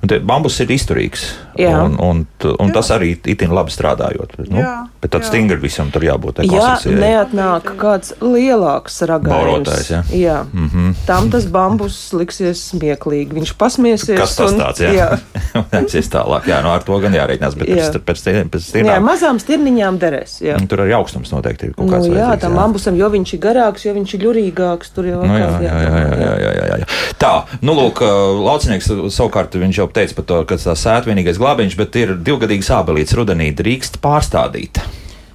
Un 0.03 0.09
tie 0.13 0.21
bambus 0.25 0.61
ir 0.65 0.73
izturīgs. 0.73 1.29
Jā. 1.59 1.77
Un, 1.85 1.97
un, 2.01 2.27
un 2.61 2.73
tas 2.73 2.91
arī 2.91 3.15
itin 3.25 3.51
labi 3.55 3.71
strādājot. 3.71 4.37
Nu, 4.51 4.61
Jā, 4.61 4.75
bet 5.03 5.11
tad 5.11 5.23
jā. 5.23 5.29
stingri 5.31 5.57
visam 5.63 5.91
tur 5.91 6.03
jābūt. 6.03 6.43
konstrukcijai. 6.47 7.01
neatnāk 7.01 7.73
kāds 7.81 8.13
lielāks 8.21 9.01
ragājums, 9.09 9.91
jā. 9.91 10.03
jā, 10.13 10.39
mm 10.53 10.67
Mhm. 10.67 10.69
-hmm. 10.77 10.95
tam 11.07 11.31
tas 11.31 11.47
bambus 11.47 12.13
liksies 12.13 12.73
smieklīgi. 12.73 13.33
Viņš 13.33 13.53
pasmiesies. 13.59 14.19
Kas 14.19 14.37
tas 14.37 14.53
un- 14.53 14.59
tāds? 14.61 14.81
Jā, 14.81 14.93
jā. 14.93 15.19
aizies 15.79 16.09
tālāk. 16.09 16.47
Jā, 16.47 16.63
no 16.63 16.71
ar 16.73 16.83
to 16.83 16.99
gan 16.99 17.13
jārēķinās, 17.13 17.55
bet 17.59 17.69
Jā. 17.69 17.77
pēc, 17.77 17.99
pēc, 18.05 18.23
pēc, 18.51 18.51
pēc 18.73 18.87
jā, 18.87 19.01
mazām 19.01 19.39
stirniņām 19.39 19.99
derēs. 19.99 20.41
Jā. 20.41 20.57
Tur 20.69 20.79
arī 20.85 20.93
augstums 20.95 21.31
noteikti 21.33 21.67
ir 21.67 21.73
kaut 21.75 21.87
Nu, 21.87 21.93
kāds. 21.93 22.07
jā, 22.07 22.13
vajadzīgs, 22.15 22.41
tam 22.41 22.55
bambusam, 22.55 22.97
jo 22.97 23.09
viņš 23.11 23.35
ir 23.35 23.41
garāks, 23.41 23.85
jo 23.85 23.95
viņš 23.95 24.15
ir 24.15 24.21
ļurīgāks. 24.27 24.93
Tur 24.95 25.05
jau 25.05 25.23
Nu, 25.27 25.33
jā, 25.39 25.49
jā, 25.61 25.61
jā, 25.61 25.73
jā, 25.97 26.17
jā, 26.19 26.53
jā, 26.57 26.67
jā, 26.71 26.77
jā. 26.79 26.87
Tā, 27.19 27.45
nu, 27.63 27.73
lūk, 27.75 28.01
laucinieks 28.45 28.87
savukārt 29.13 29.55
viņš 29.55 29.77
jau 29.79 29.87
teica 29.89 30.15
par 30.15 30.25
to, 30.25 30.45
ka 30.45 30.55
tā 30.57 30.75
sēta 30.77 31.07
vienīgais 31.07 31.39
glābiņš, 31.47 31.79
bet 31.79 31.97
ir 32.01 32.15
divgadīgs 32.27 32.71
ābelīts 32.75 33.15
rudenī 33.17 33.53
drīkst 33.55 34.01
pārstādīt. 34.03 34.83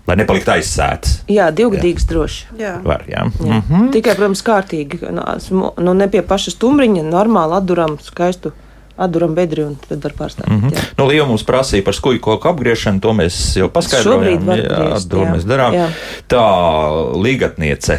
Lai 0.10 0.18
nepalikt 0.18 0.50
aizsētas. 0.50 1.20
Jā, 1.32 1.52
divgadīgs 1.56 2.08
droši. 2.10 2.48
Jā. 2.60 2.74
Var, 2.84 3.06
jā. 3.08 3.22
Jā. 3.22 3.46
Mm 3.46 3.62
-hmm. 3.70 3.92
Tikai, 3.94 4.16
protams, 4.18 4.42
kārtīgi. 4.44 5.00
Nu, 5.12 5.24
Nu, 5.78 5.94
ne 5.94 6.08
pie 6.08 6.22
paša 6.22 6.52
stumbriņa, 6.52 7.04
normāli 7.04 7.56
atduram 7.56 7.98
skaistu, 8.02 8.52
atduram 9.02 9.36
bedri 9.38 9.66
un 9.66 9.78
tad 9.88 10.04
var 10.06 10.16
pārstāvēt. 10.18 10.52
Mm. 10.52 10.62
-hmm. 10.70 10.90
Nu, 10.98 11.08
Līja 11.10 11.26
mums 11.26 11.44
prasīja 11.48 11.84
par 11.86 11.96
skuju 11.98 12.22
koku 12.22 12.50
apgriešanu, 12.52 13.02
to 13.02 13.14
mēs 13.18 13.40
jau 13.58 13.70
paskaidrojām. 13.70 14.50
Jā, 14.50 14.68
griezt, 14.68 15.10
to 15.10 15.24
jā. 15.24 15.32
mēs 15.36 15.48
darām. 15.48 15.74
Jā. 15.76 15.88
Tā 16.32 16.46
līgatniece, 17.16 17.98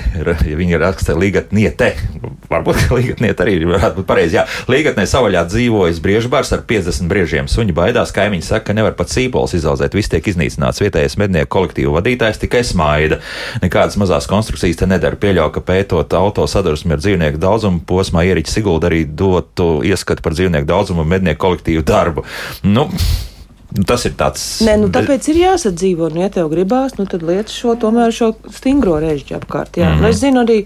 ja 0.51 0.57
viņa 0.57 0.79
raksta 0.79 1.17
līgatniete, 1.19 1.93
varbūt 2.51 2.91
līgatniete 2.99 3.43
arī 3.45 3.59
varētu 3.65 4.01
būt 4.01 4.07
pareizi. 4.09 4.37
Jā, 4.37 4.47
līgatnē 4.71 5.07
savaļā 5.09 5.45
dzīvojas 5.49 6.01
briežbārs 6.05 6.53
ar 6.53 6.65
50 6.69 7.09
briežiem. 7.11 7.49
Suņi 7.49 7.75
baidās, 7.77 8.13
kaimiņi 8.15 8.47
saka, 8.47 8.71
ka 8.71 8.77
nevar 8.77 8.97
pat 8.99 9.13
sīpols 9.13 9.57
izaudzēt. 9.59 9.97
Viss 9.97 10.13
tiek 10.13 10.29
iznīcināts. 10.33 10.83
Vietējais 10.83 11.19
mednieku 11.21 11.51
kolektīvu 11.57 11.97
vadītājs 11.97 12.41
tikai 12.43 12.63
smaida. 12.67 13.19
Nekādas 13.63 13.99
mazās 14.01 14.29
konstrukcijas 14.31 14.81
te 14.81 14.89
nedara. 14.91 15.19
Pieļauj, 15.23 15.53
ka 15.57 15.65
pētot 15.73 16.15
auto 16.19 16.47
sadursmi 16.51 16.97
ar 16.97 17.03
dzīvnieku 17.03 17.41
daudzumu 17.43 17.83
posmā 17.89 18.27
ierīķi 18.29 18.53
Sigulda 18.53 18.91
arī 18.91 19.05
dotu 19.07 19.81
ieskatu 19.87 20.25
par 20.25 20.37
dzīvnieku 20.37 20.69
daudzumu 20.69 20.92
un 20.99 21.09
mednieku 21.09 21.47
kolektīvu 21.47 21.85
darbu. 21.89 22.27
Nu, 22.63 22.89
Tas 23.73 24.03
ir 24.05 24.13
tāds. 24.21 24.43
Nē, 24.67 24.75
nu, 24.83 24.89
tāpēc 24.93 25.27
ir 25.33 25.39
jāsadzīvo. 25.47 26.11
Nu, 26.13 26.21
ja 26.21 26.29
tev 26.33 26.51
gribās, 26.53 26.99
nu, 26.99 27.07
tad 27.09 27.23
lietas 27.25 27.55
šo 27.57 27.73
tomēr 27.81 28.13
šo 28.13 28.33
stingro 28.53 28.99
režģi 29.01 29.39
apkārt. 29.39 29.79
Jā. 29.81 29.89
Mm 29.89 29.95
-hmm. 29.95 30.03
nu, 30.03 30.09
es 30.09 30.21
zinu, 30.21 30.43
arī 30.45 30.59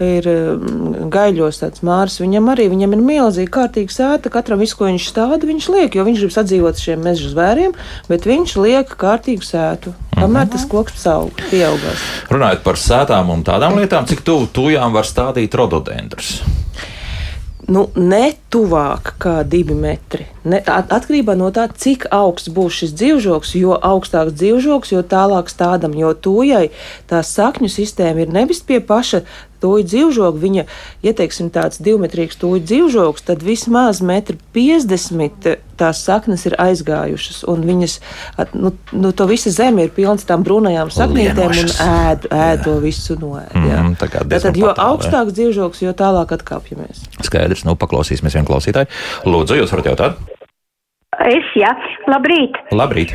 ir 0.00 0.28
mm, 0.30 1.10
gaļos 1.12 1.60
tāds 1.60 1.84
mārs. 1.84 2.16
Viņam 2.22 2.48
arī 2.54 2.70
viņam 2.72 2.96
ir 2.96 3.02
milzīgi 3.10 3.52
kārtīgi 3.52 3.92
sēta. 3.92 4.32
Katram 4.32 4.58
visu, 4.58 4.76
ko 4.76 4.88
viņš 4.88 5.08
stāda, 5.12 5.44
viņš 5.44 5.68
liek, 5.68 5.94
jo 5.94 6.04
viņš 6.04 6.18
grib 6.18 6.32
sadzīvot 6.32 6.74
ar 6.74 6.80
šiem 6.80 7.04
meža 7.04 7.28
zvēriem, 7.28 7.76
bet 8.08 8.26
viņš 8.26 8.56
liek 8.56 8.96
kārtīgu 8.96 9.44
sētu. 9.44 9.92
Kamēr 10.16 10.48
tas 10.48 10.64
koks 10.64 11.06
aug, 11.06 11.36
pieaugās. 11.50 12.00
Runājot 12.32 12.62
par 12.64 12.80
sētām 12.80 13.30
un 13.30 13.44
tādām 13.44 13.76
lietām, 13.76 14.06
cik 14.06 14.24
tuvu 14.24 14.46
tujām 14.46 14.96
var 14.96 15.04
stādīt 15.04 15.54
rododendrus. 15.54 16.40
Nu, 17.68 17.88
ne 17.96 18.32
tuvāk 18.56 19.12
kā 19.20 19.40
divi 19.44 19.76
metri. 19.76 20.26
Ne, 20.46 20.60
at, 20.62 20.92
atkarībā 20.94 21.34
no 21.36 21.50
tā, 21.54 21.66
cik 21.68 22.06
augsts 22.14 22.52
būs 22.54 22.80
šis 22.80 22.94
dzīvžoks, 22.96 23.56
jo 23.58 23.76
augstāks 23.76 24.36
dzīvžoks, 24.38 24.94
jo 24.94 25.02
tālāk 25.04 25.50
stādam, 25.52 25.96
jo 25.98 26.14
tujai 26.14 26.70
tā 27.10 27.20
sakņu 27.26 27.68
sistēma 27.72 28.24
ir 28.24 28.32
nevis 28.32 28.62
pie 28.64 28.80
paša 28.80 29.24
tūju 29.62 29.86
dzīvžoga. 29.90 30.40
Viņa, 30.40 30.66
ja 31.04 31.14
teiksim 31.16 31.50
tāds 31.54 31.80
divmetrīgs 31.82 32.38
tūju 32.40 32.64
dzīvžogs, 32.64 33.26
tad 33.26 33.44
vismaz 33.46 34.02
metri 34.04 34.38
50 34.56 35.56
tās 35.76 36.00
saknes 36.06 36.46
ir 36.48 36.56
aizgājušas, 36.60 37.42
un 37.52 37.64
viņas, 37.68 37.98
nu, 38.56 38.72
nu, 38.96 39.10
to 39.16 39.26
visa 39.28 39.52
zeme 39.52 39.84
ir 39.84 39.92
pilna 39.96 40.16
tām 40.24 40.44
brūnajām 40.46 40.92
saknītēm 40.94 41.52
un 41.52 41.72
ēd, 41.84 42.28
ēd 42.32 42.62
to 42.64 42.78
visu 42.80 43.18
no 43.20 43.34
ēd. 43.40 43.52
jā. 43.52 43.82
Mhm, 43.82 43.96
tā 44.00 44.08
Tātad, 44.08 44.56
jo 44.56 44.70
patāli, 44.70 44.80
jā. 44.80 44.86
augstāks 44.88 45.36
dzīvžogs, 45.36 45.82
jo 45.84 45.92
tālāk 45.96 46.32
atkāpjamies. 46.38 47.04
Skaidrs, 47.28 47.66
nu 47.68 47.76
paklausīsimies 47.76 48.38
vienu 48.46 48.52
klausītāju. 48.52 48.86
Lūdzu, 49.26 49.58
jūs 49.60 49.72
varat 49.74 49.90
jautāt? 49.90 50.16
Es, 51.26 51.44
jā, 51.56 51.70
labrīt. 52.10 52.56
Labrīt! 52.72 53.14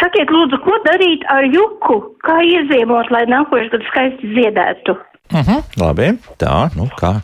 Sakiet, 0.00 0.30
lūdzu, 0.34 0.58
ko 0.64 0.74
darīt 0.84 1.22
ar 1.30 1.44
juku? 1.46 2.00
Kā 2.26 2.40
iezīmot, 2.42 3.10
lai 3.14 3.24
nākošais 3.30 3.70
gads 3.72 3.86
skaisti 3.92 4.32
ziedētu? 4.34 4.96
Uh 5.32 5.40
-huh. 5.46 5.62
Labi, 5.80 6.18
tā, 6.38 6.70
nu 6.76 6.88
kā. 7.00 7.20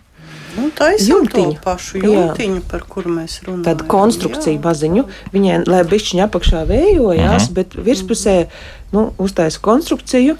Nu, 0.56 0.68
tā 0.74 0.92
ir 0.94 0.98
to 0.98 1.04
Jumtiņu. 1.12 1.58
pašu 1.64 1.98
Jā. 1.98 2.04
jumtiņu, 2.04 2.60
par 2.70 2.80
kuru 2.88 3.10
mēs 3.10 3.42
runājam. 3.44 3.64
tāda 3.64 3.86
konstrukcija 3.86 4.54
jā. 4.56 4.60
maziņu. 4.64 5.04
Viņai, 5.32 5.66
lai 5.68 5.82
bišķiņa 5.84 6.24
apakšā 6.26 6.66
vējojās, 6.66 7.44
Mhm. 7.46 7.54
bet 7.54 7.74
virspusē 7.74 8.46
nu, 8.92 9.12
uztaisa 9.18 9.60
konstrukciju. 9.60 10.36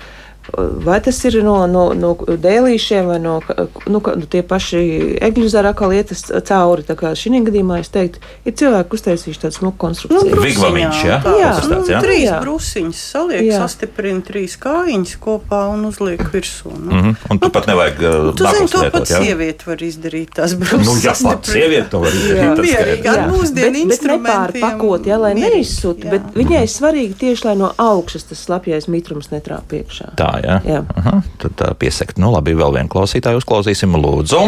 Vai 0.85 1.01
tas 1.01 1.25
ir 1.25 1.43
no, 1.45 1.67
no, 1.67 1.93
no 1.95 2.15
dēlīšiem 2.27 3.07
vai 3.07 3.19
no 3.23 3.41
nu, 3.87 4.01
nu, 4.01 4.27
tie 4.31 4.43
paši 4.43 4.81
egļu 5.23 5.49
zara 5.49 5.73
kā 5.77 5.89
lietas 5.91 6.25
cauri. 6.49 6.83
Tā 6.83 6.97
kā 6.99 7.13
šī 7.17 7.41
gadījumā 7.47 7.81
es 7.81 7.89
teiktu, 7.89 8.19
ir 8.45 8.53
cilvēki 8.53 8.97
uztaisījuši 8.99 9.41
tādu 9.41 9.55
smuku 9.55 9.71
Nu, 9.71 9.79
konstrukciju. 9.79 10.31
brusiņā, 10.35 10.49
Vigvamiņš, 10.51 11.05
jā? 11.07 11.17
tā, 11.25 11.35
Jā. 11.41 11.51
Tas 11.57 11.69
tāds, 11.71 11.89
jā? 11.89 11.97
nu, 12.01 12.05
trīs 12.07 12.25
Jā. 12.27 12.41
brusiņas 12.43 13.01
saliek, 13.13 13.43
Jā. 13.47 13.59
sastiprina 13.63 14.21
trīs 14.27 14.57
kājiņas 14.61 15.15
kopā 15.23 15.61
un 15.73 15.85
uzliek 15.89 16.21
virsū. 16.33 16.73
Nu. 16.75 16.91
Mm 16.91 17.01
-hmm. 17.03 17.15
Un 17.31 17.39
tu 17.39 17.51
pat 17.51 17.67
nevajag 17.67 17.95
uh, 18.01 18.35
Tu 18.35 18.45
zini, 18.45 18.69
to 18.69 18.79
lietot, 18.79 18.93
pat 18.93 19.11
jā? 19.11 19.23
sieviete 19.23 19.63
var 19.67 19.77
izdarīt. 19.83 20.29
Tās 20.35 20.55
brūces 20.55 20.87
Nu, 20.87 20.93
ja 21.05 21.15
pat 21.23 21.47
sieviete 21.47 21.89
to 21.91 21.99
var 22.01 22.13
izdarīt, 22.13 22.57
tad 22.57 22.65
Mierīgi, 22.65 23.09
ar 23.09 23.31
mūsdienu 23.31 23.77
instrumentiem. 23.77 24.23
nepārpakot, 24.25 25.07
ja, 25.07 25.17
lai 25.19 25.35
neizsūta. 25.35 26.05
jā. 26.05 26.11
Bet 26.11 26.23
viņai 26.35 26.67
svarīgi 26.67 27.15
tieši, 27.15 27.45
lai 27.45 27.57
no 27.57 27.73
augšas 27.77 28.23
tas 28.25 28.39
slapjais 28.45 28.87
mitrums 28.89 29.31
netrāp 29.31 29.73
iekšā. 29.73 30.15
Tā, 30.17 30.40
jā. 30.45 30.57
Jā. 30.69 30.81
Aha, 31.01 31.21
tad 31.43 31.57
tā 31.61 31.71
piesakt. 31.81 32.19
Nu, 32.21 32.33
labi, 32.35 32.55
vēl 32.59 32.75
vienu 32.77 32.91
klausītāju 32.93 33.41
uzklausīsim. 33.43 33.97
Lūdzu. 34.01 34.45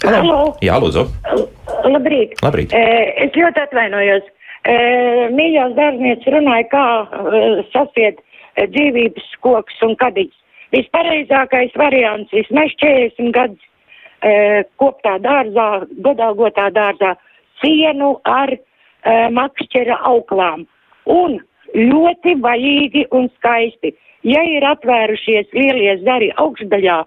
Halo, 0.00 0.54
Jā, 0.64 0.78
lūdzu. 0.80 1.04
labrīt. 1.84 2.38
Labrīt. 2.40 2.72
E, 2.72 2.84
es 3.26 3.34
ļoti 3.36 3.60
atvainojos. 3.66 4.28
E, 4.64 4.76
mīļās 5.36 5.74
dārzniece 5.76 6.32
runāja, 6.32 6.68
kā 6.72 6.84
e, 7.04 7.42
sasiet 7.72 8.20
dzīvības 8.60 9.28
koks 9.44 9.80
un 9.84 9.96
kadiņš. 10.00 10.36
Vispareizākais 10.72 11.74
variants 11.80 12.32
vismaz 12.32 12.72
40 12.80 13.32
gadus 13.34 13.62
e, 14.22 14.64
koptā 14.80 15.16
dārzā, 15.24 15.68
godāgotā 16.04 16.68
dārzā, 16.76 17.14
sienu 17.60 18.14
ar 18.28 18.52
e, 18.54 18.60
makšķera 19.36 20.00
auklām. 20.12 20.64
Un 21.10 21.40
ļoti 21.76 22.36
vajīgi 22.44 23.08
un 23.16 23.28
skaisti. 23.36 23.94
Ja 24.26 24.42
ir 24.44 24.66
atvērušies 24.68 25.48
lielie 25.56 25.96
zari 26.04 26.28
augšdaļā, 26.36 26.98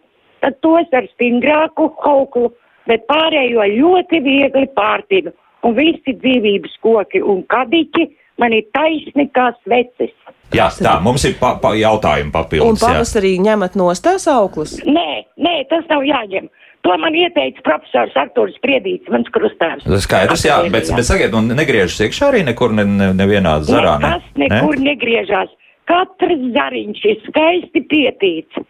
tad 0.41 0.57
tos 0.66 0.95
ar 0.97 1.05
stingrāku 1.14 1.91
auklu, 2.09 2.49
bet 2.89 3.05
pārējo 3.09 3.68
ļoti 3.76 4.22
viegli 4.26 4.68
pārtinu. 4.76 5.34
Un 5.64 5.78
visi 5.78 6.18
dzīvības 6.20 6.74
koki 6.84 7.22
un 7.22 7.45
kadiķi 7.47 8.09
man 8.41 8.55
ir 8.55 8.66
taisni 8.76 9.30
kā 9.32 9.51
sveces. 9.61 10.11
Jā, 10.53 10.68
tā, 10.76 10.97
mums 11.01 11.24
ir 11.26 11.38
pa, 11.39 11.53
pa 11.61 11.72
jautājumi 11.78 12.30
Un 12.30 12.34
papildus. 12.34 12.82
jā. 12.82 12.89
pavasarī 12.89 13.38
ņemat 13.41 13.78
nost 13.80 14.03
tās 14.05 14.28
auklas. 14.30 14.76
Nē, 14.86 15.24
nē, 15.38 15.55
tas 15.70 15.88
nav 15.89 16.03
jāņem. 16.05 16.49
To 16.84 16.97
man 16.99 17.16
ieteica 17.16 17.64
profesors 17.64 18.16
Artūrs 18.20 18.57
Priedīts, 18.59 19.07
mans 19.07 19.30
krustāvs. 19.32 19.86
Tas 19.88 20.03
Skaidrs, 20.03 20.43
jā, 20.43 20.57
bet, 20.68 20.89
bet 20.91 21.07
sakiet, 21.07 21.32
un 21.32 21.47
negriežas 21.55 22.01
iekšā 22.03 22.34
arī 22.34 22.41
nekur 22.49 22.76
ne, 22.76 22.84
ne, 22.84 23.14
nevienā 23.16 23.61
zarā. 23.64 23.95
Ne? 24.03 24.18
Nekas 24.18 24.41
nekur 24.43 24.76
ne? 24.76 24.89
negriežās. 24.91 25.53
Katrs 25.93 26.47
zariņš 26.55 27.03
ir 27.11 27.19
skaisti 27.27 27.83
pietīts 27.91 28.63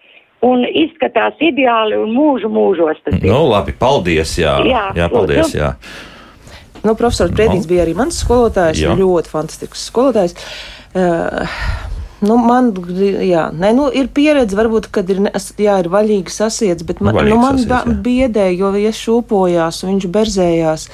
un 0.44 0.66
izskatās 0.68 1.40
ideāli 1.44 1.96
un 1.96 2.12
mūžu 2.12 2.52
mūžos. 2.52 3.00
Tas 3.06 3.16
ir. 3.16 3.30
Nu, 3.32 3.46
labi, 3.48 3.76
paldies, 3.80 4.36
jā. 4.42 4.58
Jā, 4.68 4.90
jā 4.98 5.08
paldies, 5.14 5.56
jā. 5.56 5.72
Nu, 6.84 6.98
profesors 7.00 7.32
Priedīts 7.32 7.70
bija 7.70 7.86
arī 7.86 7.96
mans 7.96 8.18
skolotājs. 8.26 8.82
Jā. 8.84 8.98
Ļoti 9.00 9.32
fantastisks 9.32 9.88
skolotājs. 9.88 10.36
Uh, 10.94 11.48
Nu, 12.24 12.38
man 12.40 12.70
jā, 13.28 13.48
ne, 13.52 13.74
nu, 13.76 13.90
ir 13.92 14.08
pieredze, 14.16 14.56
varbūt, 14.56 14.88
kad 14.96 15.10
ir, 15.12 15.20
jā, 15.60 15.74
ir 15.84 15.90
vaļīgi 15.92 16.32
sasiets, 16.32 16.86
bet 16.88 17.02
man, 17.04 17.18
Nu, 17.18 17.26
nu, 17.34 17.40
man 17.42 17.60
sasiets, 17.60 18.00
biedē, 18.06 18.46
jo 18.56 18.72
ja 18.80 18.94
šūpojās, 18.96 19.82
un 19.84 19.92
viņš 19.94 20.08
berzējās. 20.14 20.88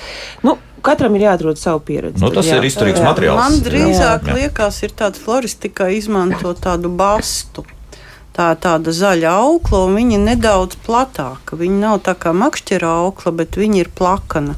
Nu, 0.47 0.55
katram 0.83 1.15
ir 1.17 1.27
jāatrod 1.27 1.59
savu 1.59 1.81
pieredzi. 1.85 2.21
Nu, 2.23 2.31
tas 2.33 2.47
jā. 2.49 2.59
ir 2.59 2.67
izturīgs 2.69 3.01
Jā. 3.01 3.05
materiāls. 3.07 3.39
Man 3.39 3.59
drīzāk 3.65 4.29
Jā. 4.29 4.37
liekas, 4.37 4.79
ir 4.85 4.95
tāds 4.97 5.21
floristika 5.21 5.89
izmanto 5.93 6.53
tādu 6.57 6.91
bastu. 6.91 7.65
Tā 8.35 8.53
ir 8.53 8.59
tāda 8.63 8.93
zaļa 8.95 9.31
aukla, 9.43 9.85
un 9.87 9.97
viņa 9.99 10.15
ir 10.15 10.25
nedaudz 10.25 10.77
platāka. 10.85 11.57
Viņa 11.59 11.79
nav 11.81 12.01
tā 12.05 12.13
kā 12.15 12.31
makšķera 12.31 12.91
aukla, 13.03 13.33
bet 13.41 13.57
viņa 13.59 13.81
ir 13.81 13.89
plakana. 13.95 14.55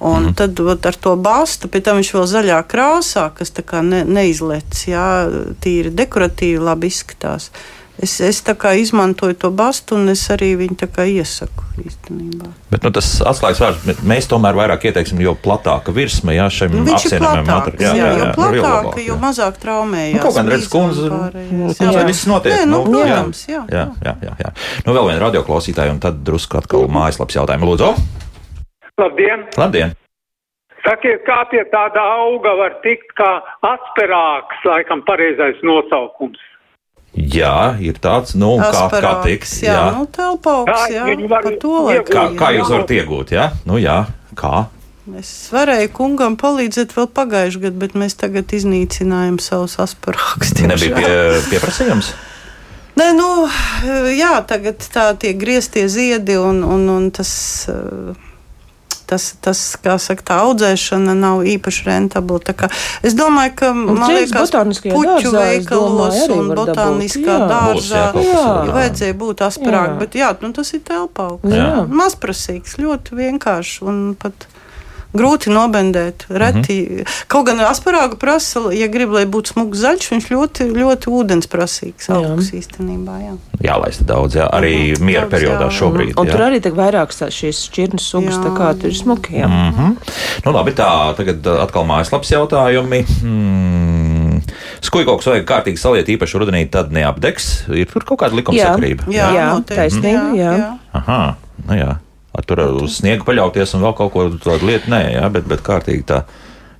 Un 0.00 0.30
mm. 0.30 0.36
tad 0.38 0.60
vat, 0.64 0.86
ar 0.88 0.96
to 0.96 1.12
bāstu, 1.20 1.68
pēc 1.68 1.84
tam 1.88 1.98
viņš 1.98 2.12
vēl 2.16 2.28
zaļā 2.30 2.60
krāsā, 2.70 3.26
kas 3.36 3.52
tā 3.52 3.64
kā 3.66 3.82
ne, 3.84 4.00
neizlec, 4.08 4.86
jā, 4.88 5.08
tīri 5.60 5.92
dekoratīvi 5.92 6.62
labi 6.62 6.88
izskatās. 6.88 7.50
Es, 8.00 8.14
es 8.24 8.40
izmantoju 8.80 9.34
to 9.36 9.50
bastu, 9.52 9.98
un 10.00 10.08
es 10.08 10.22
arī 10.32 10.54
viņu 10.56 10.88
iesaku 11.04 11.66
īstenībā. 11.84 12.48
Bet 12.70 12.86
nu, 12.86 12.90
tas 12.96 13.08
atslēgas 13.20 13.60
vārds, 13.60 13.82
bet 13.84 14.00
mēs 14.08 14.28
tomēr 14.30 14.56
vairāk 14.56 14.86
ieteiksim, 14.88 15.20
jo 15.20 15.34
platāka 15.36 15.92
virsma, 15.92 16.32
jā, 16.32 16.46
šim 16.48 16.78
viņš 16.78 16.88
ir 16.88 16.96
apsienamajam 16.96 17.50
platāks, 17.50 17.76
materiālam. 17.76 18.00
jā, 18.00 18.08
jo 18.16 18.32
platāka, 18.38 19.04
jo 19.04 19.14
jā. 19.14 19.18
mazāk 19.20 19.60
traumējās. 19.60 20.16
Nu, 20.16 20.24
kaut 20.24 20.38
gan 20.38 20.52
redz, 20.54 20.68
kundze, 20.72 21.10
nu, 21.10 21.74
Jā. 21.76 22.06
viss 22.08 22.28
notiek. 22.30 22.56
Nē, 22.56 22.66
nu, 22.70 22.82
nu, 22.88 23.02
protams, 23.04 23.44
jā. 23.50 23.62
jā, 23.68 23.86
jā, 24.00 24.16
jā, 24.24 24.36
jā. 24.46 24.54
Nu, 24.86 24.96
vēl 24.96 25.10
viena 25.10 25.24
radioklausītāja, 25.26 25.92
un 25.92 26.00
tad 26.00 26.24
drusku 26.24 26.60
atkal 26.60 26.88
mājaslapas 26.88 27.40
jautājumu. 27.40 27.72
Lūdzu, 27.74 27.92
Labdien! 29.00 29.48
labdien! 29.56 29.96
Sakiet, 30.80 31.20
kā 31.26 31.42
pie 31.52 31.60
tāda 31.72 32.02
auga 32.22 32.54
var 32.56 32.78
tikt 32.84 33.12
kā 33.18 33.28
asperāks, 33.68 34.62
laikam 34.64 35.04
pareizais 35.08 35.60
nosaukums. 35.66 36.40
Jā, 37.10 37.74
ir 37.82 37.96
tāds, 37.98 38.36
nu, 38.38 38.52
kā, 38.62 38.84
kā 39.02 39.14
tiks. 39.24 39.56
Jā, 39.64 39.74
Jā. 39.74 39.86
nu, 39.96 40.06
telpauks, 40.14 40.84
jā, 40.94 41.08
var 41.26 41.42
par 41.42 41.56
to 41.58 41.72
laikam. 41.88 42.12
Kā, 42.14 42.26
kā 42.38 42.50
jā. 42.54 42.60
jūs 42.60 42.70
varat 42.70 42.92
iegūt, 42.94 43.32
jā? 43.34 43.48
Nu, 43.66 43.80
jā, 43.82 44.04
kā? 44.38 44.68
Es 45.18 45.32
varēju 45.50 45.90
kungam 45.96 46.36
palīdzēt 46.38 46.94
vēl 46.94 47.08
pagājušajā 47.16 47.64
gadā, 47.64 47.78
bet 47.82 47.96
mēs 47.98 48.14
tagad 48.20 48.52
iznīcinājām 48.54 49.40
savus 49.42 49.74
asparāgus. 49.82 50.54
Nebija 50.62 51.00
pie, 51.00 51.14
pieprasījums. 51.50 52.12
Nē, 53.00 53.10
nu, 53.16 53.28
jā, 54.12 54.36
tagad 54.46 54.84
tā 54.92 55.10
tiek 55.18 55.38
grieztie 55.40 55.86
ziedi 55.90 56.38
un, 56.38 56.62
un, 56.62 56.86
un 56.94 57.10
tas. 57.14 57.30
Tas, 59.10 59.24
tas, 59.42 59.60
kā 59.82 59.96
saka, 59.98 60.22
tā 60.28 60.36
audzēšana 60.44 61.16
nav 61.18 61.40
īpaši 61.50 61.86
rentabla. 61.88 62.38
Es 63.02 63.16
domāju, 63.18 63.54
ka 63.58 63.70
liekas, 63.74 64.52
ka 64.54 64.92
puķu 64.94 65.32
veikalos 65.34 66.20
un 66.30 66.52
botāniskā 66.54 67.40
dārzā 67.50 68.04
vajadzēja 68.70 69.18
būt 69.18 69.42
asprāk, 69.48 69.96
bet 69.98 70.14
jā, 70.20 70.30
nu, 70.44 70.52
tas 70.54 70.70
ir 70.78 70.84
telpauks. 70.86 71.50
Mazprasīgs, 71.90 72.78
ļoti 72.78 73.18
vienkārši 73.18 73.84
un 73.90 74.00
pat 74.20 74.46
grūti 75.12 75.50
nobendēt. 75.50 76.26
Reti. 76.28 76.76
Mm 76.80 76.96
-hmm. 76.96 77.24
Kaut 77.26 77.46
gan 77.46 77.60
asparāgu 77.60 78.16
prasa, 78.16 78.60
ja 78.72 78.86
grib, 78.86 79.10
lai 79.12 79.24
būtu 79.26 79.52
smugs 79.52 79.78
zaļš, 79.78 80.10
viņš 80.12 80.26
ļoti, 80.30 80.66
ļoti 80.76 81.06
ūdensprasīgs 81.10 82.10
augs 82.14 82.52
īstenībā. 82.52 83.16
Jā. 83.24 83.34
Jālaista 83.60 84.04
daudz, 84.04 84.36
jā, 84.36 84.48
arī 84.52 84.94
jā, 84.94 85.00
miera 85.00 85.26
daudz, 85.26 85.34
periodā 85.34 85.66
jā. 85.66 85.70
šobrīd. 85.78 86.12
Un 86.16 86.26
jā. 86.26 86.32
tur 86.32 86.40
arī 86.40 86.60
vairākas 86.60 87.22
šīs 87.34 87.64
šķirnes 87.70 88.02
sugas, 88.02 88.34
jā. 88.34 88.42
tā 88.42 88.50
kā 88.56 88.74
tur 88.80 88.90
ir 88.90 88.96
smuki. 88.96 89.34
Jā. 89.36 89.46
Mm 89.46 89.72
-hmm. 89.72 89.96
nu, 90.44 90.52
labi, 90.52 90.70
tā, 90.70 91.14
tagad 91.16 91.46
atkal 91.46 91.84
mājaslaps 91.84 92.30
jautājumi. 92.30 93.04
Hmm. 93.20 94.40
Skujkoks 94.80 95.26
vajag 95.26 95.44
kārtīgi 95.44 95.76
saliet, 95.76 96.08
īpaši 96.08 96.38
rudenī, 96.38 96.68
tad 96.70 96.92
neapdegs. 96.92 97.64
Ir 97.68 97.86
tur 97.86 98.04
kaut 98.04 98.20
kāda 98.20 98.34
likumsakrība. 98.34 99.04
Jā, 99.06 99.12
jā, 99.12 99.34
jā, 99.34 99.48
jā 99.56 99.76
taisnība. 99.76 100.34
Jā. 100.34 100.52
Jā. 100.58 100.78
Aha, 100.92 101.36
nu 101.68 101.74
jā 101.74 101.96
ar 102.36 102.46
tur 102.46 102.62
uz 102.82 103.00
sniegu 103.00 103.26
paļauties 103.26 103.74
un 103.76 103.84
vēl 103.86 103.96
kaut 103.98 104.14
ko 104.14 104.28
tādu 104.36 104.70
lietu, 104.70 104.92
nē, 104.92 105.02
jā, 105.16 105.26
bet, 105.34 105.48
bet 105.50 105.64
kārtīgi 105.66 106.06
tā. 106.10 106.24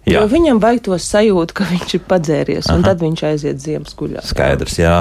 Jā. 0.08 0.22
Jo 0.22 0.28
viņam 0.32 0.58
vajag 0.62 0.80
to 0.86 0.96
sajūtu, 0.96 1.54
ka 1.58 1.66
viņš 1.68 1.94
ir 1.98 2.02
padzēries, 2.08 2.68
un 2.72 2.80
Aha. 2.80 2.86
tad 2.88 3.02
viņš 3.04 3.22
aiziet 3.28 3.58
ziemas 3.60 3.92
guļā. 3.98 4.22
Skaidrs, 4.24 4.78
jā. 4.80 4.94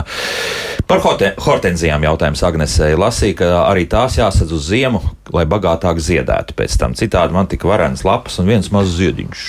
Par 0.89 0.99
hortenzijām 1.45 2.03
jautājums 2.03 2.43
Agnesei 2.43 2.97
lasīja, 2.99 3.37
ka 3.39 3.51
arī 3.69 3.85
tās 3.89 4.19
jāsadz 4.19 4.51
uz 4.57 4.67
ziemu, 4.67 4.99
lai 5.31 5.45
bagātāk 5.49 6.01
ziedētu 6.03 6.57
pēc 6.57 6.75
tam. 6.81 6.97
Citādi 6.99 7.37
man 7.37 7.47
tika 7.47 7.69
varens 7.71 8.03
lapas 8.03 8.41
un 8.43 8.51
viens 8.51 8.67
mazs 8.75 8.99
ziediņš. 8.99 9.47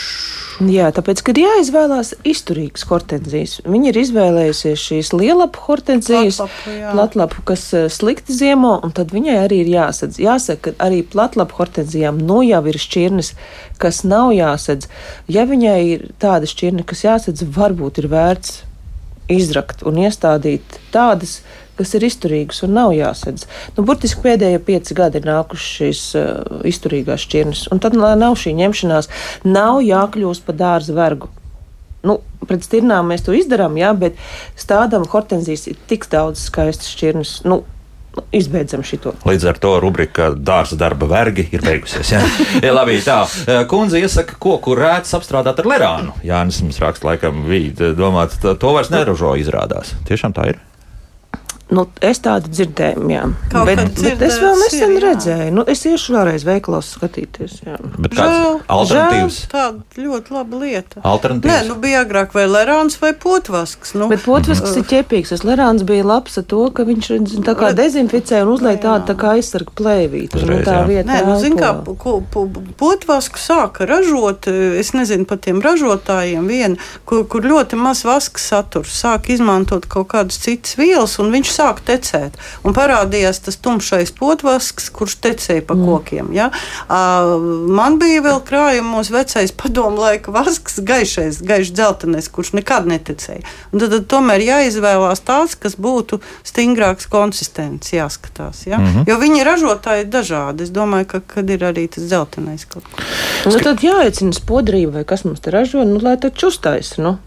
Jā, 0.61 0.91
tāpēc, 0.93 1.23
kad 1.25 1.39
jāizvēlās 1.41 2.11
izturīgas 2.29 2.83
hortenzijas, 2.91 3.55
viņi 3.65 3.89
ir 3.89 3.99
izvēlējusies 4.03 4.83
šīs 4.91 5.13
lielapu 5.17 5.63
hortenzijas, 5.65 6.37
platlapu, 6.43 6.75
platlapu, 6.93 7.45
kas 7.49 7.63
eh, 7.77 7.87
slikti 7.93 8.37
ziemo, 8.37 8.75
un 8.85 8.93
tad 8.97 9.15
viņai 9.17 9.39
arī 9.47 9.63
ir 9.63 9.71
jāsadz. 9.73 10.21
Jāsaka, 10.21 10.75
ka 10.75 10.89
arī 10.89 11.01
platlapu 11.09 11.57
hortenzijām 11.63 12.21
nu 12.21 12.43
jau 12.45 12.61
ir 12.69 12.77
šķirnes, 12.83 13.33
kas 13.81 14.03
nav 14.05 14.35
jāsadz. 14.37 14.91
Ja 15.33 15.47
viņai 15.49 15.79
ir 15.95 16.05
tāda 16.21 16.51
šķirne, 16.51 16.85
kas 16.85 17.07
jāsadz, 17.07 17.47
varbūt 17.57 18.03
ir 18.05 18.11
vērts 18.13 18.61
izrakt 19.33 19.85
un 19.87 20.03
iestādīt 20.05 20.81
tādas 20.93 21.39
kas 21.81 21.97
ir 21.97 22.07
izturīgas 22.07 22.63
un 22.67 22.77
nav 22.77 22.93
jāsedz. 22.97 23.49
Nu, 23.77 23.85
burtiski 23.89 24.23
pēdējie 24.27 24.61
pieci 24.69 24.97
gadi 24.99 25.21
ir 25.21 25.29
nākuši 25.31 25.75
šīs 25.81 26.05
uh, 26.21 26.63
izturīgās 26.69 27.25
šķirnes, 27.27 27.67
un 27.73 27.83
tad, 27.83 27.97
nav 27.97 28.39
šī 28.39 28.55
ņemšanās, 28.61 29.11
nav 29.49 29.81
jākļūst 29.87 30.47
par 30.47 30.61
dārza 30.61 30.97
vergu. 30.97 31.33
Nu, 32.07 32.21
pret 32.49 32.65
stirnām 32.65 33.11
mēs 33.13 33.27
to 33.27 33.35
izdarām, 33.37 33.77
jā, 33.81 33.91
bet 33.97 34.17
stādām 34.61 35.05
hortenzijas 35.09 35.67
ir 35.69 35.81
tik 35.91 36.09
daudz 36.13 36.47
skaistas 36.49 36.89
šķirnes. 36.95 37.35
Nu, 37.49 37.63
izbeidzam 38.35 38.83
šo. 38.87 39.13
Līdz 39.29 39.47
ar 39.53 39.61
to 39.63 39.75
rubrika 39.83 40.31
dārza 40.35 40.79
darba 40.81 41.07
vergi 41.11 41.47
ir 41.53 41.63
beigusies. 41.65 42.15
Ja? 42.15 42.23
ja, 42.65 42.73
labi, 42.75 42.99
tā. 43.05 43.21
Kundze 43.71 44.01
iesaka, 44.03 44.39
ko 44.41 44.57
kur 44.65 44.81
rēts 44.81 45.15
apstrādāt 45.19 45.63
ar 45.63 45.71
lerānu. 45.71 46.17
Jānis 46.27 46.63
mums 46.65 46.81
raksta, 46.83 47.13
laikam, 47.13 47.45
bija 47.51 47.93
domāts, 47.99 48.41
to 48.41 48.75
vairs 48.75 48.93
neražo 48.93 49.37
izrādās. 49.41 49.95
Tiešām 50.09 50.37
tā 50.37 50.51
ir. 50.55 50.65
Nu, 51.71 51.85
es 52.03 52.19
tādu 52.23 52.51
dzirdēju, 52.51 53.05
jā. 53.13 53.23
Kaut 53.53 53.69
bet, 53.69 53.83
bet 54.03 54.23
es 54.27 54.39
vēl 54.43 54.57
nesen 54.59 54.95
ir, 54.97 55.05
redzēju. 55.05 55.51
Nu, 55.55 55.65
es 55.71 55.85
iešu 55.87 56.17
vēlreiz 56.17 56.43
veikalos 56.47 56.89
skatīties. 56.97 57.61
Jā. 57.63 57.77
Bet 57.95 58.17
kāds 58.19 58.65
alternatīvs? 58.67 59.39
Tāda 59.53 60.03
ļoti 60.03 60.35
laba 60.35 60.61
lieta. 60.65 61.03
Alternatīvs? 61.07 61.53
Nē, 61.53 61.59
nu 61.69 61.77
bija 61.83 62.03
agrāk 62.03 62.35
vai 62.35 62.49
lerāns 62.51 62.99
vai 63.03 63.13
potvasks. 63.15 63.95
Nu. 63.95 64.09
Bet 64.11 64.25
potvasks 64.27 64.73
mm. 64.73 64.81
ir 64.83 64.89
ķepīgs. 64.91 65.31
Tas 65.35 65.45
lerāns 65.47 65.85
bija 65.87 66.07
labs 66.09 66.41
ar 66.43 66.47
to, 66.51 66.65
ka 66.75 66.87
viņš 66.89 67.11
tā 67.47 67.55
kā 67.59 67.71
dezinficē 67.79 68.43
un 68.43 68.51
uzliek 68.57 68.83
tādu 68.83 69.07
tā 69.13 69.17
kā 69.21 69.37
aizsargu 69.39 69.75
plēvīti. 69.79 70.43
Nu, 70.51 70.59
tā 70.67 70.83
vieta. 70.91 71.07
Nē, 71.13 71.21
nu, 71.29 71.39
zin 71.43 71.55
kā, 71.61 71.71
potvasku 72.81 73.39
sāka 73.39 73.87
ražot, 73.87 74.51
es 74.51 74.91
nezinu 74.97 75.29
par 75.31 75.39
tiem 75.45 75.63
ražotājiem 75.63 76.51
vienu, 76.51 76.83
kur, 77.07 77.23
kur 77.31 77.47
ļoti 77.47 77.79
maz 77.79 78.03
vaska 78.09 78.43
saturs. 78.43 78.99
Sāk 79.05 79.31
izmantot 79.31 79.87
kaut 79.91 80.11
kādas 80.11 80.43
citas 80.43 80.75
vielas 80.81 81.15
un 81.23 81.31
viņš 81.31 81.55
sāk 81.61 81.83
tecēt. 81.87 82.39
Un 82.65 82.77
parādījās 82.77 83.43
tas 83.47 83.59
tumšais 83.61 84.13
potvasks, 84.17 84.91
kurš 84.95 85.19
tecēja 85.25 85.65
pa 85.69 85.77
mm. 85.77 85.87
kokiem. 85.89 86.33
Ja? 86.37 86.51
Man 86.91 87.99
bija 88.01 88.25
vēl 88.25 88.43
krājumos 88.47 89.13
vecais 89.13 89.53
padomu 89.57 90.01
laika 90.01 90.33
vasks, 90.35 90.81
gaišais, 90.87 91.43
gaišs 91.47 91.75
dzeltenais, 91.77 92.31
kurš 92.33 92.55
nekad 92.59 92.89
netecēja. 92.91 93.45
Un 93.73 93.83
tad, 93.83 93.95
tad 93.95 94.09
tomēr 94.11 94.45
jāizvēlās 94.47 95.25
tāds, 95.27 95.57
kas 95.61 95.77
būtu 95.81 96.21
stingrāks 96.47 97.09
konsistents, 97.11 97.93
jāskatās. 97.95 98.67
Ja? 98.67 98.79
Mm 98.79 98.87
-hmm. 98.87 99.09
Jo 99.11 99.19
viņi 99.21 99.47
ražotāji 99.47 100.07
ir 100.07 100.13
dažādi. 100.13 100.63
Es 100.63 100.71
domāju, 100.71 101.07
ka 101.15 101.21
kad 101.35 101.51
ir 101.51 101.65
arī 101.65 101.89
tas 101.89 102.05
dzeltenais 102.05 102.65
kaut 102.65 102.85
kas. 102.95 103.55
Nu, 103.55 103.59
tad 103.61 103.83
jāaicina 103.85 104.33
spodrība 104.37 105.01
vai 105.01 105.05
kas 105.05 105.25
mums 105.25 105.41
te 105.41 105.51
ražo, 105.51 105.85
nu, 105.85 106.01
lai 106.03 106.17
tad 106.21 106.37
čustais. 106.37 106.97
Nu. 106.99 107.19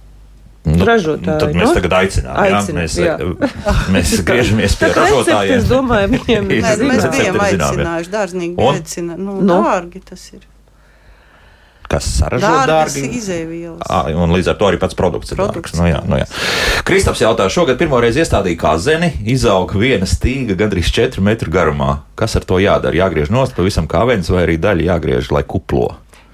Nu, 0.64 0.86
ražotāji. 0.88 1.42
Tad 1.42 1.58
mēs 1.58 1.68
nu? 1.68 1.74
tagad 1.76 1.94
aicinām, 1.98 2.38
aicinām 2.40 2.68
jā, 2.70 2.76
mēs, 2.78 2.94
jā. 2.96 3.16
mēs 3.96 4.14
griežamies 4.24 4.78
pie 4.80 4.90
ražotājiem. 4.96 5.58
Es 5.60 5.68
domāju, 5.68 6.14
viņiem 6.14 6.50
ir 6.56 6.64
Nē, 6.64 6.74
mēs 6.88 7.08
bijām 7.12 7.40
aicinājuši, 7.50 8.12
dārznieki 8.14 8.68
aicina, 8.72 9.20
nu, 9.20 9.42
nu, 9.44 9.60
dārgi 9.68 10.00
tas 10.08 10.24
ir. 10.32 10.46
Kas 11.92 12.08
saražo 12.16 12.48
dārgi? 12.70 13.04
Izēvielas. 13.20 14.16
Un 14.16 14.32
līdz 14.34 14.54
ar 14.54 14.58
to 14.58 14.70
arī 14.72 14.80
pats 14.82 14.96
produkts 14.98 15.36
ir 15.36 15.38
produkts, 15.38 15.76
dārgs. 15.76 15.82
Nu, 15.84 15.90
jā, 15.92 16.00
nu, 16.08 16.18
jā. 16.22 16.30
Kristaps 16.88 17.22
jautā, 17.22 17.46
šogad 17.54 17.78
pirmoreiz 17.78 18.18
iestādīja 18.24 18.62
kāzeni, 18.64 19.12
izauga 19.36 19.78
viena 19.78 20.08
stīga 20.10 20.56
gandrīz 20.58 20.90
4 20.96 21.22
metru 21.28 21.54
garumā. 21.54 22.00
Kas 22.18 22.40
ar 22.40 22.48
to 22.50 22.58
jādara? 22.64 22.98
Jāgriež 23.04 23.30
nost 23.36 23.54
pavisam 23.60 23.92
kā 23.92 24.08
viens 24.10 24.32
vai 24.32 24.48
arī 24.48 24.58
daļa 24.64 24.90
jāgriež, 24.94 25.30
lai 25.36 25.44
kuplo? 25.46 25.92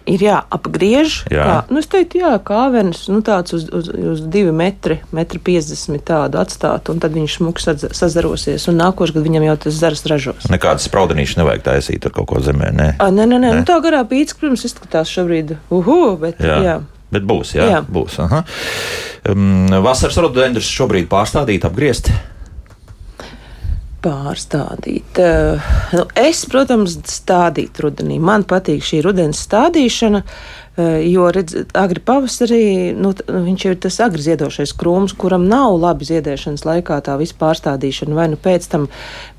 Ir 0.10 0.24
jāapgriež. 0.26 1.16
Jā. 1.32 1.45
Kā, 1.45 1.55
nu, 1.72 1.82
es 1.82 1.89
teiktu, 1.91 2.22
jā, 2.24 2.34
kā 2.45 2.64
avens, 2.68 3.05
nu, 3.12 3.22
tāds 3.26 3.55
uz, 3.55 3.68
uz, 3.76 3.89
uz 4.14 4.22
2 4.26 4.53
metri, 4.55 4.99
1,50 5.14 5.93
m 5.93 5.99
tādu 6.05 6.41
atstāt, 6.41 6.91
un 6.91 7.01
tad 7.03 7.16
viņš 7.16 7.38
smuks 7.39 7.70
sazarosies, 7.97 8.68
un 8.72 8.80
nākošais 8.82 9.16
gads 9.16 9.28
viņam 9.30 9.47
jau 9.49 9.57
tas 9.66 9.80
zars 9.80 10.05
ražos. 10.10 10.49
Nekādas 10.51 10.88
spraudenīšas 10.89 11.41
nevajag 11.41 11.66
taisīt 11.70 12.10
ar 12.10 12.16
kaut 12.16 12.32
ko 12.32 12.43
zemē, 12.43 12.72
nē? 12.76 12.89
A, 12.97 13.12
nē, 13.14 13.26
nē, 13.26 13.38
nē, 13.38 13.43
nē. 13.45 13.53
Nu, 13.62 13.68
tā 13.70 13.80
garā 13.84 14.01
pīcis, 14.10 14.38
protams, 14.39 14.66
izskatās 14.70 15.12
šobrīd, 15.14 15.57
uhu, 15.74 16.01
bet 16.22 16.41
jā. 16.43 16.57
jā. 16.66 16.80
Bet 17.10 17.26
būs, 17.26 17.55
jā, 17.57 17.66
jā. 17.66 17.80
būs. 17.89 18.20
Aha. 18.22 18.43
Um, 19.30 19.66
vasaras 19.86 20.20
rododendrus 20.22 20.70
šobrīd 20.70 21.10
pārstādīt, 21.10 21.66
apgriezt 21.66 22.12
pārstādīt. 24.04 25.20
Uh, 25.20 25.72
nu, 25.95 26.06
es, 26.20 26.43
protams, 26.50 26.97
stādītu 27.10 27.88
rudenī. 27.88 28.20
Man 28.24 28.45
patīk 28.47 28.84
šī 28.86 29.02
rudens 29.06 29.41
stādīšana, 29.47 30.22
uh, 30.24 31.00
jo, 31.04 31.30
redz, 31.36 31.58
agri 31.78 32.04
pavasarī, 32.06 32.62
nu, 32.97 33.14
viņš 33.16 33.66
ir 33.68 33.82
tas 33.86 34.00
agri 34.06 34.24
ziedošais 34.30 34.76
krūms, 34.80 35.18
kuram 35.20 35.50
nav 35.52 35.76
labi 35.80 36.08
ziedēšanas 36.10 36.68
laikā 36.68 37.02
tā 37.06 37.18
visu 37.20 37.36
pārstādīšana, 37.41 38.16
vai 38.16 38.30
nu 38.34 38.39
pēc 38.39 38.70
tam, 38.72 38.88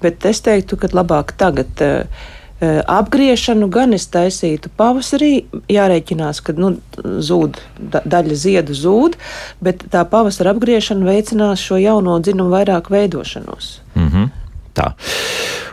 bet 0.02 0.28
es 0.28 0.44
teiktu, 0.46 0.80
ka 0.80 0.92
labāk 0.92 1.34
tagad. 1.40 1.72
Uh, 1.80 2.28
apgriešanu 2.60 3.70
gan 3.72 3.96
es 3.96 4.04
taisītu 4.12 4.68
pavasarī. 4.76 5.46
Jārēķinās, 5.72 6.42
ka 6.44 6.52
nu, 6.58 6.74
zūd, 7.00 7.56
da, 7.80 8.02
daļa 8.04 8.36
ziedu 8.36 8.76
zūd, 8.76 9.16
bet 9.64 9.86
tā 9.88 10.04
pavasara 10.04 10.52
apgriešana 10.52 11.08
veicinās 11.08 11.64
šo 11.64 11.80
jauno 11.80 12.18
dzinumu 12.20 12.52
vairāk 12.52 12.92
veidošanos. 12.92 13.80
Mm 13.94 14.08
-hmm. 14.08 14.28
Tā. 14.76 14.92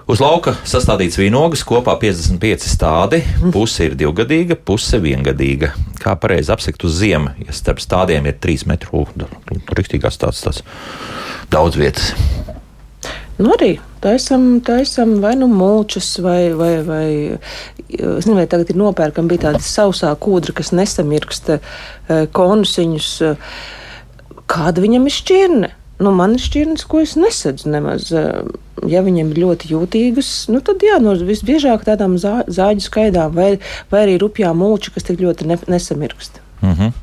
Uz 0.07 0.21
lauka 0.23 0.53
sastādīts 0.67 1.17
vīnogas, 1.19 1.65
kopā 1.67 1.97
55 1.99 2.69
stādi. 2.71 3.21
Puse 3.53 3.89
ir 3.89 3.97
divgadīga, 3.99 4.55
puse 4.55 5.01
viengadīga. 5.03 5.73
Kā 5.99 6.15
pareizi 6.19 6.53
apsekt 6.53 6.85
uz 6.87 6.95
ziemu, 7.01 7.33
ja 7.43 7.55
starp 7.55 7.81
stādiem 7.83 8.29
ir 8.29 8.37
3 8.43 8.69
metru 8.71 9.03
rīktīgās 9.75 10.19
tāds, 10.21 10.45
tāds 10.45 10.63
daudz 11.51 11.77
vietas. 11.79 12.13
Nu 13.37 13.51
arī 13.53 13.75
taisam, 14.01 14.61
taisam 14.65 15.17
vai 15.21 15.35
nu 15.37 15.49
mulčus, 15.51 16.15
vai, 16.23 16.53
vai, 16.57 16.71
vai 16.87 17.09
es 17.35 17.99
nezinu, 17.99 18.37
vai 18.39 18.47
tagad 18.49 18.71
ir 18.73 18.79
nopērkam 18.79 19.27
bija 19.29 19.49
tāda 19.49 19.61
sausā 19.61 20.09
kūdra, 20.17 20.55
kas 20.57 20.73
nesamirksta 20.73 21.59
eh, 21.59 22.23
konusiņus. 22.33 23.11
Kāda 24.47 24.81
viņam 24.81 25.05
ir 25.05 25.13
šķirne? 25.13 25.69
Nu, 25.99 26.13
man 26.13 26.35
ir 26.37 26.43
šķirnes, 26.43 26.85
ko 26.89 27.01
es 27.03 27.17
nesadzu 27.19 27.69
nemaz. 27.73 28.11
eh, 28.11 28.41
Ja 28.85 29.01
viņiem 29.01 29.31
ir 29.33 29.39
ļoti 29.41 29.71
jūtīgas, 29.71 30.27
nu, 30.53 30.59
tad 30.61 30.83
jā, 30.85 30.99
no 31.01 31.15
visbiežāk 31.17 31.81
tādām 31.83 32.13
zā, 32.21 32.43
zāģu 32.45 32.83
skaidām 32.85 33.33
vai, 33.33 33.57
vai 33.89 34.03
arī 34.05 34.19
rupjām 34.21 34.59
mūči, 34.61 34.93
kas 34.93 35.07
tik 35.07 35.17
ļoti 35.19 35.47
ne, 35.49 35.57
nesamirkst. 35.65 36.37
Mhm. 36.61 36.93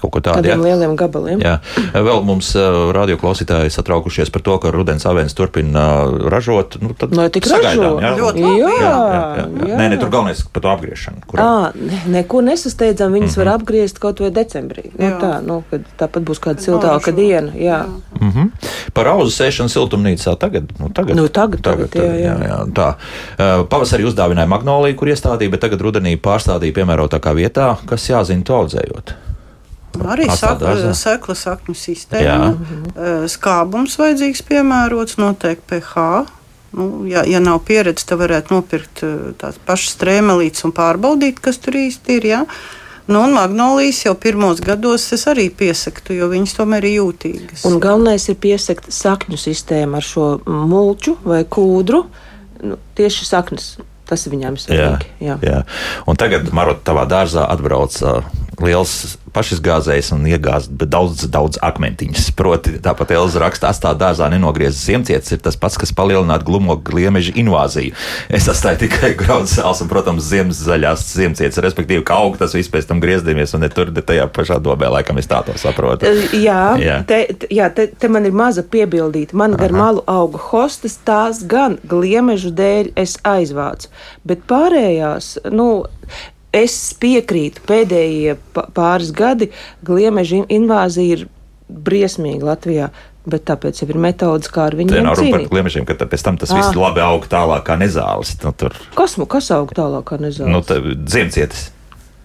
Kaut 0.00 0.12
ko 0.12 0.20
tādu. 0.20 0.40
Tādiem 0.40 0.58
jā. 0.58 0.64
lieliem 0.64 0.96
gabaliem. 0.96 1.40
Jā. 1.44 1.58
Vēl 1.92 2.22
mums 2.24 2.54
uh, 2.56 2.88
radioklausītāji 2.96 3.70
satraukušies 3.70 4.30
par 4.32 4.42
to, 4.42 4.58
ka 4.58 4.70
rudens 4.72 5.04
avēns 5.06 5.34
turpina 5.36 5.84
uh, 6.08 6.28
ražot. 6.32 6.78
Nu, 6.80 6.94
tad 6.96 7.12
Lai 7.16 7.28
tik 7.30 7.44
sagaidām, 7.46 7.98
ražo. 7.98 8.00
jā. 8.00 8.12
Ļoti 8.20 8.40
Jā, 8.40 8.46
labi, 8.46 8.60
jā, 8.60 8.70
jā, 8.80 8.94
jā. 9.12 9.46
jā. 9.68 9.76
Nē, 9.76 9.88
nē, 9.92 9.98
tur 10.00 10.08
galvenais 10.10 10.42
par 10.52 10.62
to 10.62 10.68
apgriešanu. 10.72 11.20
Kurā... 11.28 11.44
À, 11.44 11.70
ne, 11.76 12.00
neko 12.18 12.40
nesasteidzam, 12.40 13.12
viņas 13.12 13.20
mm 13.20 13.30
Mhm. 13.30 13.40
-hmm. 13.40 13.44
var 13.44 13.54
apgriezt 13.54 13.98
kaut 13.98 14.20
vai 14.20 14.30
decembrī. 14.30 14.90
Nu, 14.98 15.06
Jā. 15.06 15.18
tā, 15.20 15.32
nu, 15.46 15.62
kad 15.70 15.80
tāpat 15.98 16.22
būs 16.24 16.40
kāda 16.40 16.60
siltāka 16.64 17.12
diena. 17.14 17.52
Jā. 17.54 17.84
Mm 18.20 18.30
-hmm. 18.32 18.50
Par 18.92 19.06
auzu 19.08 19.30
sēšanu 19.30 19.68
siltumnīcā 19.68 20.36
tagad. 20.38 20.64
Nu, 20.80 20.88
tagad, 20.88 21.16
Nu, 21.16 21.28
tagad, 21.28 21.60
tagad, 21.60 21.88
jā, 21.94 22.02
jā. 22.02 22.34
jā, 22.40 22.48
jā 22.48 22.72
tā. 22.72 22.94
Pavasarī 23.68 24.04
uzdāvināja 24.04 24.46
magnoliju, 24.48 24.96
kur 24.96 25.08
iestādīja, 25.08 25.50
bet 25.50 25.60
tagad 25.60 25.80
rudenī 25.80 26.16
pārstādīja 26.20 26.72
piemērotākā 26.72 27.34
vietā, 27.34 27.76
kas 27.86 28.08
jāzina 28.10 28.42
to 28.44 28.54
audzējot. 28.54 29.14
Arī 29.98 30.28
Atstāt 30.30 30.60
dārzā. 30.62 30.92
sekla 30.94 31.34
sakņu 31.34 31.74
sistēma. 31.74 32.50
Eh, 32.94 33.24
Skābums 33.28 33.96
vajadzīgs 33.98 34.44
piemērots, 34.46 35.18
noteikti 35.18 35.66
pH. 35.66 36.04
Nu, 36.72 37.04
ja, 37.10 37.24
ja 37.26 37.40
nav 37.42 37.64
pieredzes, 37.66 38.06
tad 38.06 38.20
varētu 38.22 38.54
nopirkt 38.54 39.02
eh, 39.02 39.32
tās 39.40 39.58
pašas 39.66 39.96
strēmelītes 39.98 40.64
un 40.68 40.72
pārbaudīt, 40.76 41.42
kas 41.42 41.58
tur 41.58 41.74
īsti 41.80 42.20
ir. 42.20 42.28
Ja? 42.30 42.44
Nu, 43.10 43.24
un 43.26 43.34
magnolijas 43.34 44.04
jau 44.06 44.14
pirmos 44.14 44.60
gados 44.62 45.08
es 45.16 45.26
arī 45.26 45.48
piesaktu, 45.50 46.14
jo 46.14 46.30
viņas 46.30 46.54
tomēr 46.60 46.86
ir 46.86 47.00
jūtīgas. 47.00 47.64
Un 47.66 47.80
galvenais 47.82 48.28
ir 48.30 48.38
piesakt 48.38 48.86
sakņu 48.94 49.40
sistēmu 49.40 49.98
ar 49.98 50.06
šo 50.06 50.26
mulču 50.46 51.16
vai 51.26 51.42
kūdru. 51.42 52.04
Nu, 52.62 52.78
tieši 52.94 53.26
saknes. 53.26 53.72
Tas 54.10 54.24
ir 54.26 54.32
viņām 54.34 54.56
Jā, 54.58 54.62
svarīgi. 54.64 55.10
Jā. 55.22 55.36
jā. 55.46 55.58
Un 56.10 56.16
tagad, 56.18 56.48
Marot, 56.50 56.80
tavā 56.82 57.04
dārzā 57.06 57.44
atbrauc 57.46 57.94
uh, 58.02 58.24
liels 58.64 59.16
pašizgāzējs 59.34 60.10
un 60.16 60.24
iegāzt 60.26 60.72
daudz, 60.74 61.24
daudz 61.30 61.60
akmentiņus. 61.62 62.30
Proti, 62.38 62.74
tāpat 62.82 63.12
Elza 63.14 63.42
raksta, 63.42 63.70
atstāt 63.70 64.00
dārzā 64.00 64.26
nenogrieztas 64.32 64.82
ziemcietis 64.88 65.36
ir 65.36 65.42
tas 65.44 65.58
pats, 65.60 65.78
kas 65.80 65.94
palielinātu 65.96 66.48
glumo 66.48 66.76
gliemeža 66.86 67.36
invāziju. 67.38 67.94
Es 68.28 68.48
atstāju 68.50 68.82
tikai 68.84 69.12
graudu 69.20 69.50
sāls 69.50 69.82
un, 69.84 69.90
protams, 69.92 70.26
ziemas 70.26 70.62
zaļās 70.66 71.04
ziemcietis, 71.14 71.60
respektīvi, 71.62 72.04
kā 72.06 72.18
aug 72.24 72.38
tas 72.40 72.56
viss 72.56 72.72
pēc 72.72 72.90
tam 72.90 73.02
griezdiemies 73.02 73.54
un 73.54 73.64
ne 73.64 73.70
tur, 73.72 73.92
ne 73.94 74.02
tajā 74.04 74.26
pašā 74.34 74.58
dobē, 74.62 74.90
laikam 74.96 75.20
es 75.22 75.30
tā 75.30 75.42
to 75.46 75.56
saprotu. 75.60 76.08
Eh, 76.08 76.36
Jā, 76.40 76.64
Jā. 76.80 76.98
Te, 77.06 77.22
jā 77.52 77.68
te, 77.74 77.86
te 77.90 78.10
man 78.12 78.26
ir 78.26 78.34
maza 78.36 78.64
piebildīta. 78.66 79.36
Man 79.38 79.56
gar 79.58 79.74
malu 79.74 80.04
auga 80.10 80.40
hostas, 80.50 80.98
tās 81.06 81.42
gan 81.48 81.78
gliemežu 81.86 82.52
dēļ 82.56 82.92
es 82.98 83.16
aizvācu. 83.26 83.90
Bet 84.26 84.44
pārējās, 84.50 85.36
nu, 85.54 85.70
es 86.52 86.94
piekrītu, 87.00 87.60
pēdējie 87.66 88.36
pāris 88.74 89.12
gadi 89.12 89.50
gliemežu 89.86 90.42
in- 90.42 90.48
invāzija 90.62 91.18
ir 91.18 91.28
briesmīga 91.70 92.42
Latvijā. 92.54 92.90
Bet 93.30 93.44
tāpēc 93.44 93.82
jau 93.82 93.86
ir 93.92 93.98
metodas, 94.00 94.48
kā 94.48 94.62
ar 94.66 94.70
Te 94.72 94.78
viņiem 94.78 95.02
nav 95.04 95.18
runa 95.18 95.30
par 95.36 95.42
gliemežiem, 95.52 95.84
ka 95.86 95.92
pēc 95.94 96.22
tam 96.24 96.38
tas 96.40 96.48
viss 96.50 96.70
Ah. 96.72 96.78
labi 96.80 97.00
aug 97.04 97.26
tālāk 97.28 97.62
kā 97.66 97.76
nezāles. 97.78 98.32
Nu, 98.42 98.52
tur, 98.56 98.72
Kas, 98.96 99.14
kas 99.28 99.50
aug 99.50 99.68
tālāk, 99.76 100.04
kā 100.04 100.18
nezinu? 100.18 100.48
nu, 100.48 100.62
tā, 100.62 100.80
ziemcietis. 101.06 101.70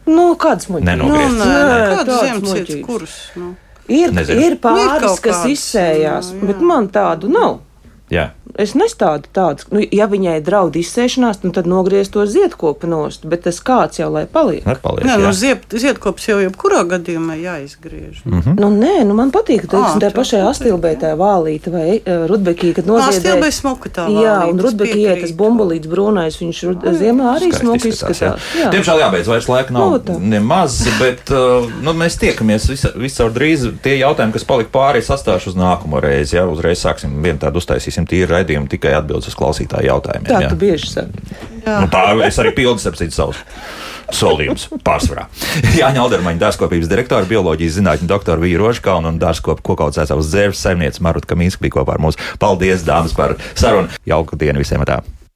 nu, 0.08 0.36
kāds 0.40 0.70
muļķis? 0.72 0.86
Nenogriezts. 0.88 1.36
Nu, 1.36 1.46
nē, 1.46 1.60
Nē, 1.68 2.06
nē, 2.06 2.20
ziemcietis, 2.22 2.76
muļķīgs. 2.76 2.86
kuras? 2.86 3.16
Nu. 3.36 3.56
Ir, 3.90 4.12
Nezinu. 4.12 4.42
ir 4.42 4.56
pāris, 4.58 5.02
kaut 5.02 5.22
kas 5.22 5.44
izsējās, 5.46 6.32
jā, 6.32 6.40
jā. 6.42 6.48
bet 6.48 6.62
man 6.62 6.88
tādu 6.88 7.28
nav. 7.30 7.60
Jā. 8.10 8.32
Es 8.58 8.72
nestādu 8.78 9.28
tādu, 9.36 9.66
nu, 9.76 9.82
ja 9.92 10.06
viņai 10.08 10.38
draud 10.46 10.76
izsēšanās, 10.80 11.42
nu, 11.44 11.52
tad 11.52 11.68
nogriezt 11.68 12.14
to 12.16 12.24
ziedkopu 12.30 12.88
nost, 12.88 13.26
bet 13.28 13.44
tas 13.44 13.58
kāds 13.60 14.00
jau 14.00 14.08
lai 14.14 14.26
paliek. 14.32 14.64
Nepaliek, 14.66 15.04
Nē, 15.04 15.18
jā. 15.18 15.24
nu, 15.26 15.32
zied, 15.36 15.66
ziedkops 15.76 16.28
jau 16.30 16.38
jebkurā 16.40 16.86
gadījumā 16.88 17.36
jāizgriež. 17.42 18.22
Mm. 18.24 18.56
Nu, 18.60 18.70
nē, 18.72 19.04
nu, 19.10 19.16
man 19.18 19.34
patīk, 19.36 19.66
ka 19.68 19.82
Ā, 19.82 19.90
tā 20.00 20.12
pašai 20.16 20.40
astilbē 20.48 20.94
tā 21.02 21.12
vālīte 21.20 21.74
vai 21.74 21.98
uh, 22.00 22.24
rudbekī, 22.32 22.72
kad 22.78 22.88
Astilbē 22.88 23.34
noziedē. 23.36 23.52
smuka 23.52 23.92
tā 23.92 24.06
Jā, 24.08 24.38
vālīte, 24.40 24.54
un 24.56 24.64
rudbekī 24.66 25.04
tas 25.26 25.34
bumbulīts 25.36 25.92
brūnais, 25.92 26.40
viņš 26.40 26.62
rud, 26.70 26.88
ziemā 27.00 27.34
arī 27.36 27.52
smuki 27.52 27.92
izskatās, 27.92 28.16
izskatās. 28.16 28.48
jā. 28.62 28.72
Diemžēl 28.72 29.04
jābeidz 29.04 29.28
vairs 29.34 29.50
laika 29.52 29.76
nav 29.76 29.92
Nu, 29.96 30.00
tā. 30.00 30.16
nemaz, 30.20 30.80
bet 31.00 31.28
uh, 31.36 31.68
nu, 31.84 31.92
mēs 31.98 32.16
tiekamies 32.24 32.70
visa- 32.72 32.94
viscaur 32.96 33.36
drīz. 33.36 33.68
Tie 33.84 33.98
jautājumi, 34.00 34.34
kas 34.40 34.48
palika 34.48 34.72
pāri, 34.74 35.04
es 35.04 35.12
atstāšu 35.14 35.52
uz 35.54 35.60
nākamo 35.60 36.00
reizi. 36.04 36.38
Jā, 36.40 36.48
uzreiz 36.50 36.82
sāksim 36.86 37.20
vienu 37.24 37.40
tādu 37.44 37.60
uztaisīsim 37.62 38.08
tīru 38.10 38.32
raidījumu 38.46 38.70
tikai 38.72 38.94
atbildes 39.00 39.32
uz 39.32 39.38
klausītāju 39.40 39.90
jautājumiem. 39.90 40.30
Tā 40.30 40.46
jā. 40.46 40.52
tu 40.52 40.60
bieži 40.60 40.92
saki. 40.92 41.26
Nu, 41.66 41.90
tā 41.92 42.06
es 42.28 42.38
arī 42.42 42.54
pildu 42.56 42.82
starp 42.84 43.00
citu 43.00 43.18
savus. 43.18 43.42
Solījums 44.14 44.68
pārsvarā. 44.86 45.26
Jāņa 45.80 46.04
Aldermaņa 46.04 46.44
dārzkopības 46.44 46.92
direktora, 46.92 47.26
bioloģijas 47.30 47.80
zinātņu 47.80 48.10
doktora 48.12 48.38
Vīra 48.44 48.62
Rožkalna 48.62 49.10
un 49.10 49.18
dārzkopu 49.22 49.66
kokaudzētavas 49.66 50.30
dzērves 50.30 50.62
saimniece 50.62 51.02
Maruta 51.02 51.34
Kamīnska 51.34 51.66
bija 51.66 51.80
kopā 51.80 51.98
ar 51.98 52.06
mums. 52.06 52.22
Paldies, 52.42 52.86
dāmas, 52.86 53.18
par 53.18 53.34
sarunu. 53.58 53.90
Jauku 54.06 54.38
dienu 54.38 54.62
visiem! 54.62 54.86
Tā. 54.86 55.02